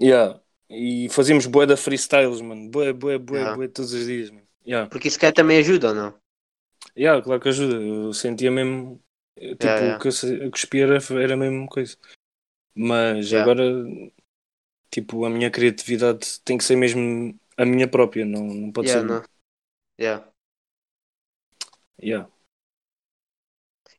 yeah. 0.00 0.40
E 0.70 1.08
fazíamos 1.10 1.46
bué 1.46 1.66
da 1.66 1.76
freestyles, 1.76 2.40
mano. 2.42 2.68
Bué, 2.70 2.92
bué, 2.92 3.18
bué, 3.18 3.38
Yeah. 3.38 3.56
bué 3.56 3.68
todos 3.68 3.92
os 3.92 4.06
dias, 4.06 4.30
mano. 4.30 4.46
Yeah. 4.66 4.88
Porque 4.90 5.08
isso 5.08 5.18
cá 5.18 5.32
também 5.32 5.58
ajuda 5.58 5.88
ou 5.88 5.94
não? 5.94 6.20
Yeah, 6.96 7.22
claro 7.22 7.40
que 7.40 7.48
ajuda. 7.48 7.76
Eu 7.82 8.12
sentia 8.12 8.50
mesmo. 8.50 9.02
Eh, 9.40 9.54
Tipo, 9.56 9.84
Yeah, 9.84 9.94
o 9.94 9.98
que 9.98 10.08
eu 10.08 10.50
cuspia 10.50 10.84
era, 10.84 10.98
era 11.22 11.34
a 11.34 11.36
mesma 11.36 11.66
coisa. 11.66 11.96
Mas 12.74 13.34
agora, 13.34 13.64
tipo, 14.90 15.24
a 15.24 15.30
minha 15.30 15.50
criatividade 15.50 16.40
tem 16.44 16.58
que 16.58 16.64
ser 16.64 16.76
mesmo 16.76 17.38
a 17.56 17.64
minha 17.64 17.88
própria, 17.88 18.24
não, 18.24 18.44
não 18.46 18.72
pode 18.72 18.90
ser. 18.90 19.04
não. 19.04 19.22
Yeah. 20.00 20.32
Yeah. 22.00 22.26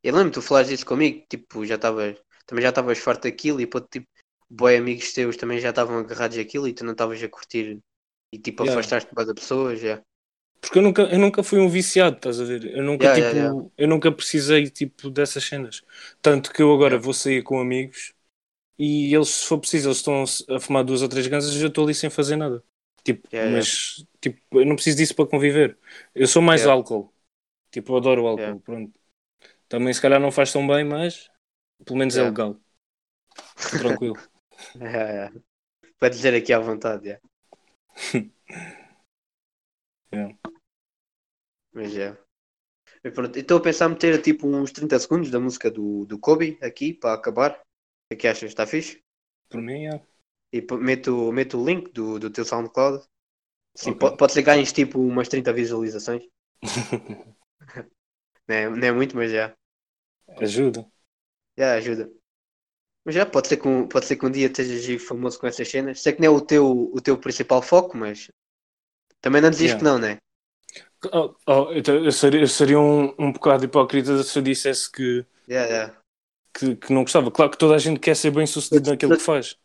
Eu 0.03 0.15
lembro 0.15 0.33
tu 0.33 0.41
falaste 0.41 0.73
isso 0.73 0.85
comigo, 0.85 1.25
tipo, 1.29 1.65
já 1.65 1.75
estavas, 1.75 2.17
também 2.45 2.61
já 2.63 2.69
estavas 2.69 2.97
farto 2.99 3.23
daquilo 3.23 3.59
e 3.61 3.67
pô, 3.67 3.79
tipo, 3.81 4.07
boi 4.49 4.77
amigos 4.77 5.13
teus 5.13 5.37
também 5.37 5.59
já 5.59 5.69
estavam 5.69 5.97
agarrados 5.99 6.37
àquilo 6.37 6.67
e 6.67 6.73
tu 6.73 6.83
não 6.85 6.93
estavas 6.93 7.21
a 7.23 7.29
curtir 7.29 7.79
e 8.31 8.39
tipo 8.39 8.63
Yeah. 8.63 8.71
afastaste 8.71 9.13
bué 9.13 9.25
da 9.25 9.33
pessoas, 9.33 9.79
já. 9.79 10.03
Porque 10.61 10.77
eu 10.79 10.81
nunca, 10.83 11.03
eu 11.03 11.19
nunca 11.19 11.43
fui 11.43 11.59
um 11.59 11.69
viciado, 11.69 12.17
estás 12.17 12.39
a 12.39 12.43
ver? 12.45 12.65
Eu 12.75 12.83
nunca, 12.83 13.07
Yeah, 13.07 13.09
tipo, 13.09 13.33
yeah, 13.33 13.53
eu 13.77 13.87
nunca 13.87 14.11
precisei, 14.11 14.69
tipo, 14.69 15.09
dessas 15.09 15.43
cenas. 15.43 15.81
Tanto 16.21 16.51
que 16.53 16.61
eu 16.61 16.73
agora 16.73 16.97
Yeah. 16.97 16.99
vou 16.99 17.13
sair 17.13 17.43
com 17.43 17.59
amigos 17.59 18.13
e 18.79 19.13
eles, 19.15 19.29
se 19.29 19.45
for 19.47 19.59
preciso, 19.59 19.89
eles 19.89 19.97
estão 19.99 20.23
a 20.49 20.59
fumar 20.59 20.83
duas 20.85 21.01
ou 21.01 21.09
três 21.09 21.27
gansas 21.27 21.55
e 21.55 21.61
eu 21.61 21.69
estou 21.69 21.85
ali 21.85 21.95
sem 21.95 22.09
fazer 22.09 22.35
nada. 22.37 22.63
Tipo, 23.03 23.27
Yeah, 23.31 23.43
mas, 23.43 24.05
tipo, 24.21 24.39
eu 24.61 24.65
não 24.65 24.75
preciso 24.75 24.97
disso 24.97 25.15
para 25.15 25.27
conviver. 25.27 25.77
Eu 26.15 26.27
sou 26.27 26.41
mais 26.41 26.65
Yeah. 26.65 26.67
álcool. 26.67 27.13
Tipo, 27.71 27.93
eu 27.93 27.97
adoro 27.97 28.27
álcool, 28.27 28.51
Yeah. 28.51 28.59
pronto. 28.61 28.93
Também 29.69 29.93
se 29.93 30.01
calhar 30.01 30.19
não 30.21 30.31
faz 30.31 30.51
tão 30.53 30.67
bem, 30.67 30.83
mas 30.85 31.29
pelo 31.85 31.99
menos 31.99 32.17
é 32.17 32.23
Yeah. 32.23 32.25
legal. 32.25 32.59
Tranquilo. 33.77 34.21
É, 34.81 35.25
é. 35.27 35.31
Para 35.99 36.09
dizer 36.09 36.35
aqui 36.35 36.53
à 36.53 36.59
vontade, 36.59 37.09
já. 37.09 37.19
Mas 41.73 41.95
é. 41.95 42.17
Pronto, 43.13 43.37
Estou 43.37 43.57
a 43.57 43.61
pensar 43.61 43.85
em 43.87 43.93
meter 43.93 44.21
tipo 44.21 44.47
uns 44.47 44.71
30 44.71 44.99
segundos 44.99 45.29
da 45.29 45.39
música 45.39 45.71
do, 45.71 46.05
do 46.05 46.19
Kobe 46.19 46.57
aqui 46.61 46.93
para 46.93 47.13
acabar. 47.13 47.51
O 47.51 47.55
que 48.09 48.13
é 48.13 48.15
que 48.15 48.27
achas? 48.27 48.49
Está 48.49 48.65
fixe? 48.65 49.01
Por 49.49 49.61
mim, 49.61 49.83
yeah. 49.83 50.03
E 50.51 50.61
meto, 50.77 51.31
meto 51.31 51.61
o 51.61 51.65
link 51.65 51.91
do, 51.91 52.19
do 52.19 52.29
teu 52.29 52.43
SoundCloud. 52.43 53.03
Sim, 53.75 53.91
Ok. 53.91 54.17
pode, 54.17 54.33
ser 54.33 54.41
que 54.41 54.47
ganhes 54.47 54.73
tipo 54.73 54.99
umas 54.99 55.27
30 55.27 55.53
visualizações. 55.53 56.23
Não 58.47 58.55
é, 58.55 58.67
não 58.67 58.87
é 58.87 58.91
muito, 58.91 59.15
mas 59.15 59.31
já. 59.31 59.55
Ajuda. 60.37 60.83
Já 61.55 61.75
ajuda. 61.75 62.11
Mas 63.05 63.13
já, 63.13 63.23
pode 63.23 63.47
ser 63.47 63.57
que 63.57 63.67
um, 63.67 63.87
pode 63.87 64.07
ser 64.07 64.15
que 64.15 64.25
um 64.25 64.31
dia 64.31 64.47
estejas 64.47 65.03
famoso 65.03 65.39
com 65.39 65.45
essas 65.45 65.69
cenas. 65.69 66.01
Sei 66.01 66.13
que 66.13 66.19
não 66.19 66.27
é 66.27 66.29
o 66.31 66.41
teu, 66.41 66.89
o 66.91 66.99
teu 66.99 67.15
principal 67.15 67.61
foco, 67.61 67.95
mas 67.95 68.31
também 69.21 69.41
não 69.41 69.49
dizias 69.49 69.71
Yeah. 69.71 69.77
que 69.79 69.83
não, 69.83 69.97
né? 69.99 70.17
Oh, 71.13 71.33
oh, 71.47 71.71
então 71.73 71.95
eu 71.95 72.11
seria, 72.11 72.41
eu 72.41 72.47
seria 72.47 72.79
um, 72.79 73.13
um 73.17 73.31
bocado 73.31 73.63
hipócrita 73.65 74.21
se 74.23 74.37
eu 74.37 74.43
dissesse 74.43 74.91
que, 74.91 75.25
Yeah, 75.47 75.67
yeah. 75.69 76.01
que, 76.53 76.75
que 76.75 76.93
não 76.93 77.03
gostava. 77.03 77.31
Claro 77.31 77.51
que 77.51 77.57
toda 77.57 77.75
a 77.75 77.77
gente 77.79 77.99
quer 77.99 78.15
ser 78.15 78.31
bem 78.31 78.45
sucedido 78.45 78.89
naquilo 78.89 79.15
que 79.15 79.23
faz. 79.23 79.57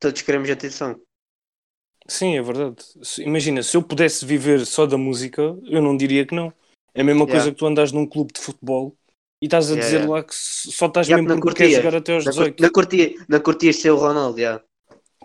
Todos 0.00 0.22
queremos 0.22 0.48
atenção. 0.48 0.98
Sim, 2.06 2.38
é 2.38 2.42
verdade. 2.42 2.76
Imagina, 3.18 3.62
se 3.62 3.76
eu 3.76 3.82
pudesse 3.82 4.24
viver 4.24 4.64
só 4.64 4.86
da 4.86 4.96
música, 4.96 5.42
eu 5.42 5.82
não 5.82 5.96
diria 5.96 6.24
que 6.26 6.34
não. 6.34 6.52
É 6.94 7.02
a 7.02 7.04
mesma 7.04 7.26
coisa 7.26 7.50
que 7.50 7.58
tu 7.58 7.66
andas 7.66 7.92
num 7.92 8.06
clube 8.06 8.32
de 8.32 8.40
futebol 8.40 8.96
e 9.40 9.46
estás 9.46 9.70
a 9.70 9.76
dizer 9.76 10.08
lá 10.08 10.24
que 10.24 10.34
só 10.34 10.86
estás 10.86 11.08
mesmo 11.08 11.28
porque 11.28 11.54
queres 11.54 11.74
curtias. 11.74 11.74
jogar 11.74 11.94
até 11.98 12.14
aos 12.14 12.24
Na, 12.24 12.30
18. 12.30 12.62
na, 12.62 12.70
curtia, 12.70 13.14
na 13.28 13.40
curtias 13.40 13.76
ser 13.76 13.90
o 13.90 13.96
Ronaldo, 13.96 14.38
yeah. 14.38 14.64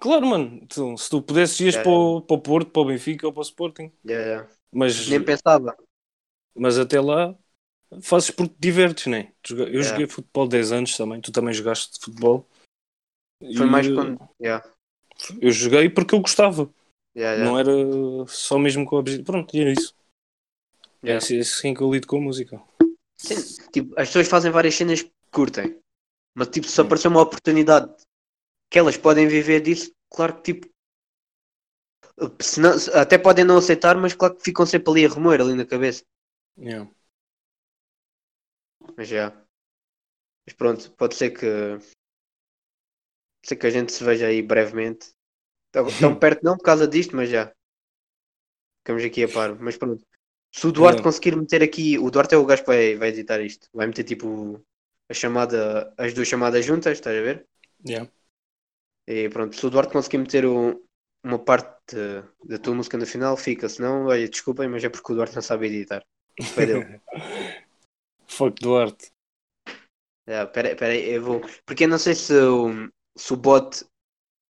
Claro, 0.03 0.25
mano. 0.27 0.67
Tu- 0.67 0.97
se 0.97 1.09
tu 1.09 1.21
pudesses, 1.21 1.57
ias 1.61 1.75
Yeah. 1.75 1.89
para, 1.89 1.97
o, 1.97 2.21
para 2.21 2.35
o 2.35 2.41
Porto, 2.41 2.71
para 2.71 2.81
o 2.81 2.85
Benfica 2.85 3.25
ou 3.25 3.31
para 3.31 3.39
o 3.39 3.43
Sporting. 3.43 3.89
Yeah, 4.05 4.25
yeah. 4.27 4.49
Mas, 4.69 5.07
Nem 5.07 5.23
pensava. 5.23 5.77
mas 6.53 6.77
até 6.77 6.99
lá 6.99 7.33
fazes 8.01 8.29
porque 8.29 8.53
te 8.53 8.59
divertes, 8.59 9.07
né? 9.07 9.31
Eu 9.49 9.81
joguei 9.81 10.05
futebol 10.05 10.45
10 10.45 10.73
anos 10.73 10.97
também. 10.97 11.21
Tu 11.21 11.31
também 11.31 11.53
jogaste 11.53 11.97
futebol. 12.01 12.45
Foi 13.39 13.65
E, 13.65 13.69
mais 13.69 13.87
quando. 13.87 14.19
Eu 15.39 15.51
joguei 15.51 15.89
porque 15.89 16.13
eu 16.15 16.19
gostava. 16.19 16.69
Não 17.15 17.57
era 17.57 17.71
só 18.27 18.59
mesmo 18.59 18.85
com 18.85 18.97
o 18.97 18.99
objetivo. 18.99 19.25
Pronto, 19.25 19.55
e 19.55 19.61
é 19.63 19.71
isso. 19.71 19.95
É 21.01 21.07
Yeah. 21.11 21.25
assim, 21.25 21.39
assim 21.39 21.73
que 21.73 21.81
eu 21.81 21.93
lido 21.93 22.07
com 22.07 22.17
a 22.17 22.21
música. 22.21 22.61
Sim, 23.17 23.35
tipo, 23.71 23.93
as 23.97 24.09
pessoas 24.09 24.27
fazem 24.27 24.51
várias 24.51 24.75
cenas 24.75 25.01
que 25.01 25.11
curtem, 25.31 25.79
mas 26.35 26.49
tipo, 26.49 26.67
se 26.67 26.81
aparecer 26.81 27.07
uma 27.07 27.21
oportunidade 27.21 27.93
que 28.73 28.79
elas 28.79 28.97
podem 28.97 29.27
viver 29.27 29.61
disso, 29.61 29.93
claro 30.09 30.41
que 30.41 30.51
tipo, 30.51 30.67
até 32.99 33.19
podem 33.19 33.45
não 33.45 33.57
aceitar, 33.57 33.95
mas 33.95 34.15
claro 34.15 34.35
que 34.35 34.41
ficam 34.43 34.65
sempre 34.65 34.89
ali 34.89 35.05
a 35.05 35.09
remoer 35.09 35.41
ali 35.41 35.53
na 35.53 35.63
cabeça. 35.63 36.03
Yeah. 36.57 36.89
Mas 38.97 39.07
já. 39.07 39.31
Mas 40.43 40.55
pronto, 40.55 40.91
pode 40.93 41.13
ser 41.13 41.29
que 41.29 41.45
pode 43.37 43.47
ser 43.47 43.55
que 43.57 43.67
a 43.67 43.69
gente 43.69 43.91
se 43.91 44.03
veja 44.03 44.25
aí 44.25 44.41
brevemente. 44.41 45.13
Tão, 45.71 45.85
tão 45.99 46.15
perto 46.17 46.43
não 46.43 46.57
por 46.57 46.63
causa 46.63 46.87
disto, 46.87 47.15
mas 47.15 47.29
já. 47.29 47.53
Ficamos 48.79 49.03
aqui 49.03 49.23
a 49.23 49.29
par. 49.29 49.55
Mas 49.59 49.77
pronto. 49.77 50.03
Se 50.51 50.65
o 50.65 50.71
Duarte 50.71 50.97
Yeah. 50.97 51.03
conseguir 51.03 51.35
meter 51.35 51.61
aqui, 51.61 51.99
o 51.99 52.09
Duarte 52.09 52.33
é 52.33 52.37
o 52.39 52.45
gajo 52.45 52.63
que 52.63 52.67
vai, 52.67 52.95
vai 52.95 53.09
editar 53.09 53.39
isto. 53.39 53.69
Vai 53.71 53.85
meter 53.85 54.03
tipo 54.03 54.65
a 55.07 55.13
chamada, 55.13 55.93
as 55.95 56.11
duas 56.15 56.27
chamadas 56.27 56.65
juntas, 56.65 56.93
estás 56.93 57.15
a 57.15 57.21
ver? 57.21 57.47
Yeah. 57.87 58.11
E 59.07 59.29
pronto, 59.29 59.55
se 59.55 59.65
o 59.65 59.69
Duarte 59.69 59.93
conseguir 59.93 60.17
meter 60.19 60.45
o- 60.45 60.81
uma 61.23 61.39
parte 61.39 61.95
da 62.45 62.57
tua 62.57 62.73
música 62.75 62.97
no 62.97 63.05
final, 63.05 63.35
fica. 63.37 63.67
Senão, 63.69 64.05
olha, 64.05 64.27
desculpem, 64.27 64.67
mas 64.69 64.83
é 64.83 64.89
porque 64.89 65.11
o 65.11 65.15
Duarte 65.15 65.35
não 65.35 65.41
sabe 65.41 65.67
editar. 65.67 66.03
Dele. 66.55 67.01
Fuck 68.27 68.61
Duarte. 68.61 69.11
É, 70.25 70.45
pera, 70.45 70.75
pera 70.75 70.93
aí, 70.93 71.09
eu 71.15 71.21
vou. 71.21 71.41
Porque 71.65 71.83
eu 71.83 71.87
não 71.89 71.97
sei 71.97 72.15
se 72.15 72.33
o, 72.33 72.89
se 73.17 73.33
o 73.33 73.37
bot. 73.37 73.85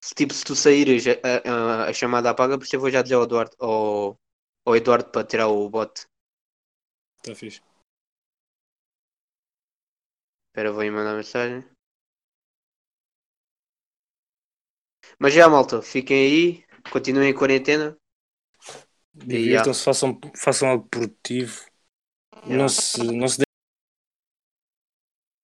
Se, 0.04 0.14
tipo, 0.14 0.34
se 0.34 0.44
tu 0.44 0.54
saíres 0.56 1.04
a, 1.06 1.84
a, 1.84 1.84
a 1.88 1.92
chamada 1.92 2.30
apaga, 2.30 2.58
por 2.58 2.64
isso 2.64 2.76
eu 2.76 2.80
vou 2.80 2.90
já 2.90 3.02
dizer 3.02 3.14
ao 3.14 3.22
Eduardo, 3.24 3.56
ao, 3.60 4.20
ao 4.66 4.76
Eduardo 4.76 5.10
para 5.10 5.26
tirar 5.26 5.48
o 5.48 5.68
bot. 5.70 6.06
Está 7.18 7.34
fixe. 7.34 7.60
Espera, 10.48 10.72
vou 10.72 10.84
mandar 10.90 11.14
mensagem. 11.16 11.64
Mas 15.22 15.34
já, 15.34 15.48
malta, 15.48 15.80
fiquem 15.80 16.16
aí, 16.16 16.64
continuem 16.90 17.30
em 17.30 17.32
quarentena. 17.32 17.96
Divirtam-se, 19.14 19.84
façam, 19.84 20.18
façam 20.36 20.68
algo 20.68 20.88
produtivo. 20.88 21.60
Yeah. 22.38 22.56
Não 22.56 22.68
se, 22.68 23.04
não 23.04 23.28
se 23.28 23.38